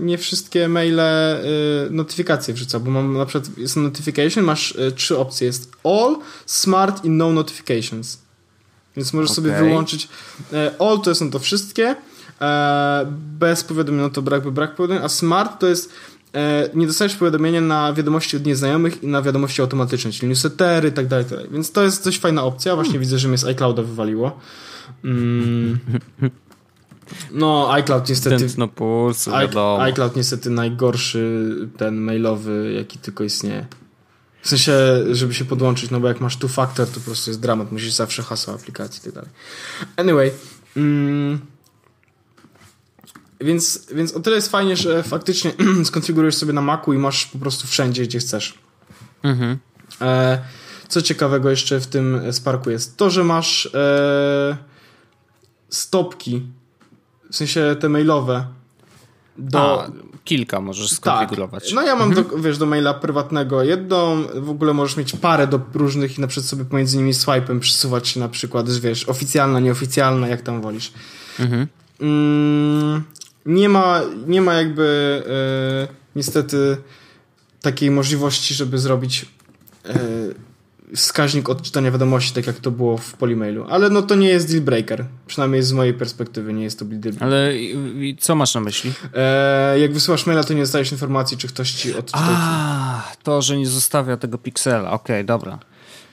nie 0.00 0.18
wszystkie 0.18 0.68
maile 0.68 1.00
e, 1.00 1.44
notyfikacje 1.90 2.54
wrzuca, 2.54 2.80
bo 2.80 2.90
mam 2.90 3.16
na 3.16 3.26
przykład 3.26 3.58
jest 3.58 3.76
notification, 3.76 4.44
masz 4.44 4.76
e, 4.76 4.92
trzy 4.92 5.18
opcje, 5.18 5.46
jest 5.46 5.72
all, 5.84 6.16
smart 6.46 7.04
i 7.04 7.10
no 7.10 7.30
notifications. 7.30 8.18
Więc 8.96 9.12
możesz 9.12 9.30
okay. 9.30 9.44
sobie 9.44 9.58
wyłączyć 9.58 10.08
e, 10.52 10.70
all 10.78 11.00
to 11.00 11.14
są 11.14 11.30
to 11.30 11.38
wszystkie, 11.38 11.88
e, 11.88 11.96
bez 13.38 13.64
powiadomienia 13.64 14.02
no 14.04 14.10
to 14.10 14.22
brak, 14.22 14.42
by 14.42 14.52
brak 14.52 14.74
powiadomienia, 14.74 15.04
a 15.04 15.08
smart 15.08 15.60
to 15.60 15.66
jest 15.66 15.92
nie 16.74 16.86
dostajesz 16.86 17.16
powiadomienia 17.16 17.60
na 17.60 17.92
wiadomości 17.92 18.36
od 18.36 18.46
nieznajomych 18.46 19.02
i 19.02 19.06
na 19.06 19.22
wiadomości 19.22 19.62
automatyczne, 19.62 20.12
czyli 20.12 20.28
newslettery 20.28 20.88
i 20.88 20.92
tak 20.92 21.06
dalej, 21.06 21.24
tak 21.24 21.34
dalej. 21.38 21.52
Więc 21.52 21.72
to 21.72 21.82
jest 21.82 22.04
dość 22.04 22.18
fajna 22.18 22.42
opcja. 22.42 22.74
Właśnie 22.74 22.92
hmm. 22.92 23.00
widzę, 23.00 23.18
że 23.18 23.28
mnie 23.28 23.38
z 23.38 23.44
iClouda 23.44 23.82
wywaliło. 23.82 24.40
Mm. 25.04 25.78
No, 27.32 27.72
iCloud 27.72 28.08
niestety. 28.08 28.38
Tętno 28.38 28.68
wiadomo. 29.40 29.82
iCloud 29.82 30.16
niestety 30.16 30.50
najgorszy 30.50 31.54
ten 31.76 31.96
mailowy, 31.96 32.72
jaki 32.76 32.98
tylko 32.98 33.24
istnieje. 33.24 33.66
W 34.42 34.48
sensie, 34.48 34.72
żeby 35.10 35.34
się 35.34 35.44
podłączyć, 35.44 35.90
no 35.90 36.00
bo 36.00 36.08
jak 36.08 36.20
masz 36.20 36.36
two 36.36 36.48
factor, 36.48 36.86
to 36.86 36.94
po 36.94 37.00
prostu 37.00 37.30
jest 37.30 37.40
dramat, 37.40 37.72
musisz 37.72 37.92
zawsze 37.92 38.22
hasło 38.22 38.54
aplikacji 38.54 39.00
i 39.00 39.04
tak 39.04 39.14
dalej. 39.14 39.30
Anyway, 39.96 40.30
mm, 40.76 41.40
więc, 43.40 43.86
więc 43.94 44.14
o 44.14 44.20
tyle 44.20 44.36
jest 44.36 44.50
fajnie, 44.50 44.76
że 44.76 45.02
faktycznie 45.02 45.52
skonfigurujesz 45.84 46.36
sobie 46.36 46.52
na 46.52 46.60
Macu 46.60 46.92
i 46.92 46.98
masz 46.98 47.26
po 47.26 47.38
prostu 47.38 47.66
wszędzie, 47.66 48.02
gdzie 48.02 48.18
chcesz. 48.18 48.58
Mhm. 49.22 49.58
E, 50.00 50.38
co 50.88 51.02
ciekawego 51.02 51.50
jeszcze 51.50 51.80
w 51.80 51.86
tym 51.86 52.32
Sparku 52.32 52.70
jest 52.70 52.96
to, 52.96 53.10
że 53.10 53.24
masz 53.24 53.66
e, 53.74 54.56
stopki, 55.68 56.42
w 57.30 57.36
sensie 57.36 57.76
te 57.80 57.88
mailowe. 57.88 58.46
Do... 59.38 59.82
A, 59.82 59.90
kilka 60.24 60.60
możesz 60.60 60.90
tak. 60.90 60.96
skonfigurować. 60.96 61.64
Tak. 61.64 61.74
No 61.74 61.82
ja 61.82 61.96
mam, 61.96 62.08
mhm. 62.08 62.28
do, 62.28 62.38
wiesz, 62.38 62.58
do 62.58 62.66
maila 62.66 62.94
prywatnego 62.94 63.62
jedną, 63.62 64.22
w 64.34 64.50
ogóle 64.50 64.74
możesz 64.74 64.96
mieć 64.96 65.12
parę 65.12 65.46
do 65.46 65.60
różnych 65.74 66.18
i 66.18 66.20
na 66.20 66.26
przykład 66.26 66.46
sobie 66.46 66.64
pomiędzy 66.64 66.96
nimi 66.96 67.12
swipe'em 67.12 67.60
przesuwać 67.60 68.08
się 68.08 68.20
na 68.20 68.28
przykład, 68.28 68.70
wiesz, 68.70 69.08
oficjalna, 69.08 69.60
nieoficjalna, 69.60 70.28
jak 70.28 70.42
tam 70.42 70.60
wolisz. 70.60 70.92
Mhm. 71.38 71.66
Mm, 72.00 73.02
nie 73.46 73.68
ma, 73.68 74.00
nie 74.26 74.40
ma 74.40 74.54
jakby 74.54 75.22
e, 75.90 75.94
niestety 76.16 76.76
takiej 77.60 77.90
możliwości, 77.90 78.54
żeby 78.54 78.78
zrobić 78.78 79.26
e, 79.84 79.98
wskaźnik 80.96 81.48
odczytania 81.48 81.90
wiadomości, 81.90 82.34
tak 82.34 82.46
jak 82.46 82.56
to 82.56 82.70
było 82.70 82.96
w 82.96 83.12
Polymailu. 83.12 83.66
Ale 83.68 83.90
no 83.90 84.02
to 84.02 84.14
nie 84.14 84.28
jest 84.28 84.50
deal 84.50 84.62
breaker. 84.62 85.04
Przynajmniej 85.26 85.62
z 85.62 85.72
mojej 85.72 85.94
perspektywy 85.94 86.52
nie 86.52 86.64
jest 86.64 86.78
to 86.78 86.84
deal 86.84 87.00
breaker. 87.00 87.24
Ale 87.24 87.56
i, 87.56 88.16
co 88.20 88.34
masz 88.34 88.54
na 88.54 88.60
myśli? 88.60 88.92
E, 89.14 89.78
jak 89.78 89.92
wysyłasz 89.92 90.26
maila, 90.26 90.44
to 90.44 90.54
nie 90.54 90.62
dostajesz 90.62 90.92
informacji, 90.92 91.36
czy 91.36 91.48
ktoś 91.48 91.72
ci 91.72 91.94
odczytał. 91.94 92.22
A, 92.26 93.12
to, 93.22 93.42
że 93.42 93.56
nie 93.56 93.66
zostawia 93.66 94.16
tego 94.16 94.38
piksela. 94.38 94.90
Okej, 94.90 95.16
okay, 95.16 95.24
dobra. 95.24 95.58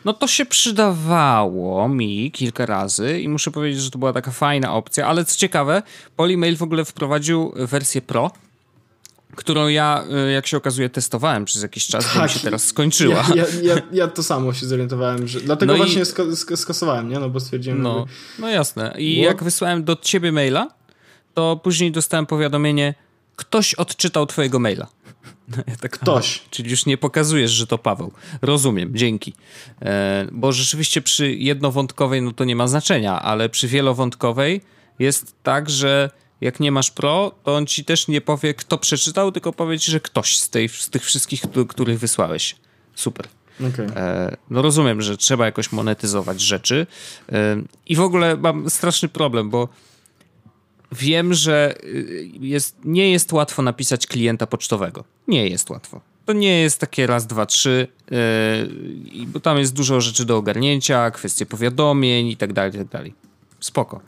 No 0.06 0.14
to 0.14 0.28
się 0.28 0.45
przydawało 0.45 1.89
mi 1.89 2.32
kilka 2.32 2.66
razy 2.66 3.20
i 3.22 3.30
muszę 3.30 3.51
powiedzieć, 3.51 3.82
że 3.82 3.91
to 3.91 3.99
była 3.99 4.14
taka 4.14 4.32
fajna 4.32 4.74
opcja, 4.74 5.08
ale 5.08 5.26
co 5.26 5.38
ciekawe, 5.38 5.84
Polymail 6.16 6.58
w 6.58 6.62
ogóle 6.64 6.86
wprowadził 6.86 7.54
wersję 7.56 8.01
Pro, 8.01 8.32
którą 9.36 9.68
ja, 9.68 10.04
y, 10.28 10.32
jak 10.32 10.47
się 10.47 10.58
okazuje, 10.58 10.89
testowałem 10.89 11.45
przez 11.45 11.62
jakiś 11.62 11.88
czas, 11.88 12.06
tak, 12.06 12.16
bo 12.16 12.24
mi 12.24 12.30
się 12.30 12.39
teraz 12.39 12.64
skończyła. 12.66 13.26
Ja, 13.36 13.36
ja, 13.36 13.45
ja, 13.64 13.82
ja, 14.01 14.08
to 14.08 14.24
samo 14.24 14.54
się 14.54 14.66
zorientowałem, 14.66 15.28
że 15.28 15.41
dlatego 15.41 15.74
no 15.74 15.78
właśnie 15.78 16.01
i... 16.01 16.06
sk 16.06 16.20
sk 16.36 16.58
skasowałem, 16.58 17.10
nie? 17.10 17.20
No 17.20 17.30
bo 17.30 17.39
stwierdziłem, 17.39 17.82
No, 17.82 17.97
jakby... 17.97 18.12
no 18.39 18.49
jasne. 18.49 18.93
I 18.97 19.16
What? 19.16 19.26
jak 19.26 19.43
wysłałem 19.43 19.84
do 19.84 19.95
ciebie 19.95 20.32
maila, 20.32 20.68
to 21.34 21.60
później 21.64 21.91
dostałem 21.91 22.26
powiadomienie, 22.26 22.93
ktoś 23.36 23.74
odczytał 23.74 24.26
twojego 24.26 24.60
maila. 24.60 24.88
Ja 25.67 25.76
tak, 25.82 25.91
Ktoś. 25.91 26.41
czyli 26.49 26.71
już 26.71 26.86
nie 26.86 26.97
pokazujesz, 26.97 27.51
że 27.51 27.67
to 27.67 27.78
Paweł. 27.78 28.11
Rozumiem, 28.41 28.95
dzięki. 28.95 29.34
E, 29.82 30.28
bo 30.32 30.51
rzeczywiście 30.51 31.01
przy 31.01 31.34
jednowątkowej 31.34 32.21
no 32.21 32.32
to 32.32 32.43
nie 32.43 32.55
ma 32.55 32.67
znaczenia, 32.67 33.21
ale 33.21 33.49
przy 33.49 33.67
wielowątkowej 33.67 34.61
jest 34.99 35.36
tak, 35.43 35.69
że 35.69 36.09
jak 36.41 36.59
nie 36.59 36.71
masz 36.71 36.91
pro, 36.91 37.32
to 37.43 37.55
on 37.55 37.65
ci 37.65 37.86
też 37.86 38.07
nie 38.07 38.21
powie, 38.21 38.53
kto 38.53 38.78
przeczytał, 38.78 39.32
tylko 39.32 39.53
powie 39.53 39.80
ci, 39.80 39.91
że 39.91 39.99
ktoś 39.99 40.38
z, 40.38 40.49
tej, 40.49 40.69
z 40.69 40.89
tych 40.89 41.03
wszystkich, 41.03 41.41
których 41.67 41.99
wysłałeś. 41.99 42.55
Super. 42.95 43.28
Okay. 43.74 43.86
E, 43.95 44.38
no 44.49 44.61
rozumiem, 44.61 45.01
że 45.01 45.17
trzeba 45.17 45.45
jakoś 45.45 45.71
monetyzować 45.71 46.41
rzeczy. 46.41 46.88
E, 47.32 47.61
I 47.86 47.95
w 47.95 48.01
ogóle 48.01 48.38
mam 48.38 48.69
straszny 48.69 49.09
problem, 49.09 49.49
bo 49.49 49.69
wiem, 50.94 51.34
że 51.34 51.76
y, 51.84 52.30
jest, 52.39 52.76
nie 52.84 53.12
jest 53.12 53.34
łatwo 53.34 53.62
napisać 53.62 54.08
klienta 54.08 54.48
pocztowego. 54.48 55.04
Nie 55.28 55.48
jest 55.48 55.70
łatwo. 55.70 56.02
To 56.26 56.34
nie 56.34 56.60
jest 56.60 56.80
takie 56.80 57.08
raz, 57.08 57.28
dwa, 57.28 57.46
trzy, 57.46 57.88
yy, 58.12 59.26
bo 59.28 59.39
tam 59.39 59.58
jest 59.58 59.74
dużo 59.74 60.02
rzeczy 60.02 60.26
do 60.26 60.38
ogarnięcia, 60.38 61.12
kwestie 61.12 61.46
powiadomień 61.46 62.28
i 62.28 62.38
tak 62.38 62.54
dalej, 62.54 62.72
i 62.72 62.78
tak 62.78 62.88
dalej. 62.88 63.14
Spoko. 63.60 64.02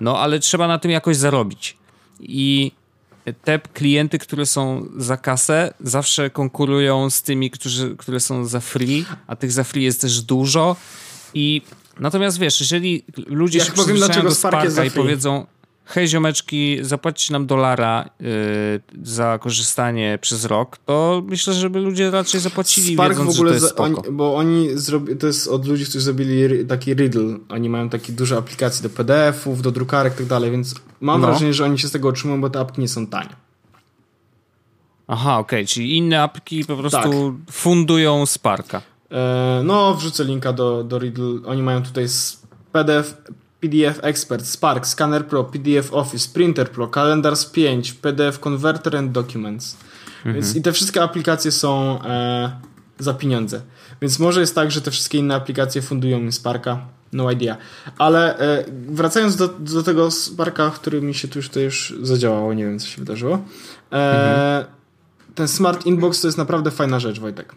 No 0.00 0.18
ale 0.18 0.38
trzeba 0.38 0.68
na 0.68 0.78
tym 0.78 0.90
jakoś 0.90 1.16
zarobić. 1.16 1.76
I 2.20 2.72
te 3.44 3.58
klienty, 3.58 4.18
które 4.18 4.46
są 4.46 4.86
za 4.96 5.16
kasę, 5.16 5.74
zawsze 5.80 6.30
konkurują 6.30 7.10
z 7.10 7.22
tymi, 7.22 7.50
którzy, 7.50 7.96
które 7.96 8.20
są 8.20 8.44
za 8.44 8.60
free, 8.60 9.04
a 9.26 9.36
tych 9.36 9.52
za 9.52 9.64
free 9.64 9.84
jest 9.84 10.00
też 10.00 10.22
dużo. 10.22 10.76
I 11.34 11.62
natomiast 12.00 12.38
wiesz, 12.38 12.60
jeżeli 12.60 13.04
ludzie 13.26 13.58
Jak 13.58 13.68
się 13.68 13.74
powiem, 13.74 13.96
dlaczego 13.96 14.28
do 14.28 14.34
Sparka 14.34 14.84
i 14.84 14.90
powiedzą, 14.90 15.46
hej 15.84 16.08
ziomeczki, 16.08 16.78
zapłacić 16.80 17.30
nam 17.30 17.46
dolara 17.46 18.10
yy, 18.20 18.26
za 19.02 19.38
korzystanie 19.38 20.18
przez 20.20 20.44
rok, 20.44 20.78
to 20.78 21.22
myślę, 21.26 21.54
żeby 21.54 21.80
ludzie 21.80 22.10
raczej 22.10 22.40
zapłacili, 22.40 22.94
Spark 22.94 23.10
wiedząc, 23.10 23.36
w 23.36 23.40
ogóle, 23.40 23.54
że 23.54 23.60
to 23.60 23.66
jest 23.66 23.80
oni, 23.80 23.96
bo 24.12 24.36
oni 24.36 24.68
zrobi, 24.74 25.16
to 25.16 25.26
jest 25.26 25.48
od 25.48 25.66
ludzi, 25.66 25.84
którzy 25.84 26.00
zrobili 26.00 26.66
taki 26.66 26.94
Riddle, 26.94 27.38
oni 27.48 27.68
mają 27.68 27.88
takie 27.88 28.12
duże 28.12 28.36
aplikacje 28.36 28.82
do 28.82 28.90
PDF-ów, 28.90 29.62
do 29.62 29.70
drukarek 29.70 30.14
i 30.14 30.16
tak 30.16 30.26
dalej, 30.26 30.50
więc 30.50 30.74
mam 31.00 31.20
no. 31.20 31.26
wrażenie, 31.26 31.54
że 31.54 31.64
oni 31.64 31.78
się 31.78 31.88
z 31.88 31.92
tego 31.92 32.08
otrzymują, 32.08 32.40
bo 32.40 32.50
te 32.50 32.60
apki 32.60 32.80
nie 32.80 32.88
są 32.88 33.06
tanie. 33.06 33.36
Aha, 35.06 35.38
okej, 35.38 35.60
okay. 35.60 35.66
czyli 35.66 35.96
inne 35.96 36.22
apki 36.22 36.64
po 36.64 36.76
prostu 36.76 36.98
tak. 36.98 37.54
fundują 37.54 38.26
Sparka. 38.26 38.82
E, 39.10 39.60
no, 39.64 39.94
wrzucę 39.94 40.24
linka 40.24 40.52
do, 40.52 40.84
do 40.84 40.98
Riddle. 40.98 41.40
Oni 41.46 41.62
mają 41.62 41.82
tutaj 41.82 42.06
PDF, 42.72 43.16
PDF 43.62 43.98
Expert, 44.02 44.46
Spark, 44.46 44.86
Scanner 44.86 45.26
Pro, 45.26 45.44
PDF 45.44 45.92
Office, 45.92 46.28
Printer 46.34 46.70
Pro, 46.70 46.88
Calendars 46.88 47.44
5, 47.44 47.92
PDF 47.92 48.38
Converter 48.38 48.96
and 48.96 49.12
Documents. 49.12 49.76
Mhm. 50.16 50.34
Więc 50.34 50.56
i 50.56 50.62
te 50.62 50.72
wszystkie 50.72 51.02
aplikacje 51.02 51.52
są 51.52 52.02
e, 52.02 52.52
za 52.98 53.14
pieniądze. 53.14 53.60
Więc 54.00 54.18
może 54.18 54.40
jest 54.40 54.54
tak, 54.54 54.70
że 54.70 54.80
te 54.80 54.90
wszystkie 54.90 55.18
inne 55.18 55.34
aplikacje 55.34 55.82
fundują 55.82 56.20
mi 56.20 56.32
Sparka. 56.32 56.86
No 57.12 57.30
idea. 57.30 57.56
Ale 57.98 58.38
e, 58.38 58.64
wracając 58.88 59.36
do, 59.36 59.48
do 59.48 59.82
tego 59.82 60.10
Sparka, 60.10 60.70
który 60.70 61.02
mi 61.02 61.14
się 61.14 61.28
tu 61.28 61.38
już, 61.38 61.48
to 61.48 61.60
już 61.60 61.94
zadziałało, 62.02 62.54
nie 62.54 62.64
wiem 62.64 62.78
co 62.78 62.86
się 62.86 62.98
wydarzyło. 62.98 63.34
E, 63.92 63.96
mhm. 63.96 64.64
Ten 65.34 65.48
Smart 65.48 65.86
Inbox 65.86 66.20
to 66.20 66.28
jest 66.28 66.38
naprawdę 66.38 66.70
fajna 66.70 67.00
rzecz, 67.00 67.20
Wojtek. 67.20 67.54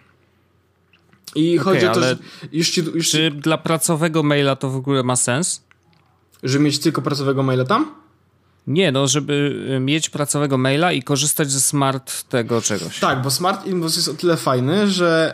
I 1.35 1.59
okay, 1.59 1.73
chodzi 1.73 1.87
o 1.87 1.93
to, 1.93 2.01
że 2.01 2.17
już 2.51 2.69
ci, 2.69 2.83
już 2.93 3.09
Czy 3.09 3.31
dla 3.31 3.57
pracowego 3.57 4.23
maila 4.23 4.55
to 4.55 4.69
w 4.69 4.75
ogóle 4.75 5.03
ma 5.03 5.15
sens? 5.15 5.64
Że 6.43 6.59
mieć 6.59 6.79
tylko 6.79 7.01
pracowego 7.01 7.43
maila 7.43 7.65
tam? 7.65 7.91
Nie, 8.67 8.91
no, 8.91 9.07
żeby 9.07 9.65
y, 9.75 9.79
mieć 9.79 10.09
pracowego 10.09 10.57
maila 10.57 10.91
i 10.91 11.03
korzystać 11.03 11.51
ze 11.51 11.61
smart 11.61 12.23
tego 12.23 12.61
czegoś. 12.61 12.99
Tak, 12.99 13.21
bo 13.21 13.31
smart 13.31 13.65
inbox 13.65 13.95
jest 13.95 14.07
o 14.07 14.13
tyle 14.13 14.37
fajny, 14.37 14.91
że 14.91 15.33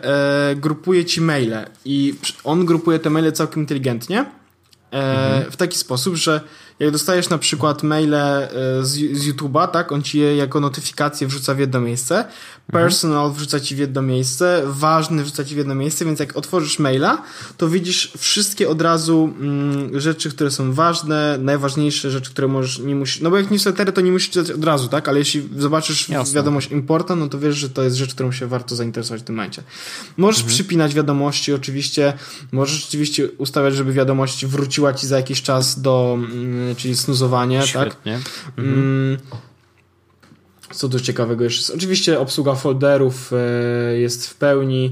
e, 0.50 0.56
grupuje 0.56 1.04
ci 1.04 1.20
maile 1.20 1.66
i 1.84 2.14
on 2.44 2.66
grupuje 2.66 2.98
te 2.98 3.10
maile 3.10 3.32
całkiem 3.32 3.62
inteligentnie. 3.62 4.20
E, 4.20 4.24
mhm. 4.92 5.52
W 5.52 5.56
taki 5.56 5.78
sposób, 5.78 6.14
że 6.14 6.40
jak 6.82 6.90
dostajesz 6.90 7.28
na 7.28 7.38
przykład 7.38 7.82
maile 7.82 8.14
e, 8.14 8.48
z, 8.82 8.90
z 8.90 9.28
YouTube'a, 9.28 9.68
tak, 9.68 9.92
on 9.92 10.02
ci 10.02 10.18
je 10.18 10.36
jako 10.36 10.60
notyfikację 10.60 11.26
wrzuca 11.26 11.54
w 11.54 11.58
jedno 11.58 11.80
miejsce, 11.80 12.24
personal 12.72 13.26
mhm. 13.26 13.34
wrzuca 13.34 13.60
ci 13.60 13.74
w 13.74 13.78
jedno 13.78 14.02
miejsce, 14.02 14.62
ważny 14.66 15.22
wrzuca 15.22 15.44
ci 15.44 15.54
w 15.54 15.58
jedno 15.58 15.74
miejsce, 15.74 16.04
więc 16.04 16.20
jak 16.20 16.36
otworzysz 16.36 16.78
maila, 16.78 17.22
to 17.56 17.68
widzisz 17.68 18.12
wszystkie 18.18 18.68
od 18.68 18.82
razu 18.82 19.34
mm, 19.40 20.00
rzeczy, 20.00 20.30
które 20.30 20.50
są 20.50 20.72
ważne, 20.72 21.38
najważniejsze 21.40 22.10
rzeczy, 22.10 22.30
które 22.30 22.48
możesz, 22.48 22.78
nie 22.78 22.94
musisz, 22.94 23.20
no 23.20 23.30
bo 23.30 23.36
jak 23.36 23.50
newslettery 23.50 23.92
to 23.92 24.00
nie 24.00 24.12
musisz 24.12 24.30
czytać 24.30 24.50
od 24.50 24.64
razu, 24.64 24.88
tak, 24.88 25.08
ale 25.08 25.18
jeśli 25.18 25.48
zobaczysz 25.56 26.08
Jasne. 26.08 26.34
wiadomość 26.34 26.70
importa, 26.70 27.16
no 27.16 27.28
to 27.28 27.38
wiesz, 27.38 27.56
że 27.56 27.70
to 27.70 27.82
jest 27.82 27.96
rzecz, 27.96 28.14
którą 28.14 28.32
się 28.32 28.46
warto 28.46 28.76
zainteresować 28.76 29.22
w 29.22 29.24
tym 29.24 29.36
momencie. 29.36 29.62
Możesz 30.16 30.40
mhm. 30.40 30.54
przypinać 30.54 30.94
wiadomości 30.94 31.52
oczywiście, 31.52 32.12
możesz 32.52 32.86
oczywiście 32.88 33.28
ustawiać, 33.30 33.74
żeby 33.74 33.92
wiadomość 33.92 34.46
wróciła 34.46 34.94
ci 34.94 35.06
za 35.06 35.16
jakiś 35.16 35.42
czas 35.42 35.80
do 35.80 36.18
mm, 36.18 36.71
czyli 36.74 36.96
snuzowanie, 36.96 37.58
tak? 37.58 37.68
Świetnie. 37.68 38.20
tak? 38.24 38.58
Mhm. 38.58 39.18
Co 40.70 40.88
tu 40.88 41.00
ciekawego 41.00 41.44
jeszcze? 41.44 41.74
Oczywiście 41.74 42.20
obsługa 42.20 42.54
folderów 42.54 43.32
e, 43.32 43.98
jest 43.98 44.26
w 44.26 44.34
pełni. 44.34 44.90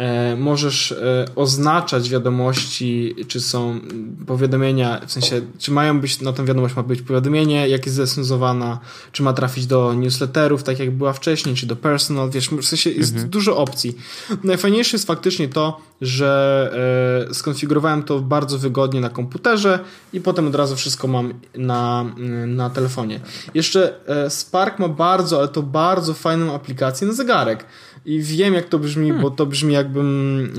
E, 0.00 0.36
możesz 0.36 0.92
e, 0.92 1.26
oznaczać 1.36 2.10
wiadomości, 2.10 3.14
czy 3.28 3.40
są 3.40 3.80
powiadomienia, 4.26 5.00
w 5.06 5.12
sensie, 5.12 5.40
czy 5.58 5.70
mają 5.70 6.00
być, 6.00 6.20
na 6.20 6.32
tą 6.32 6.44
wiadomość 6.44 6.76
ma 6.76 6.82
być 6.82 7.02
powiadomienie, 7.02 7.68
jak 7.68 7.86
jest 7.86 7.96
zesnuzowana, 7.96 8.78
czy 9.12 9.22
ma 9.22 9.32
trafić 9.32 9.66
do 9.66 9.94
newsletterów, 9.94 10.62
tak 10.62 10.78
jak 10.78 10.90
była 10.90 11.12
wcześniej, 11.12 11.54
czy 11.54 11.66
do 11.66 11.76
personal, 11.76 12.30
wiesz, 12.30 12.48
w 12.48 12.64
sensie 12.64 12.90
jest 12.90 13.12
mhm. 13.12 13.30
dużo 13.30 13.56
opcji. 13.56 13.96
Najfajniejsze 14.44 14.96
jest 14.96 15.06
faktycznie 15.06 15.48
to, 15.48 15.80
że 16.00 17.28
e, 17.30 17.34
skonfigurowałem 17.34 18.02
to 18.02 18.20
bardzo 18.20 18.58
wygodnie 18.58 19.00
na 19.00 19.10
komputerze 19.10 19.78
i 20.12 20.20
potem 20.20 20.46
od 20.46 20.54
razu 20.54 20.76
wszystko 20.76 21.08
mam 21.08 21.34
na, 21.56 22.04
na 22.46 22.70
telefonie. 22.70 23.20
Jeszcze 23.54 23.94
Spark 24.28 24.78
ma 24.78 24.88
bardzo, 24.88 25.38
ale 25.38 25.48
to 25.48 25.62
bardzo 25.62 26.14
fajną 26.14 26.54
aplikację 26.54 27.06
na 27.06 27.12
zegarek. 27.12 27.64
I 28.04 28.22
wiem, 28.22 28.54
jak 28.54 28.68
to 28.68 28.78
brzmi, 28.78 29.06
hmm. 29.06 29.22
bo 29.22 29.30
to 29.30 29.46
brzmi, 29.46 29.74
jakbym 29.74 30.52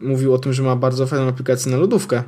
e, 0.00 0.04
mówił 0.06 0.34
o 0.34 0.38
tym, 0.38 0.52
że 0.52 0.62
ma 0.62 0.76
bardzo 0.76 1.06
fajną 1.06 1.28
aplikację 1.28 1.72
na 1.72 1.78
lodówkę. 1.78 2.22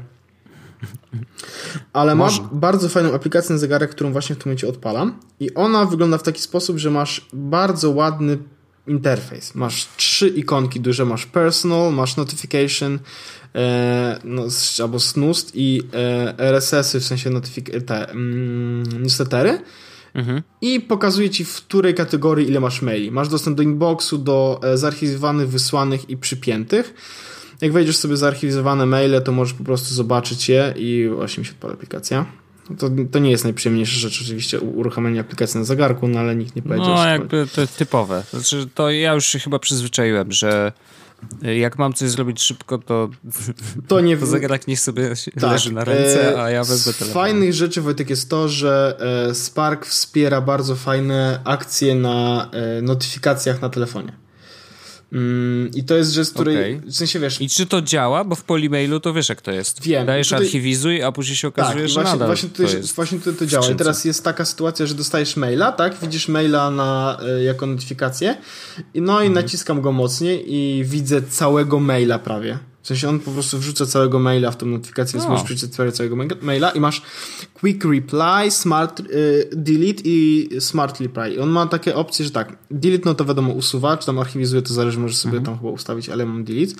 Ale 1.93 2.15
ma 2.15 2.29
bardzo 2.53 2.89
fajną 2.89 3.15
aplikację 3.15 3.53
na 3.53 3.59
zegarek, 3.59 3.91
którą 3.91 4.13
właśnie 4.13 4.37
w 4.37 4.39
tym 4.39 4.51
momencie 4.51 4.69
odpalam. 4.69 5.19
I 5.41 5.55
ona 5.55 5.85
wygląda 5.85 6.19
w 6.19 6.23
taki 6.23 6.41
sposób, 6.41 6.79
że 6.79 6.91
masz 6.91 7.29
bardzo 7.33 7.91
ładny 7.91 8.39
interfejs. 8.87 9.55
Masz 9.55 9.89
trzy 9.97 10.29
ikonki 10.29 10.81
duże, 10.81 11.05
masz 11.05 11.27
personal, 11.27 11.93
masz 11.93 12.17
notification, 12.17 12.99
e, 13.55 14.19
no, 14.25 14.43
albo 14.83 15.01
snoost 15.01 15.53
i 15.55 15.83
e, 15.95 16.39
RSS-y, 16.39 17.01
w 17.01 17.05
sensie 17.05 17.31
notifik- 17.31 17.85
te 17.85 18.11
mm, 18.11 19.03
newslettery. 19.03 19.59
Mhm. 20.15 20.43
I 20.61 20.81
pokazuje 20.81 21.31
ci, 21.31 21.45
w 21.45 21.57
której 21.57 21.95
kategorii 21.95 22.49
ile 22.49 22.61
masz 22.61 22.83
maili. 22.83 23.11
Masz 23.11 23.29
dostęp 23.29 23.57
do 23.57 23.63
inboxu, 23.63 24.19
do 24.19 24.61
e, 24.63 24.79
zarchiwizowanych, 24.79 25.49
wysłanych 25.49 26.11
i 26.11 26.17
przypiętych. 26.17 26.95
Jak 27.61 27.73
wejdziesz 27.73 27.97
sobie 27.97 28.17
zarchiwizowane 28.17 28.87
maile, 28.87 29.23
to 29.25 29.33
możesz 29.33 29.55
po 29.55 29.65
prostu 29.65 29.95
zobaczyć 29.95 30.49
je 30.49 30.75
i 30.77 31.09
właśnie 31.15 31.41
mi 31.41 31.47
się 31.47 31.53
odpala 31.53 31.75
aplikacja. 31.75 32.27
To, 32.79 32.91
to 33.11 33.19
nie 33.19 33.31
jest 33.31 33.45
najprzyjemniejsza 33.45 33.97
rzecz 33.97 34.23
oczywiście 34.23 34.61
uruchomienie 34.61 35.21
aplikacji 35.21 35.59
na 35.59 35.65
zegarku, 35.65 36.09
no 36.09 36.21
ale 36.21 36.37
nikt 36.37 36.57
nie 36.57 36.63
powiedział. 36.63 36.95
No 36.95 37.07
jakby 37.07 37.47
to 37.55 37.67
typowe. 37.67 38.23
Znaczy, 38.31 38.69
to 38.75 38.91
ja 38.91 39.15
już 39.15 39.27
się 39.27 39.39
chyba 39.39 39.59
przyzwyczaiłem, 39.59 40.33
że 40.33 40.73
jak 41.43 41.79
mam 41.79 41.93
coś 41.93 42.11
zrobić 42.11 42.43
szybko, 42.43 42.79
to, 42.79 43.09
to, 43.89 44.01
nie... 44.01 44.17
to 44.21 44.27
zegarek 44.27 44.67
niech 44.69 44.81
sobie 44.81 45.09
tak. 45.41 45.51
leży 45.53 45.73
na 45.73 45.85
ręce, 45.85 46.43
a 46.43 46.51
ja 46.51 46.65
wezmę 46.65 46.93
telefon. 46.93 47.09
Z 47.09 47.13
fajnych 47.13 47.53
rzeczy, 47.53 47.81
Wojtek, 47.81 48.11
jest 48.11 48.31
to, 48.31 48.49
że 48.49 48.97
e, 49.31 49.35
Spark 49.35 49.87
wspiera 49.87 50.41
bardzo 50.41 50.77
fajne 50.77 51.41
akcje 51.45 51.95
na 51.95 52.51
e, 52.53 52.83
notyfikacjach 52.83 53.63
na 53.63 53.69
telefonie. 53.69 54.13
Mm, 55.13 55.71
I 55.75 55.85
to 55.85 55.97
jest 55.97 56.13
rzecz, 56.13 56.31
której 56.31 56.77
okay. 56.77 56.91
w 56.91 56.97
sensie 56.97 57.21
wiesz. 57.21 57.41
I 57.41 57.49
czy 57.49 57.67
to 57.67 57.83
działa? 57.83 58.25
Bo 58.25 58.35
w 58.35 58.45
polimailu 58.45 59.01
to 59.01 59.13
wiesz, 59.13 59.29
jak 59.29 59.43
to 59.43 59.51
jest. 59.51 59.83
Wiem. 59.83 60.07
Dajesz 60.07 60.29
tutaj... 60.29 60.45
archiwizuj, 60.45 61.03
a 61.03 61.13
później 61.13 61.37
się 61.37 61.49
okazuje, 61.49 61.83
tak, 61.83 61.89
że 61.89 61.95
właśnie, 61.95 62.13
nadal 62.13 62.29
właśnie 62.29 62.49
tutaj, 62.49 62.67
to 62.67 62.77
jest 62.77 62.95
właśnie 62.95 63.19
tutaj 63.19 63.35
to 63.35 63.47
działa. 63.47 63.71
I 63.71 63.75
teraz 63.75 64.05
jest 64.05 64.25
taka 64.25 64.45
sytuacja, 64.45 64.87
że 64.87 64.95
dostajesz 64.95 65.37
maila, 65.37 65.73
tak? 65.73 65.99
Widzisz 66.03 66.29
maila 66.29 66.71
na, 66.71 67.21
y, 67.39 67.43
jako 67.43 67.67
notyfikację. 67.67 68.37
No 68.95 69.23
i 69.23 69.27
mhm. 69.27 69.33
naciskam 69.33 69.81
go 69.81 69.93
mocniej 69.93 70.55
i 70.55 70.85
widzę 70.85 71.23
całego 71.23 71.81
maila 71.81 72.19
prawie. 72.19 72.59
W 72.83 72.87
sensie 72.87 73.09
on 73.09 73.21
po 73.21 73.31
prostu 73.31 73.59
wrzuca 73.59 73.87
całego 73.87 74.19
maila 74.19 74.51
w 74.51 74.57
tą 74.57 74.67
notyfikację, 74.67 75.19
więc 75.19 75.31
możesz 75.31 75.45
przeczytać 75.45 75.95
całego 75.95 76.17
maila 76.43 76.71
i 76.71 76.81
masz 76.81 77.03
quick 77.55 77.85
reply, 77.85 78.51
smart 78.51 79.01
y, 79.01 79.51
delete 79.53 80.03
i 80.05 80.49
smart 80.61 81.01
reply. 81.01 81.35
I 81.35 81.39
on 81.39 81.51
ma 81.51 81.67
takie 81.67 81.95
opcje, 81.95 82.25
że 82.25 82.31
tak, 82.31 82.57
delete 82.71 83.03
no 83.05 83.15
to 83.15 83.25
wiadomo 83.25 83.53
usuwa, 83.53 83.97
czy 83.97 84.07
tam 84.07 84.19
archiwizuje, 84.19 84.63
to 84.63 84.75
zależy, 84.75 84.99
możesz 84.99 85.17
sobie 85.17 85.39
mhm. 85.39 85.45
tam 85.45 85.59
chyba 85.59 85.71
ustawić, 85.71 86.09
ale 86.09 86.27
mam 86.27 86.45
delete. 86.45 86.75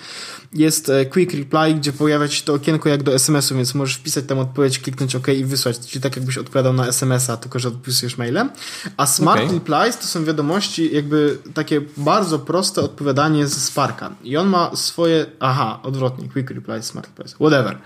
Jest 0.53 0.89
e, 0.89 1.07
quick 1.07 1.35
reply, 1.35 1.75
gdzie 1.75 1.93
pojawia 1.93 2.29
się 2.29 2.45
to 2.45 2.55
okienko 2.55 2.89
jak 2.89 3.03
do 3.03 3.15
SMS-u, 3.15 3.55
więc 3.55 3.75
możesz 3.75 3.97
wpisać 3.97 4.25
tam 4.27 4.39
odpowiedź, 4.39 4.79
kliknąć 4.79 5.17
OK 5.17 5.29
i 5.29 5.45
wysłać, 5.45 5.79
czyli 5.79 6.03
tak 6.03 6.17
jakbyś 6.17 6.39
odpowiadał 6.39 6.73
na 6.73 6.87
SMS-a, 6.87 7.37
tylko 7.37 7.59
że 7.59 7.69
odpisujesz 7.69 8.19
mailem. 8.19 8.51
A 8.97 9.07
smart 9.07 9.43
okay. 9.43 9.55
replies 9.55 9.99
to 9.99 10.07
są 10.07 10.25
wiadomości 10.25 10.95
jakby 10.95 11.39
takie 11.55 11.81
bardzo 11.97 12.39
proste 12.39 12.83
odpowiadanie 12.83 13.47
z 13.47 13.65
Sparka. 13.65 14.11
I 14.25 14.37
on 14.37 14.49
ma 14.49 14.77
swoje, 14.77 15.27
aha, 15.41 15.81
odwrotnie, 15.93 16.29
quick 16.29 16.51
reply, 16.51 16.83
smart 16.83 17.07
replies, 17.07 17.35
whatever. 17.35 17.79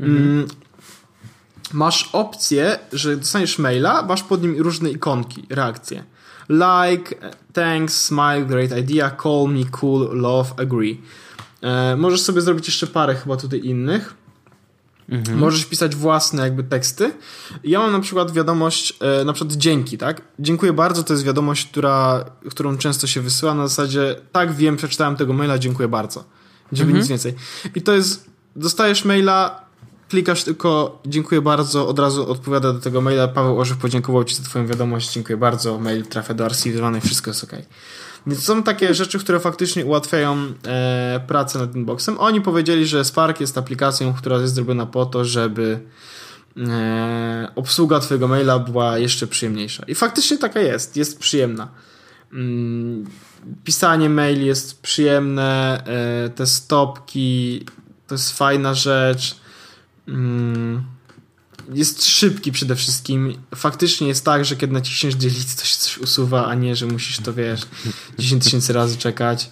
Mhm. 0.00 0.16
Mm, 0.16 0.46
masz 1.72 2.10
opcję, 2.12 2.78
że 2.92 3.16
dostaniesz 3.16 3.58
maila, 3.58 4.02
masz 4.02 4.22
pod 4.22 4.42
nim 4.42 4.62
różne 4.62 4.90
ikonki, 4.90 5.46
reakcje. 5.50 6.04
Like, 6.48 7.16
thanks, 7.52 8.04
smile, 8.04 8.44
great 8.46 8.78
idea, 8.78 9.10
call 9.22 9.48
me, 9.48 9.64
cool, 9.70 10.20
love, 10.20 10.50
agree. 10.56 11.00
E, 11.62 11.96
możesz 11.96 12.22
sobie 12.22 12.40
zrobić 12.40 12.66
jeszcze 12.66 12.86
parę 12.86 13.14
chyba 13.14 13.36
tutaj 13.36 13.60
innych. 13.64 14.14
Mhm. 15.08 15.38
Możesz 15.38 15.64
pisać 15.64 15.96
własne 15.96 16.42
jakby 16.42 16.64
teksty. 16.64 17.12
Ja 17.64 17.78
mam 17.78 17.92
na 17.92 18.00
przykład 18.00 18.32
wiadomość, 18.32 18.98
e, 19.00 19.24
na 19.24 19.32
przykład 19.32 19.56
dzięki, 19.56 19.98
tak? 19.98 20.22
Dziękuję 20.38 20.72
bardzo, 20.72 21.02
to 21.02 21.12
jest 21.12 21.24
wiadomość, 21.24 21.66
która, 21.66 22.24
którą 22.50 22.78
często 22.78 23.06
się 23.06 23.20
wysyła 23.20 23.54
na 23.54 23.68
zasadzie 23.68 24.16
tak 24.32 24.52
wiem, 24.52 24.76
przeczytałem 24.76 25.16
tego 25.16 25.32
maila, 25.32 25.58
dziękuję 25.58 25.88
bardzo. 25.88 26.24
Żeby 26.72 26.90
mhm. 26.90 26.98
nic 26.98 27.08
więcej. 27.08 27.34
I 27.74 27.82
to 27.82 27.92
jest, 27.92 28.30
dostajesz 28.56 29.04
maila, 29.04 29.66
klikasz 30.08 30.44
tylko 30.44 31.00
dziękuję 31.06 31.42
bardzo, 31.42 31.88
od 31.88 31.98
razu 31.98 32.30
odpowiada 32.30 32.72
do 32.72 32.80
tego 32.80 33.00
maila. 33.00 33.28
Paweł 33.28 33.60
Orzech 33.60 33.76
podziękował 33.76 34.24
Ci 34.24 34.34
za 34.34 34.42
Twoją 34.42 34.66
wiadomość, 34.66 35.12
dziękuję 35.12 35.36
bardzo, 35.36 35.78
mail 35.78 36.06
trafia 36.06 36.34
do 36.34 36.44
archiwizowanej, 36.44 37.00
wszystko 37.00 37.30
jest 37.30 37.44
ok. 37.44 37.52
Więc 38.26 38.44
są 38.44 38.62
takie 38.62 38.94
rzeczy, 38.94 39.18
które 39.18 39.40
faktycznie 39.40 39.86
ułatwiają 39.86 40.36
e, 40.66 41.20
pracę 41.26 41.58
nad 41.58 41.74
inboxem. 41.74 42.18
Oni 42.18 42.40
powiedzieli, 42.40 42.86
że 42.86 43.04
Spark 43.04 43.40
jest 43.40 43.58
aplikacją, 43.58 44.14
która 44.14 44.36
jest 44.36 44.54
zrobiona 44.54 44.86
po 44.86 45.06
to, 45.06 45.24
żeby 45.24 45.80
e, 46.56 47.48
obsługa 47.54 48.00
Twojego 48.00 48.28
maila 48.28 48.58
była 48.58 48.98
jeszcze 48.98 49.26
przyjemniejsza. 49.26 49.84
I 49.88 49.94
faktycznie 49.94 50.38
taka 50.38 50.60
jest, 50.60 50.96
jest 50.96 51.18
przyjemna. 51.18 51.68
Mm, 52.32 53.06
pisanie 53.64 54.08
mail 54.08 54.46
jest 54.46 54.82
przyjemne, 54.82 55.82
e, 55.86 56.28
te 56.28 56.46
stopki 56.46 57.66
to 58.06 58.14
jest 58.14 58.38
fajna 58.38 58.74
rzecz 58.74 59.46
Mm, 60.08 60.84
jest 61.74 62.04
szybki 62.04 62.52
przede 62.52 62.76
wszystkim. 62.76 63.34
Faktycznie 63.54 64.08
jest 64.08 64.24
tak, 64.24 64.44
że 64.44 64.56
kiedy 64.56 64.72
naciśniesz 64.72 65.14
delete, 65.14 65.56
to 65.58 65.64
się 65.64 65.76
coś 65.76 65.98
usuwa, 65.98 66.46
a 66.46 66.54
nie, 66.54 66.76
że 66.76 66.86
musisz 66.86 67.18
to, 67.18 67.34
wiesz, 67.34 67.60
10 68.18 68.44
tysięcy 68.44 68.72
razy 68.72 68.98
czekać. 68.98 69.50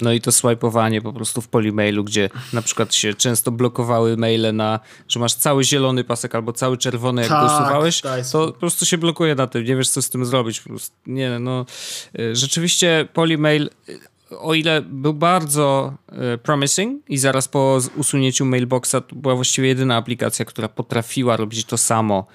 No 0.00 0.12
i 0.12 0.20
to 0.20 0.32
swipeowanie 0.32 1.02
po 1.02 1.12
prostu 1.12 1.40
w 1.40 1.48
polimailu, 1.48 2.04
gdzie 2.04 2.30
na 2.52 2.62
przykład 2.62 2.94
się 2.94 3.14
często 3.14 3.50
blokowały 3.50 4.16
maile 4.16 4.52
na, 4.52 4.80
że 5.08 5.20
masz 5.20 5.34
cały 5.34 5.64
zielony 5.64 6.04
pasek 6.04 6.34
albo 6.34 6.52
cały 6.52 6.78
czerwony, 6.78 7.22
jak 7.22 7.30
tak, 7.30 7.40
go 7.40 7.54
usuwałeś, 7.54 8.02
to 8.32 8.46
po 8.46 8.52
prostu 8.52 8.86
się 8.86 8.98
blokuje 8.98 9.34
na 9.34 9.46
tym, 9.46 9.64
nie 9.64 9.76
wiesz 9.76 9.88
co 9.88 10.02
z 10.02 10.10
tym 10.10 10.24
zrobić. 10.24 10.60
Po 10.60 10.68
prostu, 10.68 10.96
nie, 11.06 11.38
no, 11.38 11.66
y, 12.18 12.36
rzeczywiście 12.36 13.08
polimail 13.12 13.70
o 14.30 14.54
ile 14.54 14.82
był 14.82 15.14
bardzo 15.14 15.92
e, 16.08 16.38
promising 16.38 17.02
i 17.08 17.18
zaraz 17.18 17.48
po 17.48 17.78
usunięciu 17.96 18.44
mailboxa 18.44 19.00
to 19.08 19.16
była 19.16 19.34
właściwie 19.34 19.68
jedyna 19.68 19.96
aplikacja, 19.96 20.44
która 20.44 20.68
potrafiła 20.68 21.36
robić 21.36 21.64
to 21.64 21.78
samo 21.78 22.26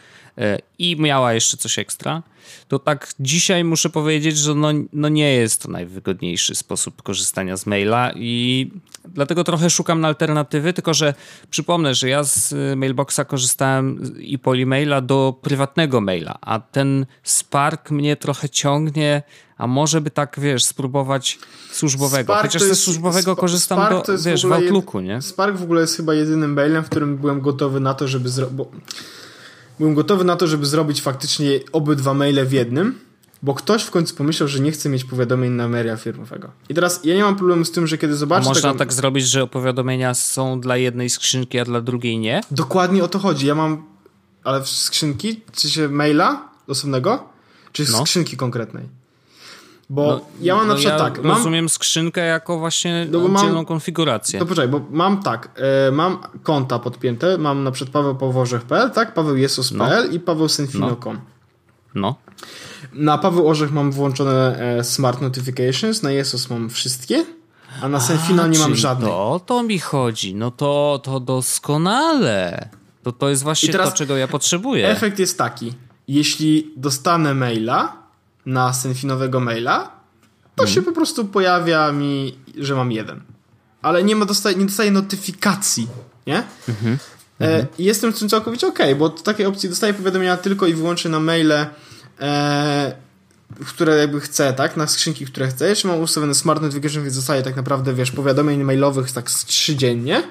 i 0.80 0.96
miała 1.00 1.34
jeszcze 1.34 1.58
coś 1.58 1.80
ekstra, 1.80 2.24
to 2.68 2.80
tak 2.80 3.14
dzisiaj 3.20 3.64
muszę 3.64 3.90
powiedzieć, 3.90 4.38
że 4.38 4.56
no, 4.56 4.68
no 4.94 5.10
nie 5.10 5.34
jest 5.34 5.62
to 5.62 5.72
najwygodniejszy 5.72 6.56
sposób 6.56 7.02
korzystania 7.02 7.58
z 7.58 7.66
maila 7.66 8.12
i 8.16 8.72
dlatego 9.06 9.44
trochę 9.44 9.70
szukam 9.70 10.02
na 10.02 10.08
alternatywy, 10.08 10.74
tylko 10.74 10.94
że 10.94 11.14
przypomnę, 11.50 11.96
że 11.96 12.10
ja 12.10 12.24
z 12.24 12.54
e, 12.54 12.76
mailboxa 12.76 13.20
korzystałem 13.28 14.16
i 14.20 14.40
polimaila 14.40 15.02
do 15.02 15.40
prywatnego 15.42 16.02
maila, 16.02 16.38
a 16.42 16.60
ten 16.60 17.06
Spark 17.24 17.92
mnie 17.92 18.16
trochę 18.16 18.50
ciągnie 18.50 19.24
a 19.58 19.68
może 19.68 20.02
by 20.02 20.12
tak, 20.12 20.40
wiesz, 20.40 20.66
spróbować 20.66 21.40
służbowego. 21.72 22.34
Spark 22.34 22.42
Chociaż 22.42 22.62
ze 22.62 22.76
służbowego 22.76 23.36
korzystam 23.36 23.80
Spark 23.80 24.08
do, 24.08 24.18
wiesz, 24.18 24.46
w, 24.46 24.50
w 24.50 24.52
Outlooku, 24.52 25.00
nie? 25.00 25.22
Spark 25.22 25.58
w 25.58 25.64
ogóle 25.64 25.82
jest 25.82 25.98
chyba 25.98 26.14
jedynym 26.14 26.54
mailem, 26.54 26.84
w 26.84 26.90
którym 26.90 27.18
byłem 27.18 27.42
gotowy 27.42 27.80
na 27.80 27.94
to, 27.94 28.08
żeby 28.08 28.30
zrobić... 28.30 28.68
Byłem 29.80 29.94
gotowy 29.94 30.24
na 30.24 30.36
to, 30.36 30.48
żeby 30.48 30.66
zrobić 30.66 31.02
faktycznie 31.02 31.60
obydwa 31.72 32.14
maile 32.14 32.46
w 32.46 32.52
jednym, 32.52 33.00
bo 33.44 33.54
ktoś 33.54 33.84
w 33.84 33.92
końcu 33.92 34.16
pomyślał, 34.16 34.50
że 34.50 34.60
nie 34.60 34.72
chce 34.72 34.90
mieć 34.90 35.04
powiadomień 35.04 35.52
na 35.52 35.68
maila 35.68 35.98
firmowego. 35.98 36.52
I 36.70 36.74
teraz 36.74 37.00
ja 37.04 37.16
nie 37.16 37.24
mam 37.24 37.36
problemu 37.36 37.66
z 37.66 37.72
tym, 37.72 37.88
że 37.88 37.98
kiedy 37.98 38.16
zobaczę... 38.16 38.46
A 38.46 38.50
można 38.50 38.70
tego... 38.70 38.80
tak 38.80 38.94
zrobić, 38.94 39.28
że 39.28 39.48
powiadomienia 39.48 40.14
są 40.14 40.62
dla 40.62 40.78
jednej 40.78 41.10
skrzynki, 41.10 41.60
a 41.60 41.66
dla 41.66 41.82
drugiej 41.82 42.20
nie? 42.20 42.42
Dokładnie 42.52 43.04
o 43.04 43.08
to 43.08 43.20
chodzi. 43.20 43.48
Ja 43.48 43.56
mam... 43.56 43.84
Ale 44.44 44.62
w 44.62 44.70
skrzynki? 44.70 45.42
Czy 45.52 45.70
się 45.70 45.90
maila 45.90 46.50
osobnego? 46.68 47.30
Czy 47.72 47.92
no. 47.92 47.98
skrzynki 47.98 48.38
konkretnej? 48.38 49.01
Bo 49.92 50.08
no, 50.08 50.22
ja 50.42 50.56
mam 50.56 50.68
no 50.68 50.74
na 50.74 50.80
przykład 50.80 51.00
ja 51.00 51.06
tak. 51.06 51.24
Mam, 51.24 51.38
rozumiem 51.38 51.70
skrzynkę 51.70 52.26
jako 52.26 52.60
właśnie 52.60 53.08
no 53.12 53.26
oddzielną 53.26 53.56
mam, 53.56 53.66
konfigurację. 53.66 54.40
To 54.40 54.46
poczekaj, 54.46 54.68
bo 54.68 54.82
mam 54.90 55.24
tak, 55.24 55.50
e, 55.88 55.92
mam 55.92 56.18
konta 56.44 56.80
podpięte, 56.80 57.38
mam 57.38 57.64
na 57.64 57.72
przykład 57.72 57.94
Paweł 57.94 58.16
Poworzech.pl, 58.16 58.92
tak, 58.92 59.14
Paweł 59.14 59.38
Jezus.pl 59.38 60.08
no. 60.08 60.16
i 60.16 60.20
Paweł 60.20 60.50
Senfino.com. 60.50 61.20
No. 61.96 62.02
no. 62.02 62.16
Na 62.94 63.18
Paweł 63.18 63.48
Orzech 63.48 63.72
mam 63.72 63.92
włączone 63.92 64.60
e, 64.60 64.84
Smart 64.84 65.22
Notifications, 65.22 66.04
na 66.04 66.12
Jesus 66.12 66.50
mam 66.50 66.70
wszystkie, 66.70 67.26
a 67.82 67.90
na 67.90 68.00
Senfino 68.00 68.48
nie 68.48 68.60
mam 68.60 68.76
żadnej. 68.76 69.10
To, 69.10 69.42
to 69.46 69.64
mi 69.64 69.80
chodzi, 69.80 70.36
no 70.36 70.52
to, 70.52 71.02
to 71.04 71.20
doskonale. 71.20 72.70
To, 73.04 73.12
to 73.12 73.30
jest 73.30 73.44
właśnie 73.44 73.74
to, 73.74 73.92
czego 73.92 74.18
ja 74.18 74.28
potrzebuję. 74.28 74.90
Efekt 74.90 75.20
jest 75.20 75.38
taki, 75.38 75.74
jeśli 76.08 76.74
dostanę 76.78 77.34
maila, 77.34 78.01
na 78.46 78.74
senfinowego 78.74 79.40
maila, 79.40 79.92
to 80.56 80.68
się 80.68 80.82
po 80.82 80.92
prostu 80.92 81.26
pojawia 81.26 81.92
mi, 81.92 82.38
że 82.58 82.76
mam 82.76 82.92
jeden. 82.92 83.22
Ale 83.82 84.04
nie, 84.04 84.16
ma 84.16 84.26
dostaje, 84.26 84.56
nie 84.56 84.66
dostaję 84.66 84.92
notyfikacji, 84.92 85.88
nie? 86.28 86.44
Mhm. 86.70 86.98
E, 87.42 87.66
jestem 87.80 88.14
z 88.14 88.20
tym 88.20 88.30
całkowicie 88.30 88.68
ok, 88.68 88.80
bo 89.00 89.10
takiej 89.10 89.46
opcji 89.46 89.70
dostaję 89.70 89.94
powiadomienia 89.94 90.38
tylko 90.38 90.68
i 90.68 90.74
wyłącznie 90.74 91.12
na 91.12 91.20
maile, 91.20 91.66
e, 92.20 92.96
które 93.68 93.98
jakby 93.98 94.22
chcę, 94.22 94.54
tak? 94.54 94.78
Na 94.78 94.88
skrzynki, 94.88 95.26
które 95.26 95.48
chcę. 95.48 95.70
Jeszcze 95.70 95.88
mam 95.88 96.00
ustawione 96.00 96.36
Smart 96.36 96.62
Notification, 96.62 97.04
więc 97.04 97.16
dostaję 97.16 97.44
tak 97.44 97.56
naprawdę, 97.56 97.94
wiesz, 97.94 98.12
powiadomień 98.12 98.64
mailowych 98.64 99.12
tak 99.12 99.32
z 99.32 99.46
trzy 99.46 99.76
dziennie. 99.76 100.24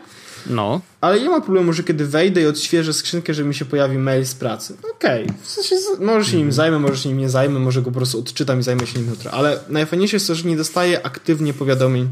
No. 0.46 0.80
Ale 1.00 1.20
nie 1.20 1.28
ma 1.28 1.40
problemu, 1.40 1.72
że 1.72 1.82
kiedy 1.82 2.06
wejdę 2.06 2.42
i 2.42 2.46
odświeżę 2.46 2.92
skrzynkę, 2.92 3.34
że 3.34 3.44
mi 3.44 3.54
się 3.54 3.64
pojawi 3.64 3.98
mail 3.98 4.26
z 4.26 4.34
pracy. 4.34 4.76
Okej, 4.96 5.24
okay. 5.24 5.36
w 5.42 5.50
sensie 5.50 5.76
może 6.00 6.30
się 6.30 6.36
nim 6.36 6.46
mhm. 6.46 6.52
zajmę, 6.52 6.78
może 6.78 6.96
się 6.96 7.08
nim 7.08 7.18
nie 7.18 7.28
zajmę, 7.28 7.60
może 7.60 7.82
go 7.82 7.90
po 7.90 7.96
prostu 7.96 8.18
odczytam 8.18 8.60
i 8.60 8.62
zajmę 8.62 8.86
się 8.86 8.98
nim 8.98 9.10
jutro. 9.10 9.30
Ale 9.30 9.60
najfajniejsze 9.68 10.16
jest 10.16 10.26
to, 10.26 10.34
że 10.34 10.48
nie 10.48 10.56
dostaję 10.56 11.06
aktywnie 11.06 11.54
powiadomień 11.54 12.08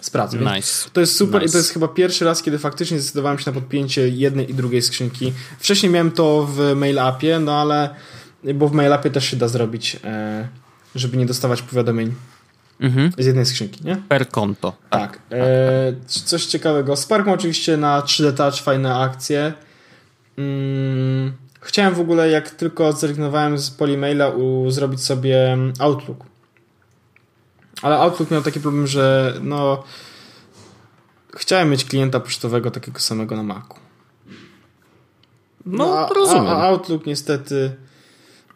z 0.00 0.10
pracy. 0.10 0.38
Nice. 0.38 0.90
To 0.92 1.00
jest 1.00 1.16
super 1.16 1.42
nice. 1.42 1.50
i 1.50 1.52
to 1.52 1.58
jest 1.58 1.70
chyba 1.70 1.88
pierwszy 1.88 2.24
raz, 2.24 2.42
kiedy 2.42 2.58
faktycznie 2.58 3.00
zdecydowałem 3.00 3.38
się 3.38 3.50
na 3.50 3.60
podpięcie 3.60 4.08
jednej 4.08 4.50
i 4.50 4.54
drugiej 4.54 4.82
skrzynki. 4.82 5.32
Wcześniej 5.58 5.92
miałem 5.92 6.10
to 6.10 6.48
w 6.50 6.74
mail 6.76 6.98
appie, 6.98 7.38
no 7.40 7.60
ale 7.60 7.94
bo 8.54 8.68
w 8.68 8.72
mail 8.72 8.92
appie 8.92 9.10
też 9.10 9.24
się 9.24 9.36
da 9.36 9.48
zrobić, 9.48 9.96
e, 10.04 10.48
żeby 10.94 11.16
nie 11.16 11.26
dostawać 11.26 11.62
powiadomień 11.62 12.14
mhm. 12.80 13.12
z 13.18 13.26
jednej 13.26 13.46
skrzynki, 13.46 13.84
nie? 13.84 13.96
Per 14.08 14.28
konto. 14.28 14.72
Tak. 14.90 15.00
tak. 15.00 15.20
E, 15.30 15.92
coś 16.06 16.46
ciekawego. 16.46 16.96
Spark 16.96 17.26
ma 17.26 17.32
oczywiście 17.32 17.76
na 17.76 18.00
3D 18.00 18.32
Touch 18.32 18.62
fajne 18.62 18.94
akcje. 18.94 19.52
Mm, 20.38 21.32
chciałem 21.60 21.94
w 21.94 22.00
ogóle, 22.00 22.30
jak 22.30 22.50
tylko 22.50 22.92
zrezygnowałem 22.92 23.58
z 23.58 23.70
Polymaila, 23.70 24.28
u, 24.28 24.70
zrobić 24.70 25.04
sobie 25.04 25.58
Outlook. 25.78 26.24
Ale 27.82 27.96
Outlook 27.98 28.30
miał 28.30 28.42
taki 28.42 28.60
problem, 28.60 28.86
że 28.86 29.34
no 29.42 29.84
chciałem 31.36 31.70
mieć 31.70 31.84
klienta 31.84 32.20
pocztowego 32.20 32.70
takiego 32.70 33.00
samego 33.00 33.36
na 33.36 33.42
Macu. 33.42 33.74
No, 35.66 35.86
no 35.86 36.08
rozumiem. 36.14 36.46
A, 36.46 36.56
a 36.56 36.62
Outlook 36.62 37.06
niestety... 37.06 37.76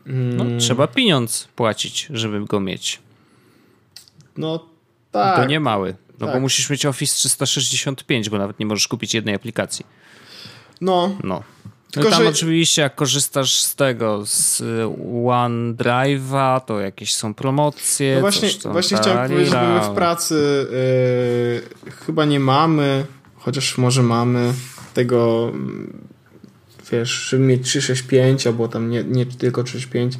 Mm, 0.06 0.36
no, 0.36 0.60
trzeba 0.60 0.86
pieniądz 0.86 1.48
płacić, 1.56 2.08
żeby 2.10 2.44
go 2.44 2.60
mieć. 2.60 3.02
No 4.36 4.66
tak. 5.10 5.36
To 5.36 5.44
nie 5.44 5.60
mały. 5.60 5.94
No 6.20 6.26
tak. 6.26 6.34
bo 6.34 6.40
musisz 6.40 6.70
mieć 6.70 6.86
Office 6.86 7.14
365, 7.14 8.30
bo 8.30 8.38
nawet 8.38 8.58
nie 8.58 8.66
możesz 8.66 8.88
kupić 8.88 9.14
jednej 9.14 9.34
aplikacji. 9.34 9.86
No. 10.80 11.16
No. 11.24 11.42
Tylko, 11.90 12.10
tam 12.10 12.22
że... 12.22 12.28
oczywiście 12.28 12.82
jak 12.82 12.94
korzystasz 12.94 13.56
z 13.56 13.74
tego, 13.74 14.26
z 14.26 14.62
OneDrive'a, 15.24 16.60
to 16.60 16.80
jakieś 16.80 17.14
są 17.14 17.34
promocje. 17.34 18.14
No 18.14 18.20
właśnie, 18.20 18.48
właśnie 18.64 18.96
chciałem 18.96 19.28
powiedzieć, 19.30 19.52
że 19.52 19.68
my 19.68 19.80
w 19.80 19.94
pracy 19.94 20.66
yy, 21.84 21.92
chyba 22.06 22.24
nie 22.24 22.40
mamy, 22.40 23.06
chociaż 23.36 23.78
może 23.78 24.02
mamy 24.02 24.52
tego, 24.94 25.52
wiesz, 26.92 27.10
żeby 27.10 27.44
mieć 27.44 27.66
365 27.66 28.46
albo 28.46 28.68
tam 28.68 28.90
nie, 28.90 29.04
nie 29.04 29.26
tylko 29.26 29.64
365. 29.64 30.18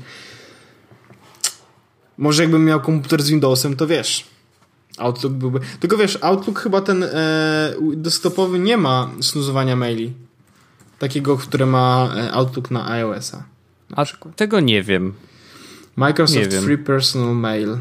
Może 2.19 2.43
jakbym 2.43 2.65
miał 2.65 2.81
komputer 2.81 3.23
z 3.23 3.31
Windowsem, 3.31 3.77
to 3.77 3.87
wiesz, 3.87 4.27
Outlook 4.99 5.33
byłby... 5.33 5.61
Tylko 5.81 5.97
wiesz, 5.97 6.19
Outlook 6.21 6.61
chyba 6.61 6.81
ten 6.81 7.03
e, 7.03 7.75
desktopowy 7.95 8.59
nie 8.59 8.77
ma 8.77 9.11
snuzowania 9.21 9.77
maili 9.77 10.12
takiego, 10.99 11.37
które 11.37 11.67
ma 11.67 12.15
e, 12.17 12.33
Outlook 12.33 12.71
na 12.71 12.91
iOS-a. 12.91 13.45
Na 13.91 14.05
tego 14.37 14.61
nie 14.61 14.83
wiem. 14.83 15.15
Microsoft 15.97 16.41
nie 16.41 16.49
wiem. 16.49 16.65
Free 16.65 16.79
Personal 16.79 17.35
Mail. 17.35 17.79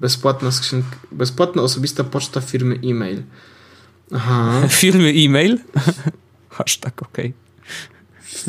Bezpłatna 0.00 0.50
skrzynka, 0.50 0.96
bezpłatna 1.12 1.62
osobista 1.62 2.04
poczta 2.04 2.40
firmy 2.40 2.78
e-mail. 2.84 3.22
Aha. 4.14 4.62
firmy 4.80 5.08
e-mail? 5.08 5.58
Hashtag 6.56 7.02
ok. 7.02 7.18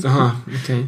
Aha, 0.05 0.35
okej. 0.47 0.59
Okay. 0.63 0.87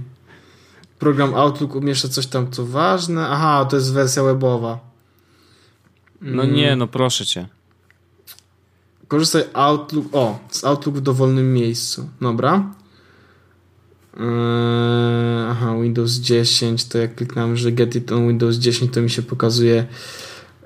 Program 0.99 1.33
Outlook 1.35 1.75
umieszcza 1.75 2.09
coś 2.09 2.27
tam, 2.27 2.51
co 2.51 2.65
ważne. 2.65 3.27
Aha, 3.29 3.65
to 3.69 3.75
jest 3.75 3.93
wersja 3.93 4.23
webowa. 4.23 4.79
No 6.21 6.45
nie, 6.45 6.75
no 6.75 6.87
proszę 6.87 7.25
cię. 7.25 7.47
Korzystaj 9.07 9.43
Outlook, 9.53 10.05
o, 10.11 10.39
z 10.49 10.63
Outlook 10.63 10.97
w 10.97 11.01
dowolnym 11.01 11.53
miejscu. 11.53 12.09
Dobra. 12.21 12.73
Eee, 14.19 14.25
aha, 15.49 15.75
Windows 15.81 16.11
10, 16.11 16.85
to 16.85 16.97
jak 16.97 17.15
kliknąłem, 17.15 17.57
że 17.57 17.71
get 17.71 17.95
it 17.95 18.11
on 18.11 18.27
Windows 18.27 18.55
10, 18.55 18.93
to 18.93 19.01
mi 19.01 19.09
się 19.09 19.21
pokazuje 19.21 19.87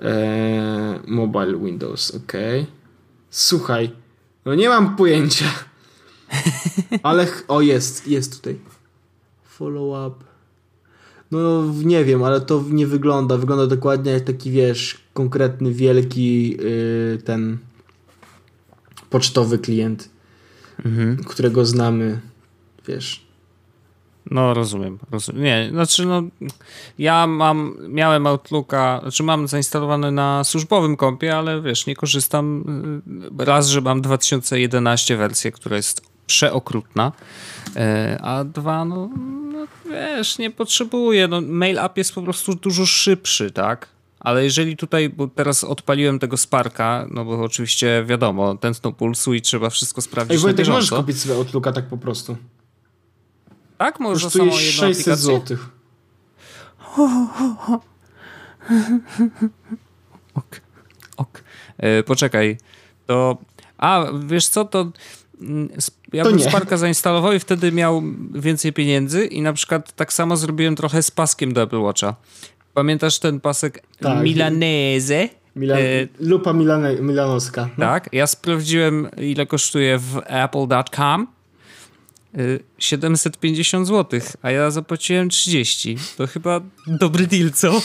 eee, 0.02 1.00
mobile 1.08 1.58
Windows, 1.58 2.12
ok. 2.12 2.34
Słuchaj, 3.30 3.92
no 4.46 4.56
nie 4.56 4.70
mam 4.70 4.96
pojęcia. 4.96 5.46
Ale, 7.04 7.28
o 7.48 7.62
jest, 7.62 8.08
jest 8.08 8.36
tutaj. 8.36 8.60
Follow 9.58 10.08
up. 10.08 10.24
No 11.32 11.64
nie 11.84 12.06
wiem, 12.06 12.24
ale 12.24 12.42
to 12.42 12.64
nie 12.70 12.88
wygląda. 12.88 13.38
Wygląda 13.38 13.68
dokładnie 13.68 14.12
jak 14.12 14.24
taki, 14.24 14.52
wiesz, 14.52 14.98
konkretny, 15.14 15.72
wielki 15.72 16.50
yy, 16.50 17.18
ten 17.26 17.58
pocztowy 19.10 19.60
klient, 19.60 20.10
mhm. 20.86 21.24
którego 21.24 21.66
znamy, 21.66 22.20
wiesz. 22.88 23.26
No, 24.32 24.54
rozumiem, 24.54 25.00
rozumiem. 25.12 25.44
Nie, 25.44 25.70
znaczy, 25.72 26.06
no, 26.06 26.24
ja 26.98 27.28
mam, 27.28 27.78
miałem 27.90 28.28
Outlooka, 28.28 29.00
znaczy 29.02 29.24
mam 29.24 29.48
zainstalowany 29.48 30.12
na 30.12 30.44
służbowym 30.44 30.98
kompie, 30.98 31.38
ale 31.38 31.62
wiesz, 31.62 31.88
nie 31.88 31.96
korzystam. 31.96 32.64
Y, 33.40 33.46
raz, 33.46 33.68
że 33.68 33.82
mam 33.82 34.02
2011 34.02 35.18
wersję, 35.18 35.52
która 35.52 35.76
jest 35.76 36.13
przeokrutna, 36.28 37.12
y, 37.68 38.20
a 38.22 38.44
dwa, 38.44 38.86
no, 38.86 39.10
no 39.54 39.68
wiesz, 39.92 40.38
nie 40.38 40.52
potrzebuję. 40.52 41.28
No, 41.28 41.42
mail 41.42 41.80
app 41.80 41.98
jest 41.98 42.14
po 42.14 42.22
prostu 42.22 42.56
dużo 42.56 42.86
szybszy, 42.86 43.52
tak? 43.52 43.94
Ale 44.20 44.44
jeżeli 44.44 44.78
tutaj, 44.78 45.10
bo 45.10 45.28
teraz 45.28 45.64
odpaliłem 45.64 46.20
tego 46.20 46.38
Sparka, 46.38 47.08
no 47.12 47.26
bo 47.26 47.42
oczywiście 47.42 48.04
wiadomo, 48.08 48.58
tętno 48.58 48.92
pulsu 48.92 49.34
i 49.34 49.42
trzeba 49.42 49.70
wszystko 49.70 50.02
sprawdzić 50.02 50.36
Ej, 50.36 50.42
Wojtek, 50.42 50.68
możesz 50.68 50.90
kupić 50.90 51.22
sobie 51.22 51.36
Outlooka 51.36 51.72
tak 51.72 51.86
po 51.86 51.98
prostu. 51.98 52.38
Tak? 53.78 54.00
Możesz 54.00 54.24
Kosztuje 54.24 54.52
samą 54.52 54.58
600 54.58 55.20
zł. 55.20 55.58
ok, 60.34 60.62
ok. 61.18 61.44
E, 61.78 62.04
poczekaj, 62.04 62.58
to... 63.06 63.38
A, 63.78 64.06
wiesz 64.26 64.48
co, 64.48 64.66
to... 64.66 64.92
Mm, 65.42 65.70
ja 66.14 66.24
to 66.24 66.30
bym 66.30 66.40
nie. 66.40 66.50
Sparka 66.50 66.78
zainstalował 66.78 67.34
i 67.34 67.40
wtedy 67.40 67.72
miał 67.72 68.04
więcej 68.34 68.74
pieniędzy 68.74 69.26
i 69.26 69.42
na 69.42 69.54
przykład 69.54 69.96
tak 69.96 70.14
samo 70.14 70.38
zrobiłem 70.38 70.76
trochę 70.76 71.04
z 71.04 71.12
paskiem 71.12 71.54
do 71.54 71.62
Apple 71.62 71.80
Watcha. 71.80 72.16
Pamiętasz 72.74 73.20
ten 73.20 73.40
pasek 73.40 73.84
tak. 74.00 74.24
Milanese? 74.24 75.30
Milan 75.56 75.80
e... 75.80 76.08
Lupa 76.20 76.54
Milane, 76.54 76.96
Milanoska. 76.96 77.70
No. 77.78 77.86
Tak, 77.86 78.10
ja 78.12 78.28
sprawdziłem 78.28 79.08
ile 79.18 79.46
kosztuje 79.46 79.98
w 79.98 80.22
apple.com. 80.26 81.28
750 82.78 83.88
zł, 83.88 84.20
a 84.42 84.52
ja 84.52 84.72
zapłaciłem 84.72 85.30
30. 85.30 85.98
To 86.18 86.28
chyba 86.28 86.62
dobry 86.88 87.28
deal, 87.28 87.52
co? 87.52 87.82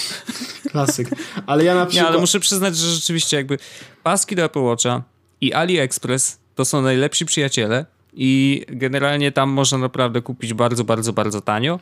Klasyk. 0.70 1.10
Ale 1.46 1.64
ja 1.64 1.74
na 1.74 1.86
przykład... 1.86 2.04
Nie, 2.04 2.12
ale 2.12 2.20
muszę 2.20 2.40
przyznać, 2.40 2.76
że 2.76 2.94
rzeczywiście 2.94 3.36
jakby 3.36 3.58
paski 4.02 4.36
do 4.36 4.44
Apple 4.44 4.60
Watcha 4.62 5.02
i 5.40 5.52
AliExpress 5.52 6.38
to 6.58 6.64
są 6.64 6.82
najlepsi 6.82 7.26
przyjaciele 7.26 7.86
i 8.14 8.62
generalnie 8.68 9.32
tam 9.32 9.50
można 9.50 9.78
naprawdę 9.78 10.22
kupić 10.22 10.54
bardzo, 10.54 10.84
bardzo, 10.84 11.12
bardzo 11.12 11.40
tanio. 11.40 11.80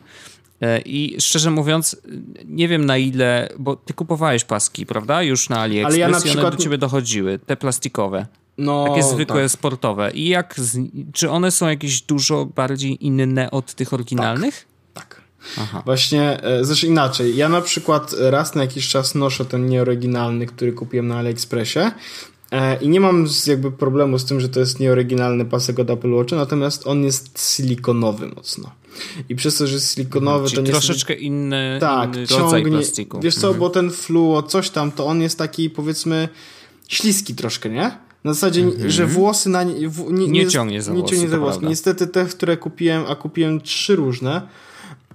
E, 0.61 0.81
I 0.81 1.17
szczerze 1.21 1.51
mówiąc, 1.51 1.97
nie 2.45 2.69
wiem 2.69 2.85
na 2.85 2.97
ile, 2.97 3.49
bo 3.59 3.77
ty 3.77 3.95
kupowałeś 3.95 4.45
paski, 4.45 4.87
prawda? 4.87 5.23
Już 5.23 5.49
na 5.49 5.61
AliExpress 5.61 5.95
Ale 5.95 5.99
ja 5.99 6.09
na 6.09 6.21
przykład... 6.21 6.37
i 6.37 6.47
one 6.47 6.57
do 6.57 6.63
ciebie 6.63 6.79
dochodziły, 6.79 7.39
te 7.39 7.57
plastikowe. 7.57 8.27
No, 8.59 8.85
takie 8.89 9.03
zwykłe, 9.03 9.43
tak. 9.43 9.51
sportowe. 9.51 10.11
I 10.11 10.29
jak, 10.29 10.55
czy 11.13 11.31
one 11.31 11.51
są 11.51 11.69
jakieś 11.69 12.03
dużo 12.03 12.47
bardziej 12.47 13.07
inne 13.07 13.51
od 13.51 13.75
tych 13.75 13.93
oryginalnych? 13.93 14.67
Tak. 14.95 15.09
tak. 15.09 15.23
Aha. 15.59 15.83
Właśnie, 15.85 16.43
e, 16.43 16.65
zresztą 16.65 16.87
inaczej. 16.87 17.37
Ja 17.37 17.49
na 17.49 17.61
przykład 17.61 18.15
raz 18.19 18.55
na 18.55 18.63
jakiś 18.63 18.89
czas 18.89 19.15
noszę 19.15 19.45
ten 19.45 19.67
nieoryginalny, 19.67 20.47
który 20.47 20.73
kupiłem 20.73 21.07
na 21.07 21.19
AliExpressie 21.19 21.81
i 22.81 22.89
nie 22.89 23.01
mam 23.01 23.27
jakby 23.47 23.73
problemu 23.73 24.19
z 24.19 24.25
tym, 24.25 24.41
że 24.41 24.49
to 24.49 24.61
jest 24.61 24.81
nieoryginalny 24.81 25.45
pasek 25.45 25.79
od 25.79 25.91
Apple 25.91 26.13
Watcha, 26.13 26.37
natomiast 26.37 26.87
on 26.87 27.05
jest 27.05 27.55
silikonowy 27.57 28.29
mocno. 28.29 28.71
I 29.29 29.37
przez 29.37 29.57
to, 29.57 29.67
że 29.67 29.75
jest 29.75 29.95
silikonowy, 29.95 30.49
Czyli 30.49 30.57
to 30.57 30.63
nie 30.63 30.71
troszeczkę 30.71 31.15
inny, 31.15 31.79
tak, 31.81 32.15
inny 32.15 32.27
rodzaj 32.27 32.63
ciągnie, 32.63 32.79
plastiku. 32.79 33.21
Wiesz 33.21 33.35
co, 33.35 33.47
mhm. 33.47 33.61
bo 33.61 33.71
ten 33.71 33.91
fluo, 33.91 34.43
coś 34.43 34.71
tam, 34.71 34.93
to 34.93 35.07
on 35.07 35.23
jest 35.23 35.39
taki 35.39 35.71
powiedzmy 35.71 36.29
śliski 36.89 37.35
troszkę, 37.35 37.71
nie? 37.71 37.91
Na 38.25 38.35
zasadzie, 38.35 38.63
mhm. 38.63 38.91
że 38.91 39.07
włosy 39.07 39.49
na 39.49 39.63
nie, 39.63 39.89
w, 39.89 40.13
nie, 40.13 40.29
nie, 40.29 40.47
ciągnie 40.47 40.83
za 40.83 40.93
nie 40.93 40.99
włosy. 40.99 41.15
Ciągnie 41.15 41.29
za 41.31 41.39
włosy. 41.39 41.59
Niestety 41.63 42.07
te, 42.07 42.25
które 42.25 42.57
kupiłem, 42.57 43.05
a 43.09 43.15
kupiłem 43.15 43.61
trzy 43.61 43.97
różne, 43.97 44.43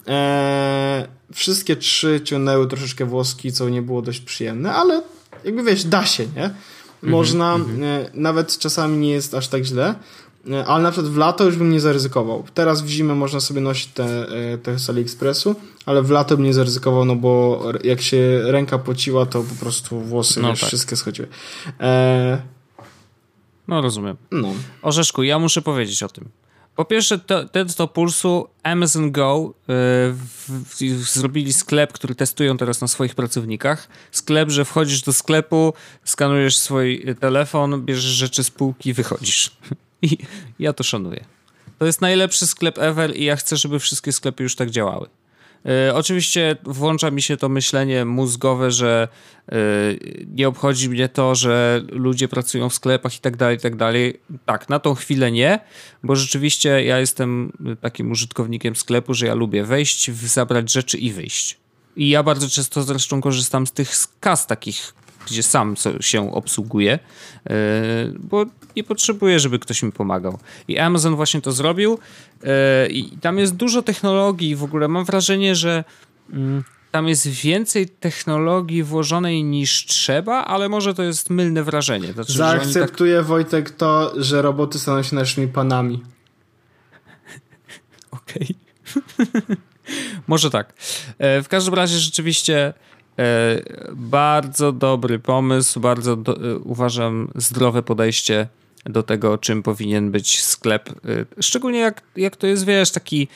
e, 0.08 1.08
wszystkie 1.34 1.76
trzy 1.76 2.22
ciągnęły 2.24 2.68
troszeczkę 2.68 3.06
włoski, 3.06 3.52
co 3.52 3.70
nie 3.70 3.82
było 3.82 4.02
dość 4.02 4.20
przyjemne, 4.20 4.74
ale 4.74 5.02
jakby 5.46 5.64
wiesz, 5.64 5.84
da 5.84 6.06
się, 6.06 6.26
nie? 6.36 6.50
Mhm, 7.04 7.12
Można, 7.12 7.56
mhm. 7.56 7.84
e, 7.84 8.10
nawet 8.14 8.58
czasami 8.58 8.98
nie 8.98 9.12
jest 9.12 9.34
aż 9.34 9.48
tak 9.48 9.64
źle. 9.64 9.96
E, 10.50 10.66
ale 10.66 10.84
na 10.84 10.92
przykład 10.92 11.14
w 11.14 11.18
lato 11.18 11.46
już 11.46 11.58
bym 11.58 11.72
nie 11.72 11.80
zaryzykował. 11.80 12.44
Teraz 12.54 12.82
w 12.82 12.88
zimę 12.88 13.16
można 13.16 13.40
sobie 13.40 13.62
nosić 13.62 13.88
te, 13.88 14.28
e, 14.54 14.58
te 14.58 14.80
z 14.80 14.90
AliExpressu, 14.90 15.56
ale 15.86 16.04
w 16.04 16.10
lato 16.10 16.38
bym 16.38 16.46
nie 16.46 16.54
zaryzykował, 16.54 17.06
no 17.06 17.16
bo 17.16 17.64
jak 17.84 18.02
się 18.02 18.42
ręka 18.44 18.78
pociła, 18.78 19.26
to 19.26 19.44
po 19.44 19.56
prostu 19.56 20.00
włosy 20.00 20.42
no 20.42 20.50
wiesz, 20.50 20.60
tak. 20.60 20.68
wszystkie 20.68 20.96
schodziły. 20.96 21.28
E... 21.80 22.42
No 23.68 23.82
rozumiem. 23.82 24.18
No. 24.32 24.54
Orzeszku, 24.82 25.24
ja 25.24 25.40
muszę 25.40 25.62
powiedzieć 25.62 26.04
o 26.04 26.10
tym. 26.10 26.30
Po 26.82 26.86
pierwsze, 26.86 27.20
to, 27.20 27.46
do 27.78 27.88
pulsu 27.88 28.48
Amazon 28.64 29.12
Go 29.12 29.54
yy, 29.68 29.74
w, 30.14 30.50
w, 30.50 31.10
zrobili 31.10 31.54
sklep, 31.54 31.94
który 31.94 32.16
testują 32.16 32.58
teraz 32.58 32.82
na 32.82 32.88
swoich 32.88 33.16
pracownikach. 33.16 33.88
Sklep, 34.12 34.50
że 34.50 34.66
wchodzisz 34.66 35.02
do 35.02 35.14
sklepu, 35.14 35.74
skanujesz 36.04 36.58
swój 36.58 37.16
telefon, 37.20 37.86
bierzesz 37.86 38.04
rzeczy 38.04 38.44
z 38.44 38.52
półki, 38.52 38.94
wychodzisz. 38.94 39.52
I 40.02 40.18
ja 40.60 40.74
to 40.74 40.84
szanuję. 40.84 41.26
To 41.80 41.86
jest 41.86 42.02
najlepszy 42.02 42.48
sklep 42.48 42.78
ever 42.78 43.16
i 43.16 43.24
ja 43.24 43.36
chcę, 43.36 43.58
żeby 43.58 43.80
wszystkie 43.80 44.12
sklepy 44.12 44.44
już 44.44 44.56
tak 44.56 44.70
działały. 44.70 45.08
E, 45.66 45.96
oczywiście 45.96 46.56
włącza 46.64 47.12
mi 47.12 47.22
się 47.22 47.38
to 47.38 47.50
myślenie 47.50 48.06
mózgowe, 48.06 48.72
że 48.72 49.08
e, 49.52 49.56
nie 50.36 50.48
obchodzi 50.48 50.90
mnie 50.90 51.10
to, 51.10 51.36
że 51.36 51.82
ludzie 51.90 52.28
pracują 52.28 52.70
w 52.70 52.74
sklepach 52.74 53.18
i 53.18 53.20
tak 53.20 53.38
dalej, 53.38 53.58
i 53.58 53.60
tak 53.60 53.76
dalej. 53.76 54.20
Tak, 54.46 54.70
na 54.70 54.80
tą 54.80 54.96
chwilę 54.96 55.32
nie, 55.32 55.60
bo 56.04 56.16
rzeczywiście 56.16 56.84
ja 56.84 57.00
jestem 57.00 57.52
takim 57.82 58.12
użytkownikiem 58.12 58.76
sklepu, 58.76 59.14
że 59.14 59.26
ja 59.26 59.34
lubię 59.34 59.64
wejść, 59.64 60.12
zabrać 60.12 60.72
rzeczy 60.72 60.98
i 60.98 61.12
wyjść. 61.12 61.58
I 61.96 62.10
ja 62.10 62.24
bardzo 62.24 62.50
często 62.50 62.84
zresztą 62.84 63.22
korzystam 63.22 63.68
z 63.68 63.72
tych 63.72 63.92
kas 64.20 64.48
takich, 64.48 64.94
gdzie 65.28 65.44
sam 65.44 65.76
się 66.02 66.34
obsługuję, 66.34 67.00
e, 67.50 67.54
bo 68.20 68.46
nie 68.76 68.84
potrzebuję, 68.84 69.40
żeby 69.40 69.60
ktoś 69.60 69.84
mi 69.84 69.92
pomagał. 69.92 70.40
I 70.68 70.78
Amazon 70.78 71.16
właśnie 71.16 71.42
to 71.42 71.52
zrobił 71.52 72.00
e, 72.44 72.88
i 72.88 73.18
tam 73.18 73.38
jest 73.38 73.56
dużo 73.56 73.82
technologii 73.82 74.56
w 74.56 74.64
ogóle. 74.64 74.88
Mam 74.88 75.06
wrażenie, 75.06 75.56
że 75.56 75.84
mm, 76.34 76.64
tam 76.92 77.08
jest 77.08 77.28
więcej 77.28 77.90
technologii 77.90 78.84
włożonej 78.84 79.44
niż 79.44 79.86
trzeba, 79.86 80.46
ale 80.46 80.70
może 80.70 80.94
to 80.94 81.04
jest 81.04 81.30
mylne 81.30 81.64
wrażenie. 81.64 82.14
Znaczy, 82.14 82.34
Zaakceptuję 82.34 83.18
tak... 83.18 83.26
Wojtek 83.26 83.70
to, 83.70 84.14
że 84.16 84.42
roboty 84.42 84.80
staną 84.80 85.04
się 85.04 85.16
naszymi 85.16 85.48
panami. 85.48 86.04
Okej. 88.12 88.56
Może 90.28 90.50
tak. 90.50 90.74
E, 91.18 91.42
w 91.44 91.48
każdym 91.48 91.74
razie 91.74 91.98
rzeczywiście 91.98 92.74
E, 93.20 93.62
bardzo 93.94 94.72
dobry 94.72 95.20
pomysł, 95.20 95.80
bardzo 95.80 96.16
do, 96.16 96.36
uważam 96.64 97.28
zdrowe 97.36 97.84
podejście 97.84 98.48
do 98.86 99.04
tego, 99.04 99.38
czym 99.38 99.64
powinien 99.64 100.12
być 100.12 100.44
sklep. 100.44 100.90
E, 100.90 101.42
szczególnie 101.42 101.80
jak, 101.80 102.02
jak 102.16 102.36
to 102.36 102.48
jest, 102.48 102.66
wiesz, 102.66 102.92
taki 102.92 103.28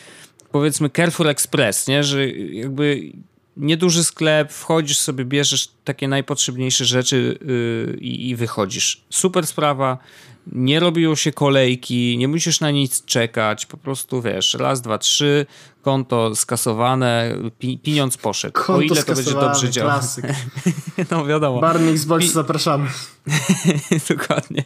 powiedzmy 0.52 0.90
Carrefour 0.90 1.28
Express, 1.28 1.88
nie? 1.88 2.04
że 2.04 2.28
jakby 2.30 3.12
nieduży 3.58 4.04
sklep, 4.04 4.54
wchodzisz 4.54 5.00
sobie, 5.00 5.26
bierzesz 5.26 5.70
takie 5.84 6.08
najpotrzebniejsze 6.08 6.86
rzeczy 6.86 7.40
yy, 7.46 7.98
i 8.02 8.36
wychodzisz. 8.36 9.02
Super 9.10 9.48
sprawa, 9.48 9.98
nie 10.52 10.80
robią 10.80 11.16
się 11.16 11.32
kolejki, 11.32 12.18
nie 12.18 12.28
musisz 12.28 12.60
na 12.60 12.72
nic 12.72 13.06
czekać, 13.06 13.66
po 13.66 13.78
prostu 13.78 14.22
wiesz, 14.22 14.54
raz, 14.54 14.82
dwa, 14.82 14.98
trzy, 14.98 15.46
konto 15.82 16.36
skasowane, 16.36 17.36
pi 17.60 17.78
pieniądz 17.78 18.18
poszedł. 18.18 18.54
Konto 18.54 18.74
o 18.74 18.82
ile 18.82 19.04
to 19.04 19.16
będzie 19.16 19.32
dobrze 19.32 19.70
działać. 19.70 20.04
no 21.12 21.26
wiadomo. 21.26 21.62
Barnix 21.62 22.02
Xbox 22.02 22.26
zapraszamy. 22.26 22.90
Dokładnie. 24.10 24.64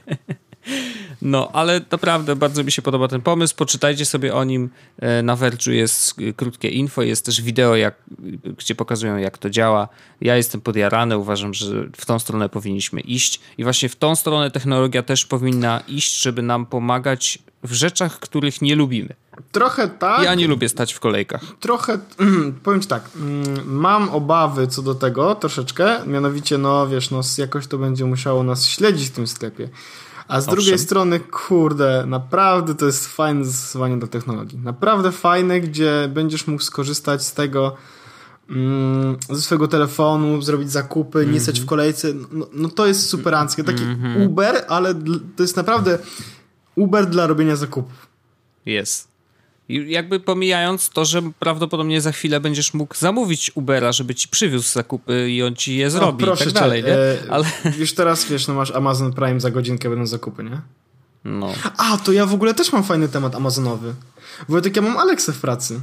No, 1.22 1.49
ale 1.53 1.82
naprawdę 1.91 2.36
bardzo 2.36 2.64
mi 2.64 2.72
się 2.72 2.82
podoba 2.82 3.07
ten 3.07 3.22
pomysł. 3.22 3.55
Poczytajcie 3.55 4.05
sobie 4.05 4.36
o 4.36 4.43
nim. 4.43 4.70
E, 4.99 5.24
na 5.24 5.36
Verge'u 5.36 5.72
jest 5.72 6.16
krótkie 6.36 6.70
info, 6.70 7.01
jest 7.01 7.26
też 7.26 7.41
wideo, 7.41 7.76
jak, 7.76 7.95
gdzie 8.57 8.76
pokazują, 8.76 9.18
jak 9.18 9.38
to 9.38 9.49
działa. 9.49 9.88
Ja 10.22 10.36
jestem 10.36 10.62
podjarany, 10.62 11.18
uważam, 11.18 11.53
że 11.53 11.88
w 11.97 12.05
tą 12.05 12.20
stronę 12.20 12.49
powinniśmy 12.49 13.01
iść. 13.01 13.39
I 13.57 13.64
właśnie 13.64 13.89
w 13.89 13.95
tą 13.95 14.16
stronę 14.16 14.51
technologia 14.51 15.03
też 15.03 15.26
powinna 15.26 15.82
iść, 15.88 16.22
żeby 16.22 16.41
nam 16.41 16.66
pomagać 16.66 17.39
w 17.64 17.74
rzeczach, 17.74 18.20
których 18.20 18.62
nie 18.62 18.76
lubimy. 18.76 19.16
Trochę 19.51 19.88
tak. 19.88 20.24
Ja 20.24 20.36
nie 20.36 20.47
lubię 20.47 20.70
stać 20.70 20.93
w 20.93 20.99
kolejkach. 20.99 21.41
Trochę, 21.60 21.99
powiem 22.64 22.82
ci 22.82 22.88
tak, 22.88 23.10
mm, 23.16 23.62
mam 23.66 24.10
obawy 24.10 24.68
co 24.68 24.82
do 24.82 24.95
tego 24.95 25.36
troszeczkę, 25.36 26.05
mianowicie, 26.05 26.57
no 26.57 26.88
wiesz, 26.88 27.12
no 27.12 27.22
jakoś 27.38 27.68
to 27.68 27.78
będzie 27.78 28.05
musiało 28.05 28.43
nas 28.43 28.66
śledzić 28.66 29.07
w 29.07 29.12
tym 29.12 29.28
sklepie. 29.28 29.70
A 30.30 30.41
z 30.41 30.43
Owszem. 30.43 30.55
drugiej 30.55 30.80
strony, 30.80 31.19
kurde, 31.19 32.03
naprawdę 32.07 32.75
to 32.75 32.86
jest 32.86 33.07
fajne 33.07 33.45
zastosowanie 33.45 33.97
do 33.97 34.07
technologii. 34.07 34.59
Naprawdę 34.59 35.11
fajne, 35.11 35.61
gdzie 35.61 36.09
będziesz 36.13 36.47
mógł 36.47 36.63
skorzystać 36.63 37.25
z 37.25 37.34
tego 37.34 37.75
mm, 38.49 39.17
ze 39.30 39.41
swojego 39.41 39.67
telefonu, 39.67 40.41
zrobić 40.41 40.71
zakupy, 40.71 41.19
mm 41.19 41.30
-hmm. 41.30 41.34
nie 41.34 41.39
stać 41.39 41.55
w 41.55 41.63
mhm. 41.63 41.69
kolejce. 41.69 42.07
No, 42.32 42.47
no 42.53 42.69
to 42.69 42.88
jest 42.88 43.09
superanckie. 43.09 43.63
Taki 43.63 43.84
mm 43.84 43.99
-hmm. 44.01 44.25
Uber, 44.25 44.65
ale 44.67 44.95
to 45.36 45.43
jest 45.43 45.57
naprawdę 45.57 45.99
Uber 46.75 47.05
dla 47.05 47.27
robienia 47.27 47.55
zakupów. 47.55 48.07
Jest. 48.65 49.09
I 49.70 49.91
jakby 49.91 50.20
pomijając 50.20 50.89
to, 50.89 51.05
że 51.05 51.22
prawdopodobnie 51.39 52.01
za 52.01 52.11
chwilę 52.11 52.39
będziesz 52.39 52.74
mógł 52.74 52.95
zamówić 52.95 53.51
Ubera, 53.55 53.91
żeby 53.91 54.15
ci 54.15 54.28
przywiózł 54.28 54.72
zakupy 54.72 55.30
i 55.32 55.43
on 55.43 55.55
ci 55.55 55.76
je 55.76 55.86
no, 55.86 55.91
zrobi 55.91 56.26
no, 56.26 56.34
i 56.34 56.38
tak 56.38 56.51
dalej, 56.51 56.84
cię, 56.84 56.88
nie? 56.88 56.95
E, 56.95 57.17
Ale... 57.30 57.45
Już 57.78 57.93
teraz, 57.93 58.26
wiesz, 58.26 58.47
no 58.47 58.53
masz 58.53 58.72
Amazon 58.72 59.13
Prime, 59.13 59.39
za 59.39 59.51
godzinkę 59.51 59.89
będą 59.89 60.07
zakupy, 60.07 60.43
nie? 60.43 60.61
No. 61.26 61.53
A, 61.78 61.97
to 61.97 62.11
ja 62.11 62.26
w 62.26 62.34
ogóle 62.34 62.53
też 62.53 62.72
mam 62.72 62.84
fajny 62.84 63.09
temat 63.09 63.36
amazonowy. 63.36 63.93
Wojtek, 64.49 64.76
ja 64.76 64.82
mam 64.82 64.97
Alexę 64.97 65.34
w 65.34 65.39
pracy. 65.39 65.80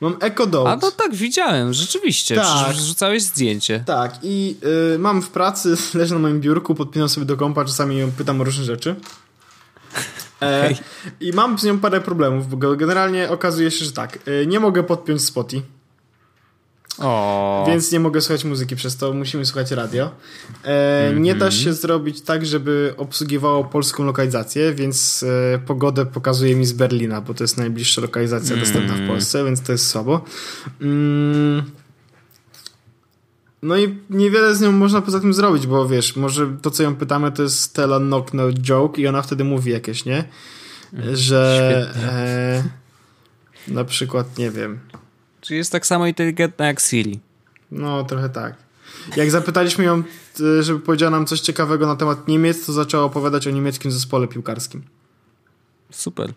Mam 0.00 0.16
Echo 0.20 0.46
Dot. 0.46 0.68
A 0.68 0.76
no 0.76 0.90
tak, 0.90 1.14
widziałem, 1.14 1.72
rzeczywiście. 1.72 2.36
Tak. 2.36 2.76
Rzucałeś 2.76 3.22
zdjęcie. 3.22 3.84
Tak, 3.86 4.18
i 4.22 4.56
y, 4.94 4.98
mam 4.98 5.22
w 5.22 5.28
pracy, 5.28 5.76
leży 5.98 6.14
na 6.14 6.20
moim 6.20 6.40
biurku, 6.40 6.74
podpinam 6.74 7.08
sobie 7.08 7.26
do 7.26 7.36
kompa, 7.36 7.64
czasami 7.64 7.98
ją 7.98 8.12
pytam 8.12 8.40
o 8.40 8.44
różne 8.44 8.64
rzeczy. 8.64 8.96
E, 10.44 10.64
okay. 10.64 10.76
I 11.20 11.32
mam 11.32 11.58
z 11.58 11.64
nią 11.64 11.78
parę 11.78 12.00
problemów, 12.00 12.48
bo 12.48 12.76
generalnie 12.76 13.30
okazuje 13.30 13.70
się, 13.70 13.84
że 13.84 13.92
tak, 13.92 14.18
e, 14.26 14.46
nie 14.46 14.60
mogę 14.60 14.82
podpiąć 14.82 15.24
Spotify. 15.24 15.62
O. 16.98 17.64
Więc 17.68 17.92
nie 17.92 18.00
mogę 18.00 18.20
słuchać 18.20 18.44
muzyki 18.44 18.76
przez 18.76 18.96
to, 18.96 19.12
musimy 19.12 19.44
słuchać 19.44 19.70
radio. 19.70 20.10
E, 20.64 21.06
mm 21.06 21.18
-hmm. 21.18 21.20
Nie 21.20 21.34
da 21.34 21.50
się 21.50 21.72
zrobić 21.72 22.20
tak, 22.20 22.46
żeby 22.46 22.94
obsługiwało 22.96 23.64
polską 23.64 24.04
lokalizację, 24.04 24.74
więc 24.74 25.24
e, 25.54 25.58
pogodę 25.58 26.06
pokazuje 26.06 26.56
mi 26.56 26.66
z 26.66 26.72
Berlina, 26.72 27.20
bo 27.20 27.34
to 27.34 27.44
jest 27.44 27.58
najbliższa 27.58 28.00
lokalizacja 28.00 28.54
mm 28.54 28.64
dostępna 28.64 28.94
w 28.94 29.08
Polsce, 29.08 29.44
więc 29.44 29.62
to 29.62 29.72
jest 29.72 29.86
słabo. 29.86 30.24
Mm. 30.80 31.62
No 33.64 33.76
i 33.76 33.98
niewiele 34.10 34.54
z 34.54 34.60
nią 34.60 34.72
można 34.72 35.02
poza 35.02 35.20
tym 35.20 35.34
zrobić, 35.34 35.66
bo 35.66 35.88
wiesz, 35.88 36.16
może 36.16 36.56
to 36.62 36.70
co 36.70 36.82
ją 36.82 36.96
pytamy 36.96 37.32
to 37.32 37.42
jest 37.42 37.74
tell 37.74 37.94
a 37.94 37.98
knock 37.98 38.34
no 38.34 38.52
joke 38.52 39.02
i 39.02 39.06
ona 39.06 39.22
wtedy 39.22 39.44
mówi 39.44 39.70
jakieś, 39.70 40.04
nie? 40.04 40.24
Mhm. 40.92 41.16
Że 41.16 41.94
e, 43.68 43.72
na 43.74 43.84
przykład, 43.84 44.38
nie 44.38 44.50
wiem. 44.50 44.78
Czy 45.40 45.54
jest 45.54 45.72
tak 45.72 45.86
samo 45.86 46.06
inteligentna 46.06 46.66
jak 46.66 46.80
Siri? 46.80 47.20
No, 47.70 48.04
trochę 48.04 48.28
tak. 48.28 48.54
Jak 49.16 49.30
zapytaliśmy 49.30 49.84
ją, 49.84 50.02
e, 50.40 50.62
żeby 50.62 50.80
powiedziała 50.80 51.10
nam 51.10 51.26
coś 51.26 51.40
ciekawego 51.40 51.86
na 51.86 51.96
temat 51.96 52.28
Niemiec, 52.28 52.66
to 52.66 52.72
zaczęła 52.72 53.04
opowiadać 53.04 53.46
o 53.46 53.50
niemieckim 53.50 53.92
zespole 53.92 54.28
piłkarskim. 54.28 54.82
Super. 55.90 56.32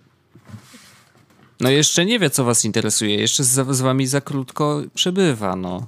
No 1.60 1.70
jeszcze 1.70 2.06
nie 2.06 2.20
wie, 2.20 2.30
co 2.30 2.44
was 2.44 2.66
interesuje. 2.66 3.16
Jeszcze 3.16 3.44
z, 3.44 3.76
z 3.76 3.82
wami 3.82 4.08
za 4.08 4.22
krótko 4.22 4.82
przebywa, 4.94 5.56
no. 5.56 5.88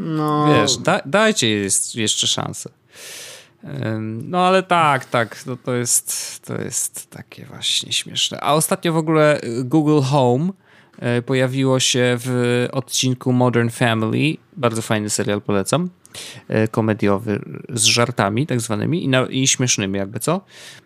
No. 0.00 0.46
Wiesz, 0.54 0.76
da, 0.76 1.00
dajcie 1.06 1.48
jeszcze 1.94 2.26
szansę. 2.26 2.70
No 4.22 4.46
ale 4.46 4.62
tak, 4.62 5.04
tak, 5.04 5.46
no 5.46 5.56
to 5.56 5.74
jest, 5.74 6.40
to 6.46 6.62
jest 6.62 7.10
takie 7.10 7.46
właśnie 7.46 7.92
śmieszne. 7.92 8.40
A 8.40 8.54
ostatnio 8.54 8.92
w 8.92 8.96
ogóle 8.96 9.40
y, 9.40 9.64
Google 9.64 10.00
Home 10.00 10.52
y, 11.18 11.22
pojawiło 11.22 11.80
się 11.80 12.16
w 12.20 12.68
odcinku 12.72 13.32
Modern 13.32 13.68
Family. 13.68 14.36
Bardzo 14.56 14.82
fajny 14.82 15.10
serial, 15.10 15.42
polecam. 15.42 15.90
Y, 16.50 16.68
komediowy 16.68 17.40
z 17.68 17.84
żartami 17.84 18.46
tak 18.46 18.60
zwanymi 18.60 19.04
i, 19.04 19.08
na, 19.08 19.26
i 19.26 19.46
śmiesznymi 19.46 19.98
jakby 19.98 20.20
co. 20.20 20.40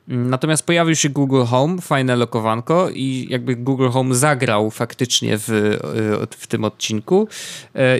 Natomiast 0.08 0.66
pojawił 0.66 0.96
się 0.96 1.08
Google 1.08 1.44
Home, 1.44 1.80
fajne 1.80 2.16
lokowanko 2.16 2.90
i 2.90 3.26
jakby 3.30 3.56
Google 3.56 3.88
Home 3.88 4.14
zagrał 4.14 4.70
faktycznie 4.70 5.38
w, 5.38 5.78
w 6.30 6.46
tym 6.46 6.64
odcinku 6.64 7.28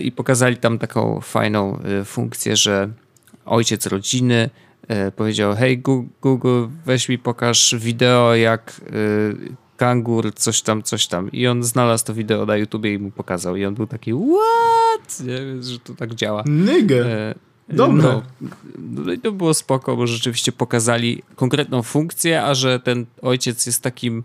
i 0.03 0.11
pokazali 0.11 0.57
tam 0.57 0.79
taką 0.79 1.21
fajną 1.21 1.79
funkcję, 2.05 2.55
że 2.55 2.89
ojciec 3.45 3.85
rodziny 3.85 4.49
E, 4.87 5.11
powiedział, 5.11 5.55
hej 5.55 5.83
Google, 6.21 6.65
weź 6.85 7.09
mi 7.09 7.17
pokaż 7.17 7.75
wideo 7.79 8.35
jak 8.35 8.81
e, 8.81 8.93
kangur, 9.77 10.33
coś 10.33 10.61
tam, 10.61 10.83
coś 10.83 11.07
tam. 11.07 11.31
I 11.31 11.47
on 11.47 11.63
znalazł 11.63 12.05
to 12.05 12.13
wideo 12.13 12.45
na 12.45 12.57
YouTubie 12.57 12.93
i 12.93 12.99
mu 12.99 13.11
pokazał. 13.11 13.55
I 13.55 13.65
on 13.65 13.75
był 13.75 13.87
taki, 13.87 14.11
what? 14.13 15.19
Nie, 15.19 15.63
że 15.63 15.79
to 15.79 15.93
tak 15.93 16.15
działa. 16.15 16.43
Nigga. 16.47 16.95
E, 16.95 17.35
Dobre. 17.69 18.03
No, 18.03 18.21
no 18.77 19.11
i 19.11 19.19
to 19.19 19.31
było 19.31 19.53
spoko, 19.53 19.95
bo 19.95 20.07
rzeczywiście 20.07 20.51
pokazali 20.51 21.23
konkretną 21.35 21.83
funkcję, 21.83 22.43
a 22.43 22.53
że 22.55 22.79
ten 22.79 23.05
ojciec 23.21 23.65
jest 23.65 23.81
takim 23.81 24.23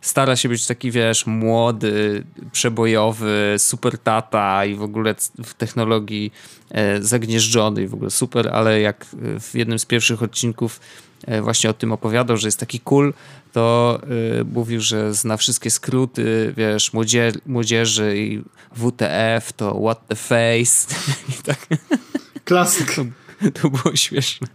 stara 0.00 0.36
się 0.36 0.48
być 0.48 0.66
taki, 0.66 0.90
wiesz, 0.90 1.26
młody, 1.26 2.24
przebojowy, 2.52 3.54
super 3.58 3.98
tata 3.98 4.64
i 4.64 4.74
w 4.74 4.82
ogóle 4.82 5.14
w 5.44 5.54
technologii 5.54 6.32
e, 6.70 7.02
zagnieżdżony 7.02 7.82
i 7.82 7.86
w 7.86 7.94
ogóle 7.94 8.10
super, 8.10 8.48
ale 8.48 8.80
jak 8.80 9.06
w 9.40 9.54
jednym 9.54 9.78
z 9.78 9.86
pierwszych 9.86 10.22
odcinków 10.22 10.80
właśnie 11.42 11.70
o 11.70 11.72
tym 11.72 11.92
opowiadał, 11.92 12.36
że 12.36 12.48
jest 12.48 12.60
taki 12.60 12.80
cool, 12.80 13.14
to 13.52 14.00
y, 14.40 14.44
mówił, 14.44 14.80
że 14.80 15.14
zna 15.14 15.36
wszystkie 15.36 15.70
skróty, 15.70 16.54
wiesz, 16.56 16.92
młodzie 16.92 17.32
młodzieży 17.46 18.18
i 18.18 18.42
WTF 18.72 19.52
to 19.52 19.80
what 19.80 20.08
the 20.08 20.16
face. 20.16 20.94
I 21.30 21.42
tak. 21.42 21.66
Klasyk. 22.44 22.94
To, 22.94 23.04
to 23.60 23.70
było 23.70 23.96
śmieszne. 23.96 24.46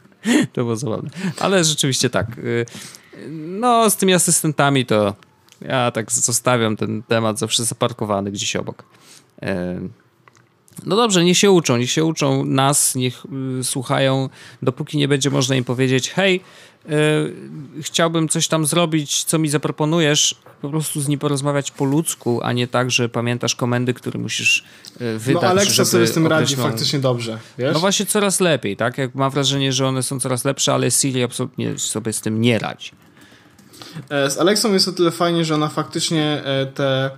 To 0.53 0.61
było 0.61 0.75
zabawne. 0.75 1.09
Ale 1.39 1.63
rzeczywiście 1.63 2.09
tak. 2.09 2.37
Y, 2.37 2.65
no, 3.29 3.89
z 3.89 3.95
tymi 3.95 4.13
asystentami 4.13 4.85
to 4.85 5.13
ja 5.61 5.91
tak 5.91 6.11
zostawiam 6.11 6.77
ten 6.77 7.03
temat 7.03 7.39
zawsze 7.39 7.65
zaparkowany 7.65 8.31
gdzieś 8.31 8.55
obok. 8.55 8.83
No 10.85 10.95
dobrze, 10.95 11.23
niech 11.23 11.37
się 11.37 11.51
uczą, 11.51 11.77
niech 11.77 11.91
się 11.91 12.05
uczą 12.05 12.45
nas, 12.45 12.95
niech 12.95 13.23
y, 13.59 13.63
słuchają, 13.63 14.29
dopóki 14.61 14.97
nie 14.97 15.07
będzie 15.07 15.29
można 15.29 15.55
im 15.55 15.63
powiedzieć, 15.63 16.09
hej, 16.09 16.41
y, 16.89 17.81
chciałbym 17.81 18.29
coś 18.29 18.47
tam 18.47 18.65
zrobić, 18.65 19.23
co 19.23 19.39
mi 19.39 19.49
zaproponujesz, 19.49 20.35
po 20.61 20.69
prostu 20.69 21.01
z 21.01 21.07
nim 21.07 21.19
porozmawiać 21.19 21.71
po 21.71 21.85
ludzku, 21.85 22.39
a 22.43 22.53
nie 22.53 22.67
tak, 22.67 22.91
że 22.91 23.09
pamiętasz 23.09 23.55
komendy, 23.55 23.93
które 23.93 24.19
musisz 24.19 24.63
y, 25.01 25.19
wydać. 25.19 25.43
No 25.43 25.49
Alexa 25.49 25.73
żeby 25.73 25.85
sobie 25.85 26.07
z 26.07 26.11
tym 26.11 26.27
radzi 26.27 26.55
faktycznie 26.55 26.99
dobrze, 26.99 27.39
wiesz? 27.57 27.73
No 27.73 27.79
właśnie 27.79 28.05
coraz 28.05 28.39
lepiej, 28.39 28.77
tak? 28.77 28.97
Jak 28.97 29.15
mam 29.15 29.31
wrażenie, 29.31 29.73
że 29.73 29.87
one 29.87 30.03
są 30.03 30.19
coraz 30.19 30.45
lepsze, 30.45 30.73
ale 30.73 30.91
Siri 30.91 31.23
absolutnie 31.23 31.79
sobie 31.79 32.13
z 32.13 32.21
tym 32.21 32.41
nie 32.41 32.59
radzi. 32.59 32.91
E, 34.09 34.29
Z 34.29 34.37
Alexą 34.37 34.73
jest 34.73 34.87
o 34.87 34.91
tyle 34.91 35.11
fajnie, 35.11 35.45
że 35.45 35.55
ona 35.55 35.67
faktycznie 35.67 36.43
e, 36.43 36.65
te 36.65 37.09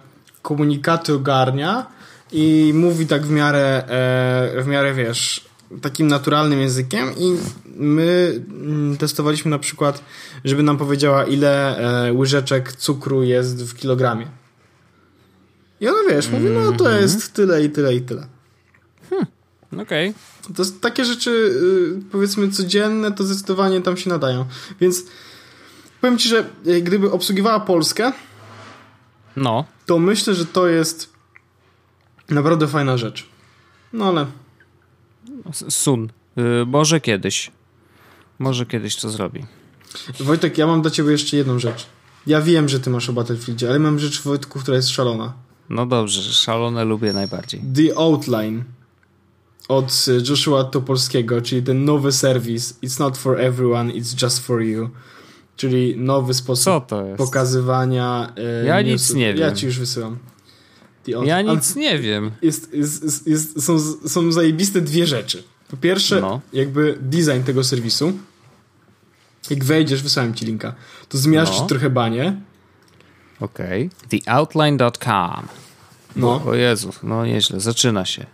komunikaty 0.42 1.14
ogarnia 1.14 1.86
i 2.32 2.72
mówi 2.76 3.08
tak 3.08 3.26
w 3.26 3.32
miarę, 3.32 3.84
e, 4.58 4.64
w 4.64 4.68
miarę 4.68 4.94
wiesz, 4.94 5.46
takim 5.82 6.08
naturalnym 6.08 6.60
językiem 6.60 7.10
i 7.18 7.38
my 7.76 8.42
mm, 8.50 8.98
testowaliśmy 8.98 9.52
na 9.52 9.60
przykład, 9.60 10.04
żeby 10.46 10.64
nam 10.64 10.78
powiedziała 10.78 11.24
ile 11.24 11.78
e, 12.08 12.14
łyżeczek 12.14 12.74
cukru 12.74 13.24
jest 13.24 13.64
w 13.64 13.76
kilogramie. 13.76 14.28
I 15.82 15.88
ona 15.88 16.00
wiesz, 16.10 16.30
mówi, 16.30 16.46
no 16.46 16.72
to 16.72 16.90
jest 16.90 17.34
tyle 17.34 17.64
i 17.64 17.70
tyle 17.70 17.96
i 17.96 18.02
tyle. 18.02 18.28
Okej. 19.82 20.14
To 20.56 20.62
jest 20.62 20.82
takie 20.82 21.06
rzeczy, 21.06 21.30
y, 21.32 22.12
powiedzmy, 22.12 22.50
codzienne, 22.50 23.12
to 23.12 23.24
zdecydowanie 23.24 23.82
tam 23.82 23.98
się 23.98 24.10
nadają. 24.10 24.46
Więc 24.82 25.04
powiem 26.02 26.18
ci, 26.18 26.30
że 26.30 26.46
y, 26.68 26.82
gdyby 26.82 27.12
obsługiwała 27.12 27.60
Polskę, 27.60 28.12
No. 29.36 29.66
to 29.86 30.00
myślę, 30.00 30.34
że 30.36 30.46
to 30.46 30.68
jest 30.68 31.10
naprawdę 32.36 32.68
fajna 32.68 32.98
rzecz. 32.98 33.26
No 33.94 34.06
ale 34.06 34.26
Sun. 35.70 36.10
Y, 36.38 36.66
może 36.66 37.00
kiedyś. 37.02 37.52
Może 38.40 38.66
kiedyś 38.66 38.96
to 38.96 39.10
zrobi. 39.10 39.46
Wojtek, 40.20 40.58
ja 40.58 40.68
mam 40.68 40.82
do 40.82 40.90
ciebie 40.90 41.12
jeszcze 41.12 41.38
jedną 41.38 41.60
rzecz. 41.60 41.86
Ja 42.28 42.42
wiem, 42.42 42.70
że 42.70 42.80
ty 42.80 42.90
masz 42.90 43.10
o 43.10 43.14
Battlefieldzie, 43.14 43.70
ale 43.70 43.80
mam 43.80 44.00
rzecz 44.00 44.22
Wojtku, 44.22 44.60
która 44.60 44.78
jest 44.78 44.90
szalona. 44.90 45.34
No 45.70 45.86
dobrze, 45.86 46.22
szalone 46.22 46.86
lubię 46.86 47.14
najbardziej. 47.14 47.62
The 47.76 47.98
Outline 47.98 48.64
od 49.68 50.06
y, 50.08 50.22
Joshua 50.30 50.64
Topolskiego, 50.64 51.42
czyli 51.42 51.64
ten 51.64 51.86
nowy 51.86 52.12
serwis 52.12 52.80
It's 52.84 53.00
not 53.00 53.18
for 53.18 53.40
everyone, 53.42 53.92
it's 53.94 54.24
just 54.24 54.40
for 54.46 54.62
you. 54.62 54.90
Czyli 55.56 55.98
nowy 55.98 56.34
sposób 56.34 56.86
pokazywania. 57.18 58.34
e, 58.62 58.66
Ja 58.66 58.82
newsów. 58.82 59.08
nic 59.10 59.16
nie 59.16 59.28
Ja 59.28 59.34
wiem. 59.48 59.56
ci 59.56 59.66
już 59.66 59.80
wysyłam. 59.80 60.18
Ja 61.08 61.42
nic 61.42 61.76
nie 61.76 62.00
wiem. 62.00 62.32
Jest, 62.42 62.74
jest, 62.74 63.04
jest, 63.04 63.28
jest, 63.28 63.64
są, 63.66 63.80
są 64.08 64.32
zajebiste 64.32 64.82
dwie 64.82 65.08
rzeczy. 65.08 65.44
Po 65.72 65.78
pierwsze, 65.78 66.22
No. 66.22 66.42
jakby 66.54 66.98
design 67.02 67.44
tego 67.46 67.64
serwisu. 67.64 68.14
Jak 69.50 69.64
wejdziesz, 69.64 70.04
wysłałem 70.04 70.34
ci 70.34 70.46
linka, 70.46 70.76
to 71.10 71.18
zmiażdżysz 71.18 71.60
No. 71.60 71.68
trochę 71.68 71.90
banie. 71.90 72.42
Okej. 73.40 73.90
Theoutline.com. 74.10 75.48
No. 76.16 76.42
O 76.46 76.54
Jezu, 76.56 76.90
no 77.04 77.26
nieźle, 77.26 77.60
zaczyna 77.60 78.06
się. 78.06 78.26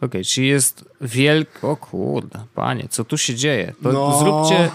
Okej, 0.00 0.24
czyli 0.24 0.48
jest 0.48 0.84
wielko... 1.00 1.70
O 1.70 1.76
kurde, 1.76 2.44
panie, 2.54 2.86
co 2.90 3.04
tu 3.04 3.18
się 3.18 3.34
dzieje? 3.34 3.72
To 3.82 3.92
No. 3.92 4.18
zróbcie... 4.18 4.70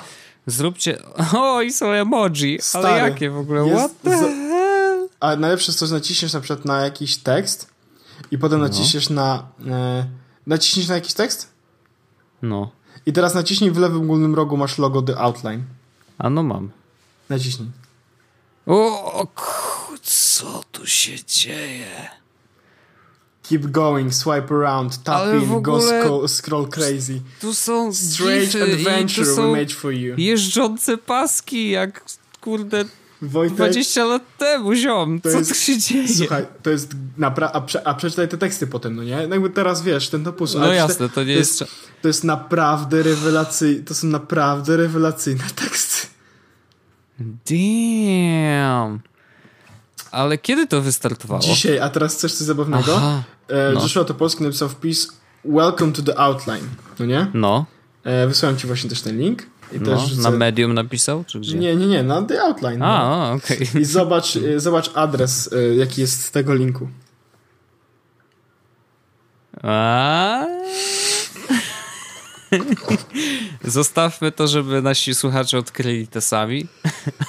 Zróbcie... 0.45 0.97
O, 1.38 1.61
i 1.61 1.71
są 1.73 1.91
emoji, 1.91 2.57
Stary, 2.61 2.88
ale 2.88 3.09
jakie 3.09 3.29
w 3.29 3.38
ogóle? 3.38 3.67
jest 3.67 3.79
What 3.79 4.01
the? 4.01 4.46
A 5.20 5.36
najlepsze 5.36 5.72
jest 5.72 5.80
to, 5.80 5.88
że 5.88 5.95
naciśniesz 5.95 6.34
na 6.34 6.39
przykład 6.41 6.65
na 6.65 6.82
jakiś 6.82 7.18
tekst 7.18 7.70
i 8.32 8.38
potem 8.38 8.59
No. 8.59 8.68
naciśniesz 8.68 9.09
na... 9.09 9.47
E, 9.70 10.05
naciśniesz 10.47 10.88
na 10.88 10.95
jakiś 10.95 11.13
tekst 11.13 11.49
No, 12.41 12.72
i 13.05 13.13
teraz 13.13 13.34
naciśnij 13.34 13.72
w 13.72 13.78
lewym 13.78 14.07
górnym 14.07 14.36
rogu 14.36 14.57
masz 14.57 14.78
logo 14.78 15.01
The 15.01 15.18
Outline. 15.18 15.63
a 16.18 16.30
no 16.30 16.43
mam. 16.43 16.72
Naciśnij. 17.30 17.70
O, 18.65 19.28
co 20.03 20.63
tu 20.72 20.88
się 20.88 21.11
dzieje? 21.28 22.09
Keep 23.43 23.68
going, 23.72 24.13
swipe 24.13 24.51
around, 24.55 25.03
tap 25.03 25.15
Ale 25.15 25.38
in, 25.38 25.61
go 25.61 26.28
scroll, 26.28 26.68
crazy. 26.70 27.22
Tu 27.41 27.53
są 27.53 27.93
Strange 27.93 28.63
adventure 28.63 29.26
we 29.26 29.36
są 29.36 29.51
made 29.55 29.74
for 29.74 29.91
you. 29.93 30.15
jeżdżące 30.18 30.97
paski, 30.97 31.70
jak 31.70 32.03
kurde 32.41 32.86
Wojtek, 33.22 33.57
20 33.57 34.05
lat 34.05 34.22
temu, 34.38 34.74
ziom. 34.76 35.22
To 35.22 35.32
Co 35.32 35.38
jest- 35.38 35.51
tu 35.51 35.57
się 35.59 35.78
dzieje? 35.80 36.07
Słuchaj, 36.18 36.45
to 36.63 36.70
jest 36.70 36.91
napra- 37.20 37.49
a, 37.53 37.61
prze- 37.61 37.82
a 37.88 37.93
przeczytaj 37.93 38.28
te 38.28 38.38
teksty 38.38 38.68
potem, 38.68 38.95
no 38.95 39.03
nie? 39.03 39.09
Jakby 39.11 39.49
teraz 39.49 39.82
wiesz, 39.82 40.09
ten 40.09 40.24
topus. 40.24 40.55
No 40.55 40.74
jasne, 40.74 41.09
to 41.09 41.24
nie 41.24 41.34
to 41.34 41.39
jest... 41.39 41.63
To 42.01 42.07
jest 42.07 42.24
naprawdę 42.24 43.03
rewelacyjne, 43.03 43.84
to 43.84 43.95
są 43.95 44.07
naprawdę 44.07 44.78
rewelacyjne 44.78 45.43
teksty. 45.55 46.07
Damn. 47.20 48.99
Ale 50.11 50.38
kiedy 50.38 50.68
to 50.68 50.82
wystartowało? 50.82 51.41
Dzisiaj, 51.41 51.80
a 51.80 51.89
teraz 51.89 52.15
chcesz 52.15 52.34
coś 52.34 52.47
zabawnego? 52.47 52.97
Aha, 52.97 53.24
E, 53.47 53.72
no. 53.74 53.82
Joshua 53.82 54.03
Topolski 54.03 54.43
napisał 54.43 54.70
wpis 54.70 55.07
Welcome 55.45 55.91
to 55.93 56.01
the 56.01 56.20
Outline, 56.20 56.68
no 56.99 57.05
nie? 57.05 57.28
No, 57.34 57.65
E, 58.03 58.28
wysłałem 58.28 58.57
ci 58.57 58.68
właśnie 58.68 58.89
też 58.89 59.01
ten 59.01 59.18
link. 59.20 59.43
I 59.72 59.80
no 59.80 59.97
rzucę- 59.97 60.22
na 60.22 60.32
Medium 60.32 60.74
napisał, 60.74 61.24
czy 61.28 61.39
gdzie? 61.39 61.57
Nie, 61.57 61.76
nie, 61.76 61.88
nie, 61.88 62.03
na 62.03 62.22
the 62.22 62.41
Outline. 62.41 62.84
A, 62.84 63.09
no. 63.09 63.34
okej. 63.34 63.68
I 63.82 63.86
zobacz, 63.86 64.36
e, 64.36 64.59
zobacz 64.59 64.91
adres, 64.93 65.53
e, 65.53 65.76
jaki 65.76 66.01
jest 66.01 66.24
z 66.26 66.32
tego 66.32 66.55
linku. 66.55 66.89
A? 69.63 70.45
Zostawmy 73.63 74.32
to, 74.32 74.47
żeby 74.47 74.82
nasi 74.82 75.15
słuchacze 75.15 75.57
odkryli 75.57 76.07
to 76.07 76.22
sami, 76.22 76.68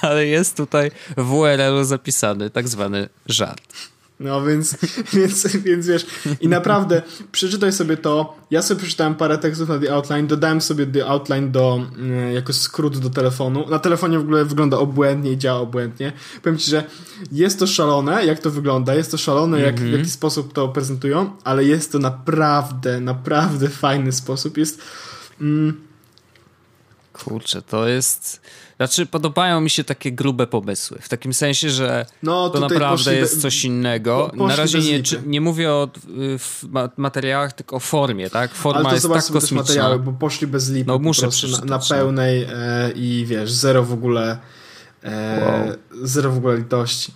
ale 0.03 0.27
jest 0.27 0.57
tutaj 0.57 0.91
w 1.17 1.33
URL-u 1.33 1.85
zapisany 1.85 2.51
tak 2.51 2.69
zwany 2.69 3.09
żart. 3.27 3.75
No 4.21 4.43
więc, 4.43 4.77
więc, 5.17 5.47
więc 5.47 5.87
wiesz, 5.87 6.07
i 6.41 6.49
naprawdę 6.49 7.03
przeczytaj 7.33 7.73
sobie 7.73 7.97
to. 7.97 8.37
Ja 8.51 8.63
sobie 8.63 8.81
przeczytałem 8.81 9.15
parę 9.15 9.39
tekstów 9.39 9.69
na 9.69 9.79
The 9.79 9.95
Outline, 9.95 10.27
dodałem 10.27 10.61
sobie 10.61 10.87
The 10.87 11.07
Outline 11.07 11.51
do, 11.51 11.87
mm, 11.97 12.35
jako 12.35 12.53
skrót 12.53 12.99
do 12.99 13.11
telefonu. 13.11 13.69
Na 13.71 13.79
telefonie 13.79 14.19
w 14.19 14.23
ogóle 14.23 14.45
wygląda 14.45 14.77
obłędnie 14.77 15.33
i 15.33 15.39
działa 15.39 15.61
obłędnie. 15.61 16.13
Powiem 16.43 16.59
ci, 16.59 16.71
że 16.71 16.85
jest 17.33 17.59
to 17.59 17.67
szalone, 17.67 18.27
jak 18.27 18.39
to 18.39 18.51
wygląda, 18.51 18.95
jest 18.95 19.11
to 19.11 19.19
szalone, 19.19 19.61
jak, 19.61 19.81
w 19.81 19.93
jaki 19.93 20.11
sposób 20.11 20.53
to 20.53 20.69
prezentują, 20.69 21.31
ale 21.45 21.65
jest 21.65 21.93
to 21.93 21.99
naprawdę, 21.99 23.01
naprawdę 23.01 23.69
fajny 23.69 24.13
sposób. 24.13 24.57
Jest, 24.57 24.83
mm, 25.41 25.89
Kurczę, 27.13 27.63
to 27.63 27.89
jest... 27.89 28.41
Znaczy, 28.79 29.07
podobają 29.07 29.61
mi 29.61 29.71
się 29.71 29.85
takie 29.85 30.13
grube 30.13 30.47
pomysły. 30.47 30.99
W 31.01 31.09
takim 31.09 31.35
sensie, 31.35 31.71
że 31.71 32.07
no 32.23 32.51
to 32.51 32.61
naprawdę 32.61 33.15
jest 33.15 33.35
be- 33.35 33.41
coś 33.41 33.65
innego. 33.65 34.31
po- 34.39 34.47
Na 34.47 34.57
razie 34.57 34.79
nie, 34.79 35.03
czy, 35.03 35.23
nie 35.27 35.41
mówię 35.41 35.73
o 35.73 35.89
y, 36.09 36.91
materiałach, 36.97 37.53
tylko 37.53 37.77
o 37.77 37.81
formie, 37.81 38.31
tak? 38.31 38.55
Forma 38.55 38.81
Ale 38.81 38.89
to 38.89 38.95
jest 38.95 39.07
tak 39.09 39.23
też 39.23 39.33
kosmiczna. 39.33 39.57
materiały, 39.63 39.99
bo 39.99 40.13
poszli 40.13 40.47
bez 40.47 40.71
lipy 40.71 40.89
No, 40.89 40.99
muszę 40.99 41.29
na, 41.53 41.59
na 41.59 41.65
no. 41.79 41.81
pełnej 41.89 42.43
e, 42.43 42.91
i 42.95 43.27
wiesz, 43.27 43.53
zero 43.53 43.85
w 43.85 43.93
ogóle 43.93 44.39
e, 45.03 45.67
Wow. 45.67 45.77
zero 46.07 46.31
w 46.33 46.37
ogóle 46.37 46.57
litości. 46.57 47.15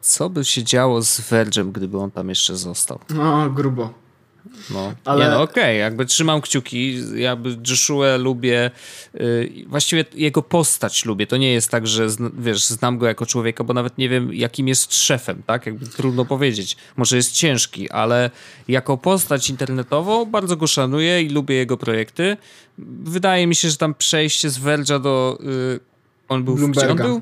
Co 0.00 0.30
by 0.30 0.44
się 0.44 0.64
działo 0.64 1.02
z 1.02 1.20
Verge'em, 1.20 1.72
gdyby 1.72 1.98
on 1.98 2.10
tam 2.10 2.28
jeszcze 2.28 2.56
został? 2.56 2.98
No, 3.10 3.50
grubo. 3.50 3.94
No, 4.70 4.94
Ale- 5.04 5.24
nie 5.24 5.30
no 5.30 5.42
okej, 5.42 5.78
jakby 5.80 6.06
trzymam 6.06 6.40
kciuki, 6.40 6.98
jakby 7.14 7.56
Joshua 7.68 8.16
lubię, 8.16 8.70
yy, 9.14 9.50
właściwie 9.66 10.04
jego 10.14 10.42
postać 10.42 11.04
lubię, 11.04 11.26
to 11.26 11.36
nie 11.36 11.52
jest 11.52 11.70
tak, 11.70 11.86
że 11.86 12.10
zna, 12.10 12.30
wiesz, 12.38 12.64
znam 12.64 12.98
go 12.98 13.06
jako 13.06 13.26
człowieka, 13.26 13.64
bo 13.64 13.74
nawet 13.74 13.98
nie 13.98 14.08
wiem 14.08 14.34
jakim 14.34 14.68
jest 14.68 14.94
szefem, 14.94 15.42
tak, 15.46 15.66
jakby 15.66 15.86
trudno 15.86 16.24
powiedzieć, 16.24 16.76
może 16.96 17.16
jest 17.16 17.32
ciężki, 17.32 17.90
ale 17.90 18.30
jako 18.68 18.96
postać 18.96 19.50
internetową 19.50 20.24
bardzo 20.24 20.56
go 20.56 20.66
szanuję 20.66 21.22
i 21.22 21.28
lubię 21.28 21.54
jego 21.54 21.76
projekty. 21.76 22.36
Wydaje 23.04 23.46
mi 23.46 23.54
się, 23.54 23.70
że 23.70 23.76
tam 23.76 23.94
przejście 23.94 24.50
z 24.50 24.58
Verge'a 24.58 25.00
do, 25.02 25.38
yy, 25.40 25.80
on 26.28 26.44
był, 26.44 26.54
gdzie 26.54 26.64
on 26.64 26.72
Bloomberga. 26.72 27.04
był? 27.04 27.20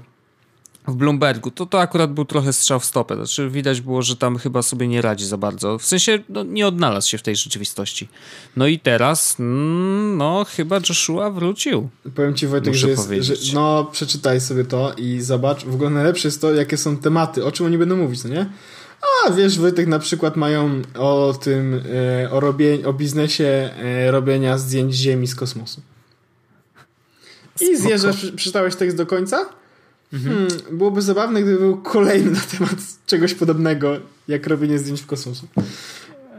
W 0.88 0.94
Bloombergu, 0.94 1.50
to 1.50 1.66
to 1.66 1.80
akurat 1.80 2.12
był 2.12 2.24
trochę 2.24 2.52
strzał 2.52 2.80
w 2.80 2.84
stopę. 2.84 3.14
Znaczy 3.14 3.50
widać 3.50 3.80
było, 3.80 4.02
że 4.02 4.16
tam 4.16 4.38
chyba 4.38 4.62
sobie 4.62 4.88
nie 4.88 5.02
radzi 5.02 5.26
za 5.26 5.36
bardzo. 5.36 5.78
W 5.78 5.84
sensie 5.84 6.18
no, 6.28 6.42
nie 6.42 6.66
odnalazł 6.66 7.08
się 7.08 7.18
w 7.18 7.22
tej 7.22 7.36
rzeczywistości. 7.36 8.08
No 8.56 8.66
i 8.66 8.78
teraz, 8.78 9.36
mm, 9.40 10.16
no 10.16 10.44
chyba 10.56 10.80
Joshua 10.88 11.30
wrócił. 11.30 11.88
Powiem 12.14 12.34
ci 12.34 12.46
Wojtek, 12.46 12.74
że, 12.74 12.88
jest, 12.88 13.10
że 13.22 13.54
no 13.54 13.84
przeczytaj 13.92 14.40
sobie 14.40 14.64
to 14.64 14.92
i 14.96 15.20
zobacz. 15.20 15.64
W 15.64 15.74
ogóle 15.74 15.90
najlepsze 15.90 16.28
jest 16.28 16.40
to, 16.40 16.54
jakie 16.54 16.76
są 16.76 16.96
tematy, 16.96 17.44
o 17.44 17.52
czym 17.52 17.66
oni 17.66 17.78
będą 17.78 17.96
mówić, 17.96 18.24
no 18.24 18.30
nie? 18.30 18.46
A 19.26 19.30
wiesz, 19.30 19.58
Wojtek 19.58 19.86
na 19.86 19.98
przykład 19.98 20.36
mają 20.36 20.82
o 20.98 21.34
tym, 21.40 21.82
e, 22.24 22.30
o, 22.30 22.40
robie, 22.40 22.86
o 22.86 22.92
biznesie 22.92 23.44
e, 23.44 24.10
robienia 24.10 24.58
zdjęć 24.58 24.94
Ziemi 24.94 25.26
z 25.26 25.34
kosmosu. 25.34 25.80
I 27.60 27.76
zjeżdżasz, 27.76 28.26
przeczytałeś 28.36 28.76
tekst 28.76 28.96
do 28.96 29.06
końca? 29.06 29.46
Mhm. 30.14 30.36
Hmm, 30.36 30.78
byłoby 30.78 31.02
zabawne, 31.02 31.42
gdyby 31.42 31.58
był 31.58 31.76
kolejny 31.76 32.30
na 32.30 32.40
temat 32.40 32.74
czegoś 33.06 33.34
podobnego, 33.34 33.96
jak 34.28 34.46
robienie 34.46 34.78
zdjęć 34.78 35.00
w 35.00 35.06
kosmosie. 35.06 35.46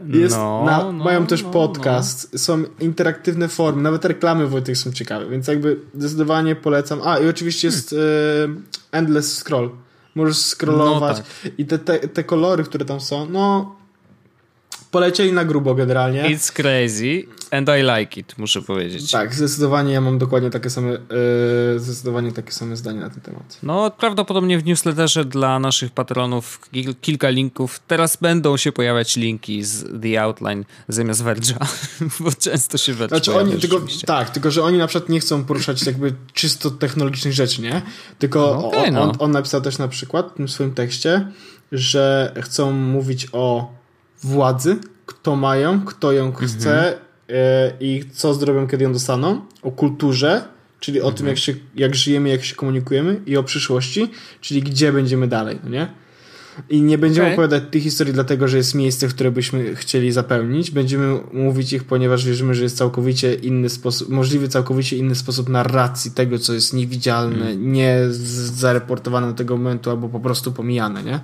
Jest 0.08 0.36
no, 0.36 0.62
na, 0.66 0.78
no, 0.78 0.92
mają 0.92 1.26
też 1.26 1.42
no, 1.42 1.50
podcast, 1.50 2.32
no. 2.32 2.38
są 2.38 2.64
interaktywne 2.80 3.48
formy, 3.48 3.82
nawet 3.82 4.04
reklamy 4.04 4.46
Wojtek 4.46 4.76
są 4.76 4.92
ciekawe, 4.92 5.28
więc 5.30 5.48
jakby 5.48 5.80
zdecydowanie 5.94 6.56
polecam. 6.56 7.00
A 7.04 7.18
i 7.18 7.28
oczywiście 7.28 7.68
jest 7.68 7.90
hmm. 7.90 8.64
e, 8.92 8.98
Endless 8.98 9.38
Scroll. 9.38 9.70
Możesz 10.14 10.36
scrollować 10.36 11.16
no, 11.16 11.24
tak. 11.42 11.52
i 11.58 11.66
te, 11.66 11.78
te, 11.78 11.98
te 11.98 12.24
kolory, 12.24 12.64
które 12.64 12.84
tam 12.84 13.00
są, 13.00 13.30
no 13.30 13.76
polecieli 14.96 15.32
na 15.32 15.44
grubo 15.44 15.74
generalnie. 15.74 16.22
It's 16.22 16.52
crazy 16.52 17.26
and 17.50 17.68
I 17.68 17.82
like 17.98 18.20
it, 18.20 18.38
muszę 18.38 18.62
powiedzieć. 18.62 19.10
Tak, 19.10 19.34
zdecydowanie 19.34 19.92
ja 19.92 20.00
mam 20.00 20.18
dokładnie 20.18 20.50
takie 20.50 20.70
same, 20.70 20.90
yy, 20.90 20.98
zdecydowanie 21.80 22.32
takie 22.32 22.52
same 22.52 22.76
zdanie 22.76 23.00
na 23.00 23.10
ten 23.10 23.20
temat. 23.20 23.58
No, 23.62 23.90
prawdopodobnie 23.90 24.58
w 24.58 24.64
newsletterze 24.64 25.24
dla 25.24 25.58
naszych 25.58 25.90
patronów 25.90 26.60
kilka 27.00 27.28
linków. 27.28 27.80
Teraz 27.86 28.16
będą 28.16 28.56
się 28.56 28.72
pojawiać 28.72 29.16
linki 29.16 29.64
z 29.64 30.02
The 30.02 30.22
Outline 30.22 30.64
zamiast 30.88 31.24
Verge'a, 31.24 31.66
bo 32.24 32.30
często 32.32 32.78
się 32.78 32.94
Verge 32.94 33.16
znaczy 33.16 33.34
oni, 33.34 33.52
tylko, 33.52 33.80
Tak, 34.06 34.30
tylko 34.30 34.50
że 34.50 34.62
oni 34.62 34.78
na 34.78 34.86
przykład 34.86 35.08
nie 35.08 35.20
chcą 35.20 35.44
poruszać 35.44 35.86
jakby 35.86 36.14
czysto 36.32 36.70
technologicznych 36.70 37.34
rzeczy, 37.34 37.62
nie? 37.62 37.82
Tylko 38.18 38.40
no, 38.40 38.68
okay, 38.68 38.86
on, 38.86 38.94
no. 38.94 39.02
on, 39.02 39.12
on 39.18 39.30
napisał 39.30 39.60
też 39.60 39.78
na 39.78 39.88
przykład 39.88 40.32
w 40.32 40.36
tym 40.36 40.48
swoim 40.48 40.74
tekście, 40.74 41.32
że 41.72 42.32
chcą 42.42 42.72
mówić 42.72 43.28
o 43.32 43.76
władzy, 44.22 44.76
kto 45.06 45.36
mają, 45.36 45.80
kto 45.80 46.12
ją 46.12 46.32
chce 46.32 46.78
mhm. 46.78 46.98
e, 47.28 47.72
i 47.80 48.04
co 48.12 48.34
zrobią, 48.34 48.68
kiedy 48.68 48.84
ją 48.84 48.92
dostaną, 48.92 49.40
o 49.62 49.70
kulturze, 49.70 50.44
czyli 50.80 51.00
o 51.00 51.02
mhm. 51.02 51.16
tym, 51.16 51.26
jak, 51.26 51.38
się, 51.38 51.54
jak 51.74 51.94
żyjemy, 51.94 52.28
jak 52.28 52.44
się 52.44 52.54
komunikujemy 52.54 53.20
i 53.26 53.36
o 53.36 53.42
przyszłości, 53.42 54.10
czyli 54.40 54.62
gdzie 54.62 54.92
będziemy 54.92 55.28
dalej, 55.28 55.58
no 55.64 55.70
nie? 55.70 55.88
I 56.70 56.82
nie 56.82 56.98
będziemy 56.98 57.26
okay. 57.26 57.34
opowiadać 57.34 57.62
tych 57.70 57.82
historii 57.82 58.14
dlatego, 58.14 58.48
że 58.48 58.56
jest 58.56 58.74
miejsce, 58.74 59.08
które 59.08 59.30
byśmy 59.30 59.74
chcieli 59.74 60.12
zapełnić. 60.12 60.70
Będziemy 60.70 61.18
mówić 61.32 61.72
ich, 61.72 61.84
ponieważ 61.84 62.24
wierzymy, 62.24 62.54
że 62.54 62.62
jest 62.62 62.76
całkowicie 62.76 63.34
inny 63.34 63.68
sposób, 63.68 64.08
możliwy 64.08 64.48
całkowicie 64.48 64.96
inny 64.96 65.14
sposób 65.14 65.48
narracji 65.48 66.10
tego, 66.10 66.38
co 66.38 66.54
jest 66.54 66.72
niewidzialne, 66.72 67.50
mm. 67.50 67.72
nie 67.72 67.98
zareportowane 68.54 69.26
do 69.26 69.34
tego 69.34 69.56
momentu 69.56 69.90
albo 69.90 70.08
po 70.08 70.20
prostu 70.20 70.52
pomijane, 70.52 71.02
nie? 71.02 71.20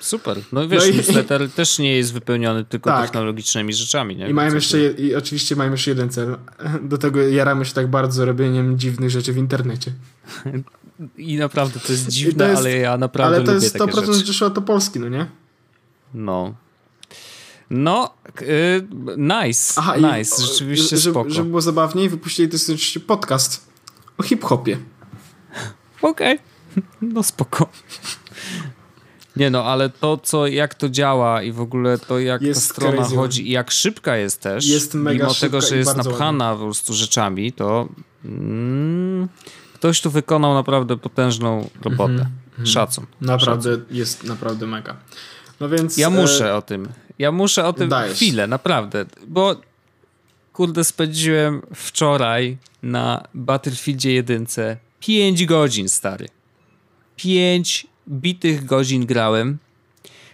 Super. 0.00 0.40
No 0.52 0.68
wiesz, 0.68 0.82
no 0.86 0.92
i, 0.92 0.96
newsletter 0.96 1.50
też 1.50 1.78
nie 1.78 1.96
jest 1.96 2.12
wypełniony 2.12 2.64
tylko 2.64 2.90
tak. 2.90 3.02
technologicznymi 3.02 3.74
rzeczami. 3.74 4.16
Nie? 4.16 4.28
I 4.28 4.34
mają 4.34 4.54
jeszcze, 4.54 4.90
i 4.90 5.14
oczywiście 5.14 5.56
mają 5.56 5.70
jeszcze 5.70 5.90
jeden 5.90 6.10
cel. 6.10 6.36
Do 6.82 6.98
tego 6.98 7.22
jaramy 7.22 7.64
się 7.64 7.74
tak 7.74 7.90
bardzo 7.90 8.24
robieniem 8.24 8.78
dziwnych 8.78 9.10
rzeczy 9.10 9.32
w 9.32 9.36
internecie. 9.36 9.92
I 11.16 11.36
naprawdę 11.36 11.80
to 11.80 11.92
jest 11.92 12.08
dziwne, 12.08 12.44
to 12.44 12.50
jest, 12.50 12.58
ale 12.58 12.76
ja 12.76 12.96
naprawdę 12.96 13.36
Ale 13.36 13.46
to 13.46 13.54
jest 13.54 13.78
100% 13.78 14.28
Joshua 14.28 14.50
Topolski, 14.50 15.00
no 15.00 15.08
nie? 15.08 15.26
No. 16.14 16.54
No, 17.70 18.14
yy, 18.40 18.88
nice, 19.16 19.74
Aha, 19.76 19.96
nice, 19.96 20.42
i, 20.42 20.46
rzeczywiście 20.46 20.96
żeby, 20.96 21.14
spoko. 21.14 21.30
Żeby 21.30 21.48
było 21.48 21.60
zabawniej, 21.60 22.08
wypuścili 22.08 22.48
też 22.48 22.62
oczywiście 22.62 23.00
podcast 23.00 23.66
o 24.18 24.22
hip-hopie. 24.22 24.78
Okej, 26.02 26.38
okay. 26.38 26.82
no 27.02 27.22
spoko. 27.22 27.68
Nie 29.38 29.50
no, 29.50 29.64
ale 29.64 29.90
to, 29.90 30.16
co, 30.16 30.46
jak 30.46 30.74
to 30.74 30.88
działa 30.88 31.42
i 31.42 31.52
w 31.52 31.60
ogóle 31.60 31.98
to, 31.98 32.18
jak 32.18 32.42
jest 32.42 32.68
ta 32.68 32.74
strona 32.74 32.96
crazy. 32.96 33.16
chodzi 33.16 33.48
i 33.48 33.50
jak 33.50 33.70
szybka 33.70 34.16
jest 34.16 34.40
też, 34.40 34.66
jest 34.66 34.94
mimo 34.94 35.34
tego, 35.34 35.60
że 35.60 35.76
jest 35.76 35.96
napchana 35.96 36.44
ładnie. 36.44 36.58
po 36.58 36.64
prostu 36.64 36.94
rzeczami, 36.94 37.52
to 37.52 37.88
mm, 38.24 39.28
ktoś 39.74 40.00
tu 40.00 40.10
wykonał 40.10 40.54
naprawdę 40.54 40.96
potężną 40.96 41.70
robotę. 41.82 42.12
Mm 42.12 42.26
-hmm. 42.58 42.66
Szacun. 42.66 43.06
Naprawdę, 43.20 43.70
Szacun. 43.70 43.96
jest 43.96 44.24
naprawdę 44.24 44.66
mega. 44.66 44.96
No 45.60 45.68
więc... 45.68 45.96
Ja 45.96 46.10
muszę 46.10 46.50
e... 46.50 46.54
o 46.54 46.62
tym. 46.62 46.88
Ja 47.18 47.32
muszę 47.32 47.64
o 47.64 47.72
tym 47.72 47.88
Dajesz. 47.88 48.16
chwilę, 48.16 48.46
naprawdę, 48.46 49.04
bo 49.26 49.56
kurde, 50.52 50.84
spędziłem 50.84 51.62
wczoraj 51.74 52.58
na 52.82 53.28
Battlefieldzie 53.34 54.12
jedynce 54.12 54.76
5 55.00 55.46
godzin, 55.46 55.88
stary. 55.88 56.28
5 57.16 57.86
bitych 58.08 58.64
godzin 58.64 59.06
grałem 59.06 59.58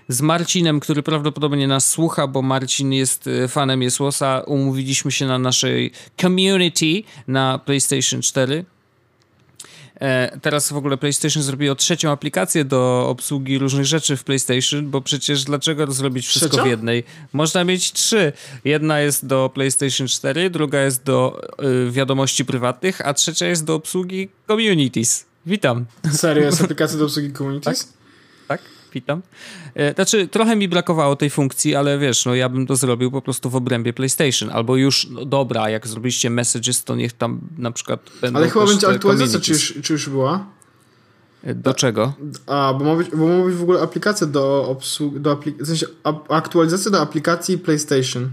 z 0.09 0.20
Marcinem, 0.20 0.81
który 0.81 1.03
prawdopodobnie 1.03 1.68
nas 1.68 1.89
słucha, 1.89 2.27
bo 2.27 2.43
Marcin 2.43 2.93
jest 2.93 3.27
e, 3.27 3.49
fanem 3.49 3.83
Jesłosa. 3.83 4.43
Umówiliśmy 4.47 5.12
się 5.12 5.27
na 5.27 5.39
naszej 5.39 5.91
community 6.20 7.03
na 7.29 7.59
PlayStation 7.59 8.22
4. 8.22 8.64
E, 10.01 10.39
teraz 10.43 10.72
w 10.72 10.77
ogóle 10.77 10.97
PlayStation 10.97 11.43
zrobiło 11.43 11.75
trzecią 11.75 12.11
aplikację 12.11 12.64
do 12.64 13.09
obsługi 13.09 13.59
różnych 13.59 13.85
rzeczy 13.85 14.16
w 14.16 14.25
PlayStation, 14.25 14.91
bo 14.91 15.01
przecież 15.01 15.45
dlaczego 15.45 15.93
zrobić 15.93 16.27
wszystko 16.27 16.49
Trzecia? 16.49 16.64
w 16.64 16.70
jednej? 16.70 17.05
Można 17.33 17.64
mieć 17.64 17.93
trzy. 17.93 18.33
Jedna 18.64 19.01
jest 19.01 19.27
do 19.27 19.51
PlayStation 19.55 20.09
4, 20.09 20.51
druga 20.51 20.81
jest 20.83 21.03
do 21.03 21.41
y, 21.87 21.91
wiadomości 21.91 22.45
prywatnych, 22.45 23.01
a 23.07 23.14
trzecia 23.14 23.47
jest 23.47 23.64
do 23.64 23.75
obsługi 23.75 24.29
communities. 24.47 25.34
Witam. 25.47 25.84
Serio, 26.12 26.45
jest 26.45 26.62
aplikacja 26.62 26.99
do 26.99 27.05
obsługi 27.05 27.32
communities? 27.32 27.78
Tak, 27.78 27.88
tak 28.49 28.61
witam. 28.95 29.22
E, 29.74 29.95
znaczy, 29.95 30.28
trochę 30.28 30.57
mi 30.57 30.68
brakowało 30.68 31.16
tej 31.16 31.30
funkcji, 31.30 31.74
ale 31.74 31.99
wiesz, 31.99 32.24
no 32.24 32.34
ja 32.34 32.49
bym 32.49 32.66
to 32.66 32.76
zrobił 32.76 33.11
po 33.11 33.22
prostu 33.22 33.51
w 33.51 33.57
obrębie 33.57 33.92
PlayStation. 33.92 34.51
Albo 34.51 34.76
już, 34.76 35.09
no 35.11 35.24
dobra, 35.24 35.70
jak 35.70 35.86
zrobiliście 35.86 36.30
messages, 36.30 36.84
to 36.84 36.97
niech 36.97 37.12
tam 37.12 37.40
na 37.59 37.70
przykład 37.70 38.01
będą 38.20 38.38
Ale 38.38 38.51
chyba 38.51 38.66
będzie 38.66 38.88
aktualizacja, 38.88 39.40
czy 39.40 39.53
już, 39.53 39.74
czy 39.82 39.92
już 39.92 40.09
była? 40.09 40.47
E, 41.42 41.55
do 41.55 41.74
czego? 41.74 42.12
A, 42.47 42.74
bo 42.78 42.84
ma 42.84 42.97
być, 42.97 43.11
bo 43.11 43.26
ma 43.26 43.45
być 43.45 43.55
w 43.55 43.62
ogóle 43.62 43.80
aplikacja 43.80 44.26
do 44.26 44.68
obsługi, 44.68 45.20
do 45.20 45.36
aplik- 45.36 45.62
w 45.62 45.66
sensie 45.66 45.86
aktualizacja 46.28 46.90
do 46.90 47.01
aplikacji 47.01 47.59
PlayStation. 47.59 48.30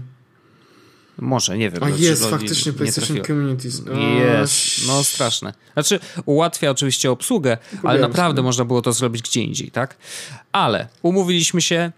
Może, 1.22 1.58
nie 1.58 1.70
wiem. 1.70 1.82
A 1.84 1.88
jest, 1.88 2.26
faktycznie 2.26 2.72
PlayStation 2.72 3.24
Communities. 3.26 3.82
Jest, 4.18 4.86
no 4.86 5.04
straszne. 5.04 5.54
Znaczy, 5.72 6.00
ułatwia 6.24 6.70
oczywiście 6.70 7.10
obsługę, 7.10 7.58
ale 7.82 8.00
naprawdę 8.00 8.42
można 8.42 8.64
było 8.64 8.82
to 8.82 8.92
zrobić 8.92 9.22
gdzie 9.22 9.42
indziej, 9.42 9.70
tak? 9.70 9.96
Ale 10.52 10.88
umówiliśmy 11.02 11.62
się, 11.62 11.92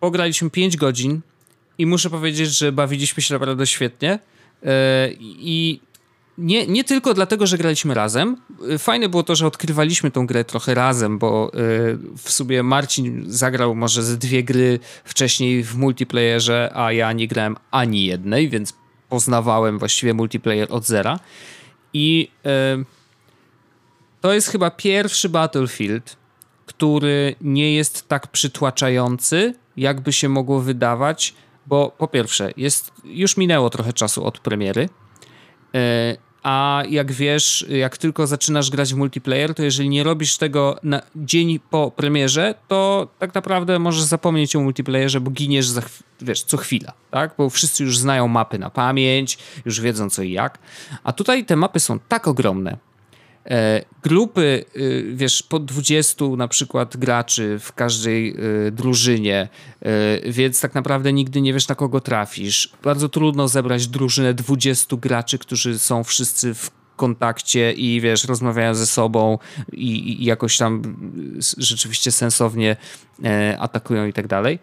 pograliśmy 0.00 0.50
5 0.50 0.76
godzin 0.76 1.20
i 1.78 1.86
muszę 1.86 2.10
powiedzieć, 2.10 2.58
że 2.58 2.72
bawiliśmy 2.72 3.22
się 3.22 3.34
naprawdę 3.34 3.66
świetnie. 3.66 4.18
Yy, 4.62 4.70
I 5.20 5.80
nie, 6.38 6.66
nie 6.66 6.84
tylko 6.84 7.14
dlatego, 7.14 7.46
że 7.46 7.58
graliśmy 7.58 7.94
razem. 7.94 8.36
Fajne 8.78 9.08
było 9.08 9.22
to, 9.22 9.36
że 9.36 9.46
odkrywaliśmy 9.46 10.10
tą 10.10 10.26
grę 10.26 10.44
trochę 10.44 10.74
razem, 10.74 11.18
bo 11.18 11.50
y, 11.54 11.98
w 12.16 12.30
sobie 12.30 12.62
Marcin 12.62 13.24
zagrał 13.26 13.74
może 13.74 14.02
ze 14.02 14.16
dwie 14.16 14.44
gry 14.44 14.78
wcześniej 15.04 15.64
w 15.64 15.76
multiplayerze, 15.76 16.72
a 16.74 16.92
ja 16.92 17.12
nie 17.12 17.28
grałem 17.28 17.56
ani 17.70 18.04
jednej, 18.04 18.48
więc 18.48 18.74
poznawałem 19.08 19.78
właściwie 19.78 20.14
multiplayer 20.14 20.68
od 20.70 20.84
zera. 20.84 21.20
I 21.92 22.30
y, 22.80 22.84
to 24.20 24.32
jest 24.32 24.48
chyba 24.48 24.70
pierwszy 24.70 25.28
Battlefield, 25.28 26.16
który 26.66 27.34
nie 27.40 27.74
jest 27.74 28.08
tak 28.08 28.26
przytłaczający, 28.26 29.54
jakby 29.76 30.12
się 30.12 30.28
mogło 30.28 30.60
wydawać, 30.60 31.34
bo 31.66 31.94
po 31.98 32.08
pierwsze, 32.08 32.52
jest, 32.56 32.92
już 33.04 33.36
minęło 33.36 33.70
trochę 33.70 33.92
czasu 33.92 34.24
od 34.24 34.38
premiery. 34.38 34.88
A 36.42 36.82
jak 36.88 37.12
wiesz, 37.12 37.66
jak 37.68 37.98
tylko 37.98 38.26
zaczynasz 38.26 38.70
grać 38.70 38.94
w 38.94 38.96
multiplayer, 38.96 39.54
to 39.54 39.62
jeżeli 39.62 39.88
nie 39.88 40.04
robisz 40.04 40.36
tego 40.36 40.78
na 40.82 41.02
dzień 41.16 41.60
po 41.70 41.90
premierze, 41.90 42.54
to 42.68 43.08
tak 43.18 43.34
naprawdę 43.34 43.78
możesz 43.78 44.02
zapomnieć 44.02 44.56
o 44.56 44.60
multiplayerze, 44.60 45.20
bo 45.20 45.30
giniesz 45.30 45.68
za, 45.68 45.82
wiesz, 46.20 46.42
co 46.42 46.56
chwila, 46.56 46.92
tak? 47.10 47.34
Bo 47.38 47.50
wszyscy 47.50 47.84
już 47.84 47.98
znają 47.98 48.28
mapy 48.28 48.58
na 48.58 48.70
pamięć, 48.70 49.38
już 49.64 49.80
wiedzą 49.80 50.10
co 50.10 50.22
i 50.22 50.32
jak. 50.32 50.58
A 51.04 51.12
tutaj 51.12 51.44
te 51.44 51.56
mapy 51.56 51.80
są 51.80 51.98
tak 52.08 52.28
ogromne, 52.28 52.76
grupy, 54.02 54.64
y, 54.76 55.04
wiesz, 55.14 55.42
po 55.42 55.58
20 55.58 56.24
na 56.36 56.48
przykład 56.48 56.96
graczy 56.96 57.58
w 57.58 57.72
każdej 57.72 58.34
y, 58.66 58.70
drużynie, 58.70 59.48
y, 60.26 60.32
więc 60.32 60.60
tak 60.60 60.74
naprawdę 60.74 61.12
nigdy 61.12 61.40
nie 61.40 61.52
wiesz 61.52 61.68
na 61.68 61.74
kogo 61.74 62.00
trafisz. 62.00 62.72
Bardzo 62.82 63.08
trudno 63.08 63.48
zebrać 63.48 63.86
drużynę 63.86 64.34
20 64.34 64.96
graczy, 64.96 65.38
którzy 65.38 65.78
są 65.78 66.04
wszyscy 66.04 66.54
w 66.54 66.70
kontakcie 66.96 67.72
i 67.72 68.00
wiesz, 68.00 68.24
rozmawiają 68.24 68.74
ze 68.74 68.86
sobą 68.86 69.38
i, 69.72 70.22
i 70.22 70.24
jakoś 70.24 70.56
tam 70.56 70.82
rzeczywiście 71.58 72.12
sensownie 72.12 72.76
e, 73.24 73.56
atakują 73.60 74.06
i 74.06 74.12
tak 74.12 74.26
dalej. 74.26 74.58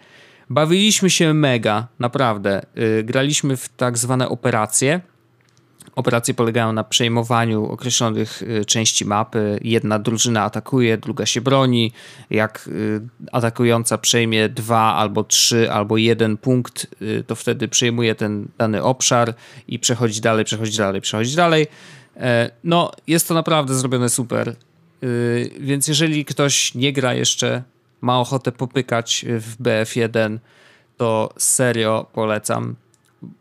Bawiliśmy 0.49 1.09
się 1.09 1.33
mega, 1.33 1.87
naprawdę. 1.99 2.61
E, 2.75 3.03
graliśmy 3.03 3.57
w 3.57 3.69
tak 3.69 3.97
zwane 3.97 4.29
operacje. 4.29 5.01
Operacje 5.95 6.33
polegają 6.33 6.73
na 6.73 6.83
przejmowaniu 6.83 7.65
określonych 7.65 8.41
y, 8.41 8.65
części 8.65 9.05
mapy. 9.05 9.59
Jedna 9.63 9.99
drużyna 9.99 10.43
atakuje, 10.43 10.97
druga 10.97 11.25
się 11.25 11.41
broni. 11.41 11.91
Jak 12.29 12.67
y, 12.67 13.01
atakująca 13.31 13.97
przejmie 13.97 14.49
dwa 14.49 14.95
albo 14.95 15.23
trzy 15.23 15.71
albo 15.71 15.97
jeden 15.97 16.37
punkt, 16.37 16.87
y, 17.01 17.23
to 17.27 17.35
wtedy 17.35 17.67
przejmuje 17.67 18.15
ten 18.15 18.47
dany 18.57 18.83
obszar 18.83 19.33
i 19.67 19.79
przechodzi 19.79 20.21
dalej, 20.21 20.45
przechodzi 20.45 20.77
dalej, 20.77 21.01
przechodzi 21.01 21.35
dalej. 21.35 21.67
E, 22.17 22.49
no, 22.63 22.91
jest 23.07 23.27
to 23.27 23.33
naprawdę 23.33 23.75
zrobione 23.75 24.09
super. 24.09 24.55
Więc 25.59 25.87
jeżeli 25.87 26.25
ktoś 26.25 26.75
nie 26.75 26.93
gra 26.93 27.13
jeszcze, 27.13 27.63
ma 28.01 28.19
ochotę 28.19 28.51
popykać 28.51 29.25
w 29.27 29.61
BF1, 29.61 30.37
to 30.97 31.33
serio 31.37 32.05
polecam, 32.13 32.75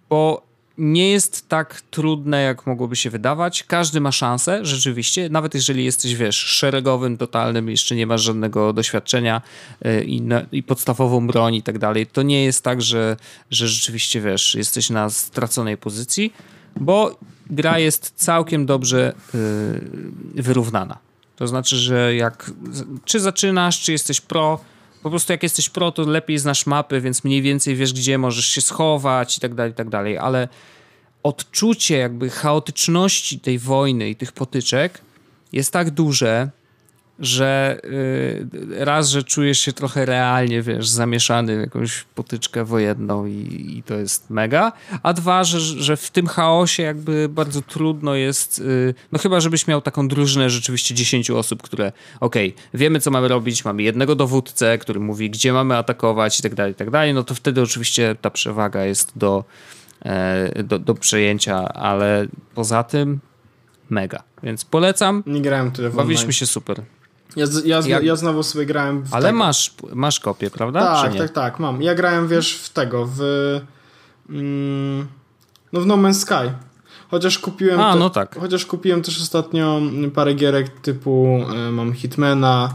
bo 0.08 0.53
nie 0.78 1.10
jest 1.10 1.48
tak 1.48 1.80
trudne, 1.90 2.42
jak 2.42 2.66
mogłoby 2.66 2.96
się 2.96 3.10
wydawać. 3.10 3.62
Każdy 3.62 4.00
ma 4.00 4.12
szansę, 4.12 4.64
rzeczywiście, 4.64 5.28
nawet 5.28 5.54
jeżeli 5.54 5.84
jesteś, 5.84 6.14
wiesz, 6.14 6.36
szeregowym, 6.36 7.16
totalnym, 7.16 7.68
jeszcze 7.68 7.96
nie 7.96 8.06
masz 8.06 8.22
żadnego 8.22 8.72
doświadczenia 8.72 9.42
y, 9.86 10.04
i, 10.04 10.22
i 10.52 10.62
podstawową 10.62 11.26
broń 11.26 11.54
i 11.54 11.62
tak 11.62 11.78
dalej, 11.78 12.06
to 12.06 12.22
nie 12.22 12.44
jest 12.44 12.64
tak, 12.64 12.82
że, 12.82 13.16
że 13.50 13.68
rzeczywiście, 13.68 14.20
wiesz, 14.20 14.54
jesteś 14.54 14.90
na 14.90 15.10
straconej 15.10 15.76
pozycji, 15.76 16.32
bo 16.76 17.18
gra 17.50 17.78
jest 17.78 18.12
całkiem 18.16 18.66
dobrze 18.66 19.14
yy, 20.34 20.42
wyrównana. 20.42 20.98
To 21.36 21.48
znaczy, 21.48 21.76
że 21.76 22.14
jak 22.14 22.50
czy 23.04 23.20
zaczynasz, 23.20 23.80
czy 23.80 23.92
jesteś 23.92 24.20
pro, 24.20 24.60
po 25.04 25.10
prostu 25.10 25.32
jak 25.32 25.42
jesteś 25.42 25.68
pro, 25.68 25.92
to 25.92 26.02
lepiej 26.02 26.38
znasz 26.38 26.66
mapy, 26.66 27.00
więc 27.00 27.24
mniej 27.24 27.42
więcej 27.42 27.76
wiesz, 27.76 27.92
gdzie 27.92 28.18
możesz 28.18 28.46
się 28.46 28.60
schować 28.60 29.36
i 29.36 29.40
tak 29.40 29.54
dalej, 29.54 29.72
i 29.72 29.74
tak 29.74 29.88
dalej, 29.88 30.18
ale 30.18 30.48
odczucie 31.22 31.98
jakby 31.98 32.30
chaotyczności 32.30 33.40
tej 33.40 33.58
wojny 33.58 34.10
i 34.10 34.16
tych 34.16 34.32
potyczek 34.32 35.00
jest 35.52 35.72
tak 35.72 35.90
duże, 35.90 36.50
że 37.18 37.80
yy, 38.70 38.84
raz, 38.84 39.08
że 39.08 39.22
czujesz 39.22 39.58
się 39.58 39.72
trochę 39.72 40.06
realnie, 40.06 40.62
wiesz, 40.62 40.88
zamieszany 40.88 41.56
w 41.56 41.60
jakąś 41.60 42.04
potyczkę 42.14 42.64
wojenną 42.64 43.26
i, 43.26 43.74
i 43.78 43.82
to 43.82 43.94
jest 43.94 44.30
mega, 44.30 44.72
a 45.02 45.12
dwa, 45.12 45.44
że, 45.44 45.60
że 45.60 45.96
w 45.96 46.10
tym 46.10 46.26
chaosie 46.26 46.82
jakby 46.82 47.28
bardzo 47.28 47.62
trudno 47.62 48.14
jest, 48.14 48.58
yy, 48.58 48.94
no 49.12 49.18
chyba 49.18 49.40
żebyś 49.40 49.66
miał 49.66 49.80
taką 49.80 50.08
drużynę 50.08 50.50
rzeczywiście 50.50 50.94
10 50.94 51.30
osób, 51.30 51.62
które 51.62 51.92
okej, 52.20 52.48
okay, 52.48 52.78
wiemy 52.80 53.00
co 53.00 53.10
mamy 53.10 53.28
robić, 53.28 53.64
mamy 53.64 53.82
jednego 53.82 54.14
dowódcę, 54.14 54.78
który 54.78 55.00
mówi 55.00 55.30
gdzie 55.30 55.52
mamy 55.52 55.76
atakować 55.76 56.38
i 56.38 56.42
tak 56.42 56.54
dalej, 56.54 56.72
i 56.72 56.76
tak 56.76 56.90
dalej, 56.90 57.14
no 57.14 57.24
to 57.24 57.34
wtedy 57.34 57.62
oczywiście 57.62 58.16
ta 58.20 58.30
przewaga 58.30 58.84
jest 58.84 59.12
do, 59.16 59.44
yy, 60.54 60.64
do, 60.64 60.78
do 60.78 60.94
przejęcia, 60.94 61.68
ale 61.68 62.26
poza 62.54 62.82
tym 62.82 63.20
mega. 63.90 64.22
Więc 64.42 64.64
polecam. 64.64 65.22
Nie 65.26 65.42
grałem 65.42 65.70
tyle 65.70 65.90
w 65.90 65.96
Bawiliśmy 65.96 66.32
się 66.32 66.46
super. 66.46 66.82
Ja, 67.36 67.46
ja, 67.64 67.80
Jak... 67.86 68.04
ja 68.04 68.16
znowu 68.16 68.42
sobie 68.42 68.66
grałem 68.66 69.02
w 69.02 69.14
Ale 69.14 69.24
tego. 69.28 69.38
masz, 69.38 69.74
masz 69.94 70.20
kopię, 70.20 70.50
prawda? 70.50 70.80
Tak, 70.80 71.16
tak, 71.16 71.30
tak, 71.30 71.60
mam. 71.60 71.82
Ja 71.82 71.94
grałem, 71.94 72.28
wiesz, 72.28 72.54
w 72.54 72.70
tego, 72.70 73.08
w... 73.16 73.20
Mm, 74.30 75.06
no 75.72 75.80
w 75.80 75.86
No 75.86 75.96
Man's 75.96 76.14
Sky. 76.14 76.52
Chociaż 77.10 77.38
kupiłem... 77.38 77.80
A, 77.80 77.92
te, 77.92 77.98
no 77.98 78.10
tak. 78.10 78.38
Chociaż 78.40 78.66
kupiłem 78.66 79.02
też 79.02 79.20
ostatnio 79.20 79.80
parę 80.14 80.34
gierek 80.34 80.80
typu 80.80 81.40
y, 81.68 81.72
mam 81.72 81.92
Hitmana, 81.92 82.74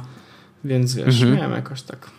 więc 0.63 0.95
wiesz, 0.95 1.21
mhm. 1.21 1.35
miałem 1.35 1.51
jakoś 1.51 1.81
tak... 1.81 2.09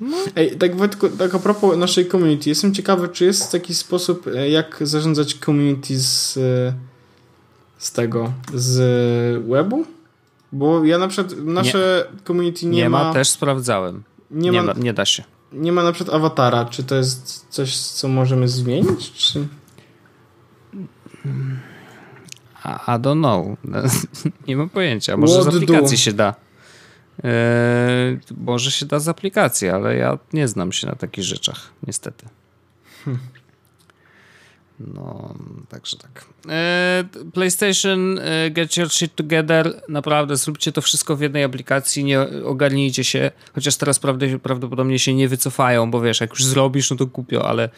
No. 0.00 0.16
Ej, 0.36 0.56
tak, 0.56 0.76
Wojtku, 0.76 1.08
tak 1.08 1.34
a 1.34 1.38
propos 1.38 1.76
naszej 1.76 2.08
community, 2.08 2.48
jestem 2.48 2.74
ciekawy, 2.74 3.08
czy 3.08 3.24
jest 3.24 3.52
taki 3.52 3.74
sposób, 3.74 4.26
e, 4.26 4.48
jak 4.48 4.78
zarządzać 4.80 5.34
community 5.34 6.00
z, 6.00 6.36
e, 6.36 6.72
z 7.78 7.92
tego, 7.92 8.32
z 8.54 8.78
webu? 9.48 9.86
Bo 10.52 10.84
ja 10.84 10.98
na 10.98 11.08
przykład, 11.08 11.36
nasze 11.38 12.08
nie. 12.14 12.20
community 12.20 12.66
nie, 12.66 12.72
nie 12.72 12.88
ma... 12.88 12.98
Nie 12.98 13.04
ma, 13.04 13.12
też 13.12 13.28
sprawdzałem. 13.28 14.02
Nie, 14.30 14.50
nie, 14.50 14.62
ma, 14.62 14.72
nie 14.72 14.92
da 14.92 15.04
się. 15.04 15.24
Nie 15.52 15.72
ma 15.72 15.82
na 15.82 15.92
przykład 15.92 16.16
awatara. 16.16 16.64
Czy 16.64 16.84
to 16.84 16.94
jest 16.94 17.46
coś, 17.48 17.76
co 17.76 18.08
możemy 18.08 18.48
zmienić? 18.48 19.12
Czy... 19.12 19.48
I 22.64 22.90
don't 22.90 23.18
know. 23.18 23.46
nie 24.48 24.56
mam 24.56 24.68
pojęcia. 24.68 25.16
Może 25.16 25.32
What 25.40 25.44
z 25.44 25.56
aplikacji 25.56 25.96
do? 25.96 26.02
się 26.02 26.12
da. 26.12 26.34
Eee, 27.24 28.18
może 28.36 28.70
się 28.70 28.86
da 28.86 28.98
z 28.98 29.08
aplikacji, 29.08 29.68
ale 29.68 29.96
ja 29.96 30.18
nie 30.32 30.48
znam 30.48 30.72
się 30.72 30.86
na 30.86 30.94
takich 30.94 31.24
rzeczach, 31.24 31.70
niestety. 31.86 32.26
Hmm. 33.04 33.22
No, 34.80 35.34
także 35.68 35.96
tak. 35.96 36.24
E, 36.48 37.04
PlayStation, 37.32 38.18
e, 38.18 38.50
get 38.50 38.76
your 38.76 38.90
shit 38.90 39.14
together. 39.14 39.82
Naprawdę, 39.88 40.36
zróbcie 40.36 40.72
to 40.72 40.80
wszystko 40.80 41.16
w 41.16 41.20
jednej 41.20 41.44
aplikacji, 41.44 42.04
nie 42.04 42.20
ogarnijcie 42.44 43.04
się. 43.04 43.30
Chociaż 43.54 43.76
teraz 43.76 44.00
prawdopodobnie 44.42 44.98
się 44.98 45.14
nie 45.14 45.28
wycofają, 45.28 45.90
bo 45.90 46.00
wiesz, 46.00 46.20
jak 46.20 46.30
już 46.30 46.44
zrobisz, 46.44 46.90
no 46.90 46.96
to 46.96 47.06
kupią, 47.06 47.42
ale 47.42 47.68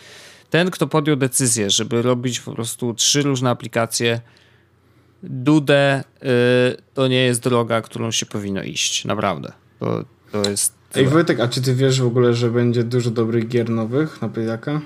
ten, 0.50 0.70
kto 0.70 0.86
podjął 0.86 1.16
decyzję, 1.16 1.70
żeby 1.70 2.02
robić 2.02 2.40
po 2.40 2.52
prostu 2.52 2.94
trzy 2.94 3.22
różne 3.22 3.50
aplikacje, 3.50 4.20
Dudę, 5.22 6.04
e, 6.22 6.32
to 6.94 7.08
nie 7.08 7.24
jest 7.24 7.42
droga, 7.42 7.82
którą 7.82 8.10
się 8.10 8.26
powinno 8.26 8.62
iść. 8.62 9.04
Naprawdę. 9.04 9.52
To, 9.80 10.04
to 10.32 10.50
jest. 10.50 10.74
Ej, 10.94 11.06
Wojtek, 11.06 11.40
a 11.40 11.48
czy 11.48 11.62
ty 11.62 11.74
wiesz 11.74 12.00
w 12.00 12.06
ogóle, 12.06 12.34
że 12.34 12.50
będzie 12.50 12.84
dużo 12.84 13.10
dobrych 13.10 13.48
gier 13.48 13.70
nowych 13.70 14.22
na 14.22 14.28
Playaka? 14.28 14.80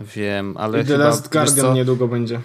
Wiem, 0.00 0.56
ale. 0.56 0.80
I 0.80 0.84
The 0.84 0.92
chyba, 0.92 1.04
Last 1.04 1.32
Guardian 1.32 1.74
niedługo 1.74 2.08
będzie. 2.08 2.40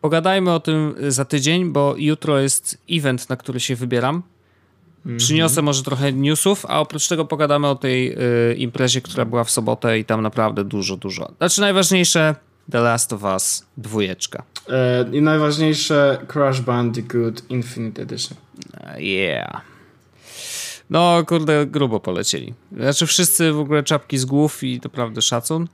Pogadajmy 0.00 0.52
o 0.52 0.60
tym 0.60 0.94
za 1.08 1.24
tydzień, 1.24 1.72
bo 1.72 1.94
jutro 1.96 2.38
jest 2.38 2.78
event, 2.90 3.28
na 3.28 3.36
który 3.36 3.60
się 3.60 3.76
wybieram. 3.76 4.22
Mm 5.06 5.16
-hmm. 5.16 5.20
Przyniosę 5.20 5.62
może 5.62 5.82
trochę 5.82 6.12
newsów, 6.12 6.66
a 6.66 6.80
oprócz 6.80 7.08
tego 7.08 7.24
pogadamy 7.24 7.66
o 7.66 7.74
tej 7.74 8.12
y, 8.12 8.54
imprezie, 8.54 9.00
która 9.00 9.24
była 9.24 9.44
w 9.44 9.50
sobotę 9.50 9.98
i 9.98 10.04
tam 10.04 10.22
naprawdę 10.22 10.64
dużo, 10.64 10.96
dużo. 10.96 11.32
Znaczy 11.38 11.60
najważniejsze 11.60 12.34
The 12.70 12.80
Last 12.80 13.12
of 13.12 13.22
Us 13.22 13.66
dwójeczka. 13.76 14.42
E, 14.68 15.04
I 15.12 15.22
najważniejsze 15.22 16.18
Crash 16.28 16.60
Bandicoot 16.60 17.50
Infinite 17.50 18.02
Edition. 18.02 18.38
Yeah. 18.98 19.60
No, 20.90 21.24
kurde, 21.26 21.66
grubo 21.66 22.00
polecieli. 22.00 22.54
Znaczy 22.72 23.06
wszyscy 23.06 23.52
w 23.52 23.58
ogóle 23.58 23.82
czapki 23.82 24.18
z 24.18 24.24
głów 24.24 24.64
i 24.64 24.80
naprawdę 24.84 25.22
szacun. 25.22 25.68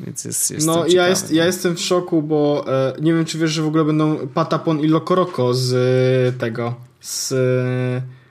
Więc 0.00 0.24
jest, 0.24 0.50
jest 0.50 0.66
no 0.66 0.86
ja, 0.86 1.08
jest, 1.08 1.32
ja 1.32 1.46
jestem 1.46 1.76
w 1.76 1.80
szoku, 1.80 2.22
bo 2.22 2.64
e, 2.68 2.92
nie 3.00 3.14
wiem 3.14 3.24
czy 3.24 3.38
wiesz, 3.38 3.50
że 3.50 3.62
w 3.62 3.66
ogóle 3.66 3.84
będą 3.84 4.28
Patapon 4.28 4.80
i 4.80 4.88
Lokoroko 4.88 5.54
z 5.54 5.72
e, 6.34 6.38
tego, 6.38 6.74
z 7.00 7.34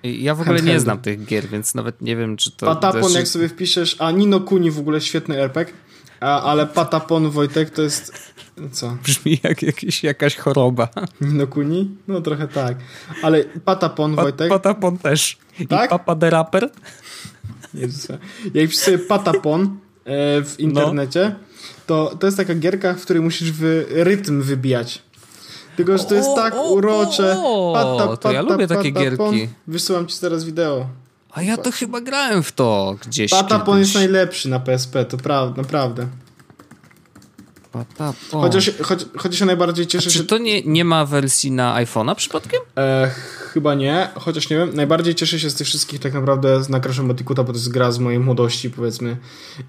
ja 0.03 0.35
w 0.35 0.41
ogóle 0.41 0.61
nie 0.61 0.79
znam 0.79 1.01
tych 1.01 1.25
gier, 1.25 1.47
więc 1.47 1.75
nawet 1.75 2.01
nie 2.01 2.15
wiem, 2.15 2.37
czy 2.37 2.51
to. 2.51 2.65
Patapon, 2.65 3.03
też... 3.03 3.13
jak 3.13 3.27
sobie 3.27 3.49
wpiszesz, 3.49 3.95
a 3.99 4.11
Nino 4.11 4.39
Kuni 4.39 4.71
w 4.71 4.79
ogóle 4.79 5.01
świetny 5.01 5.41
RPG, 5.41 5.73
a, 6.19 6.41
ale 6.41 6.67
Patapon 6.67 7.29
Wojtek 7.29 7.69
to 7.69 7.81
jest. 7.81 8.33
Co? 8.71 8.97
Brzmi 9.03 9.39
jak 9.43 9.61
jakieś, 9.61 10.03
jakaś 10.03 10.35
choroba. 10.35 10.87
Nino 11.21 11.47
Kuni? 11.47 11.97
No 12.07 12.21
trochę 12.21 12.47
tak. 12.47 12.77
Ale 13.21 13.43
Patapon 13.43 14.15
pa, 14.15 14.21
Wojtek. 14.21 14.49
Patapon 14.49 14.97
też. 14.97 15.37
Tak? 15.69 15.85
I 15.85 15.89
Papa 15.89 16.15
the 16.15 16.29
Rapper? 16.29 16.69
Jezus. 17.73 18.07
Jak 18.53 18.67
wpisz 18.67 18.77
sobie 18.77 18.99
Patapon 18.99 19.61
e, 20.05 20.43
w 20.43 20.55
internecie. 20.59 21.35
No 21.39 21.52
to, 21.87 22.15
to 22.19 22.27
jest 22.27 22.37
taka 22.37 22.55
gierka, 22.55 22.93
w 22.93 23.01
której 23.01 23.21
musisz 23.21 23.51
w 23.51 23.85
rytm 23.89 24.41
wybijać. 24.41 25.01
Tylko, 25.75 25.97
że 25.97 26.03
to 26.03 26.15
jest 26.15 26.29
tak 26.35 26.53
o, 26.55 26.69
urocze. 26.69 27.37
Pata, 27.73 28.07
pata, 28.07 28.17
to 28.17 28.31
ja 28.31 28.41
lubię 28.41 28.67
takie 28.67 28.91
gierki. 28.91 29.49
Wysyłam 29.67 30.07
ci 30.07 30.19
teraz 30.19 30.43
wideo. 30.43 30.87
A 31.31 31.41
ja 31.41 31.57
to 31.57 31.71
chyba 31.71 32.01
grałem 32.01 32.43
w 32.43 32.51
to 32.51 32.95
gdzieś 33.07 33.31
Patapon 33.31 33.79
jest 33.79 33.95
najlepszy 33.95 34.49
na 34.49 34.59
PSP, 34.59 35.05
to 35.05 35.17
prawda, 35.17 35.61
naprawdę. 35.61 36.07
Patapon. 37.73 38.41
Chociaż, 38.41 38.71
choć, 38.81 39.05
chociaż 39.17 39.39
się 39.39 39.45
najbardziej 39.45 39.87
cieszę, 39.87 40.09
A 40.09 40.13
czy 40.13 40.25
to 40.25 40.37
nie, 40.37 40.61
nie 40.61 40.85
ma 40.85 41.05
wersji 41.05 41.51
na 41.51 41.83
iPhone'a 41.83 42.15
przypadkiem? 42.15 42.61
E, 42.77 43.11
chyba 43.53 43.75
nie, 43.75 44.09
chociaż 44.15 44.49
nie 44.49 44.57
wiem. 44.57 44.69
Najbardziej 44.73 45.15
cieszę 45.15 45.39
się 45.39 45.49
z 45.49 45.55
tych 45.55 45.67
wszystkich 45.67 45.99
tak 45.99 46.13
naprawdę 46.13 46.61
na 46.69 46.79
Crash 46.79 47.01
Bandicoota, 47.01 47.43
bo 47.43 47.51
to 47.51 47.57
jest 47.57 47.71
gra 47.71 47.91
z 47.91 47.99
mojej 47.99 48.19
młodości 48.19 48.69
powiedzmy 48.69 49.17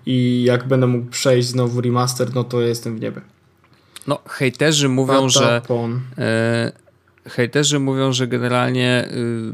i 0.07 0.45
jak 0.47 0.69
będę 0.69 0.87
mógł 0.87 1.11
przejść 1.11 1.49
znowu 1.49 1.81
remaster, 1.81 2.35
no 2.35 2.45
to 2.45 2.61
jestem 2.61 2.97
w 2.97 3.01
niebie. 3.01 3.21
No, 4.07 4.19
hejterzy 4.29 4.89
mówią, 4.89 5.29
że 5.29 5.63
e, 6.19 6.73
hejterzy 7.27 7.79
mówią, 7.79 8.13
że 8.13 8.27
generalnie 8.27 9.09
y, 9.13 9.53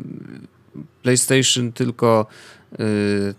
PlayStation 1.02 1.72
tylko 1.72 2.26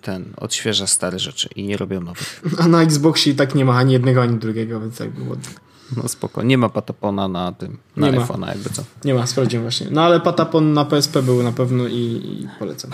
ten 0.02 0.34
odświeża 0.38 0.88
stare 0.88 1.20
rzeczy 1.20 1.50
i 1.56 1.64
nie 1.64 1.78
robią 1.78 2.02
nowych. 2.02 2.42
A 2.60 2.68
na 2.68 2.82
Xboxie 2.82 3.34
i 3.34 3.36
tak 3.36 3.56
nie 3.56 3.66
ma 3.66 3.78
ani 3.78 3.94
jednego, 3.94 4.22
ani 4.22 4.38
drugiego, 4.38 4.82
więc 4.82 5.00
jakby 5.00 5.30
ładnie. 5.30 5.54
No 5.98 6.08
spoko. 6.08 6.44
Nie 6.44 6.58
ma 6.58 6.70
patapona 6.70 7.28
na 7.28 7.52
tym, 7.52 7.78
na 7.98 8.12
iPhone'a 8.12 8.48
jakby 8.48 8.70
co. 8.70 8.84
Nie 9.06 9.14
ma, 9.14 9.28
sprawdziłem 9.28 9.64
właśnie. 9.64 9.88
No 9.92 10.04
ale 10.04 10.20
patapon 10.20 10.74
na 10.74 10.86
PSP 10.86 11.22
był 11.22 11.44
na 11.44 11.52
pewno 11.52 11.88
i, 11.88 11.94
i 11.94 12.48
polecam. 12.60 12.92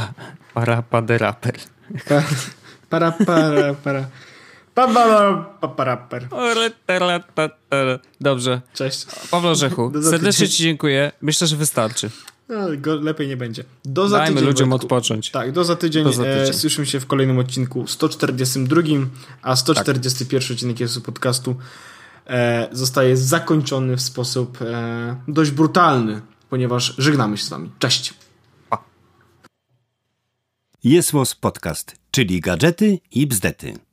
Parapaderaper. 0.53 1.55
Para, 2.89 3.11
para, 3.11 3.73
para. 3.73 4.05
Paparaper. 5.59 6.27
Dobrze. 8.21 8.61
Cześć. 8.73 9.05
Pawlo 9.31 9.55
Rzechu, 9.55 9.91
serdecznie 10.09 10.47
Ci 10.47 10.63
dziękuję. 10.63 11.11
Myślę, 11.21 11.47
że 11.47 11.55
wystarczy. 11.55 12.09
No, 12.49 12.67
lepiej 13.01 13.27
nie 13.27 13.37
będzie. 13.37 13.63
Do 13.85 14.09
za 14.09 14.17
Dajmy 14.17 14.35
tydzień, 14.35 14.47
ludziom 14.47 14.69
Wojtku. 14.69 14.85
odpocząć. 14.85 15.31
Tak, 15.31 15.51
do 15.51 15.63
za 15.63 15.75
tydzień. 15.75 16.03
Do 16.03 16.13
za 16.13 16.23
tydzień. 16.23 16.49
E, 16.49 16.53
słyszymy 16.53 16.87
się 16.87 16.99
w 16.99 17.05
kolejnym 17.05 17.39
odcinku 17.39 17.87
142, 17.87 18.81
a 19.41 19.55
141 19.55 20.51
odcinek 20.51 20.79
jest 20.79 21.01
podcastu 21.01 21.55
e, 22.27 22.69
zostaje 22.71 23.17
zakończony 23.17 23.97
w 23.97 24.01
sposób 24.01 24.61
e, 24.61 25.15
dość 25.27 25.51
brutalny, 25.51 26.21
ponieważ 26.49 26.95
żegnamy 26.97 27.37
się 27.37 27.45
z 27.45 27.49
wami. 27.49 27.69
Cześć. 27.79 28.13
Jest 30.83 31.11
Podcast, 31.41 31.95
czyli 32.11 32.41
gadżety 32.41 32.99
i 33.11 33.27
bzdety. 33.27 33.86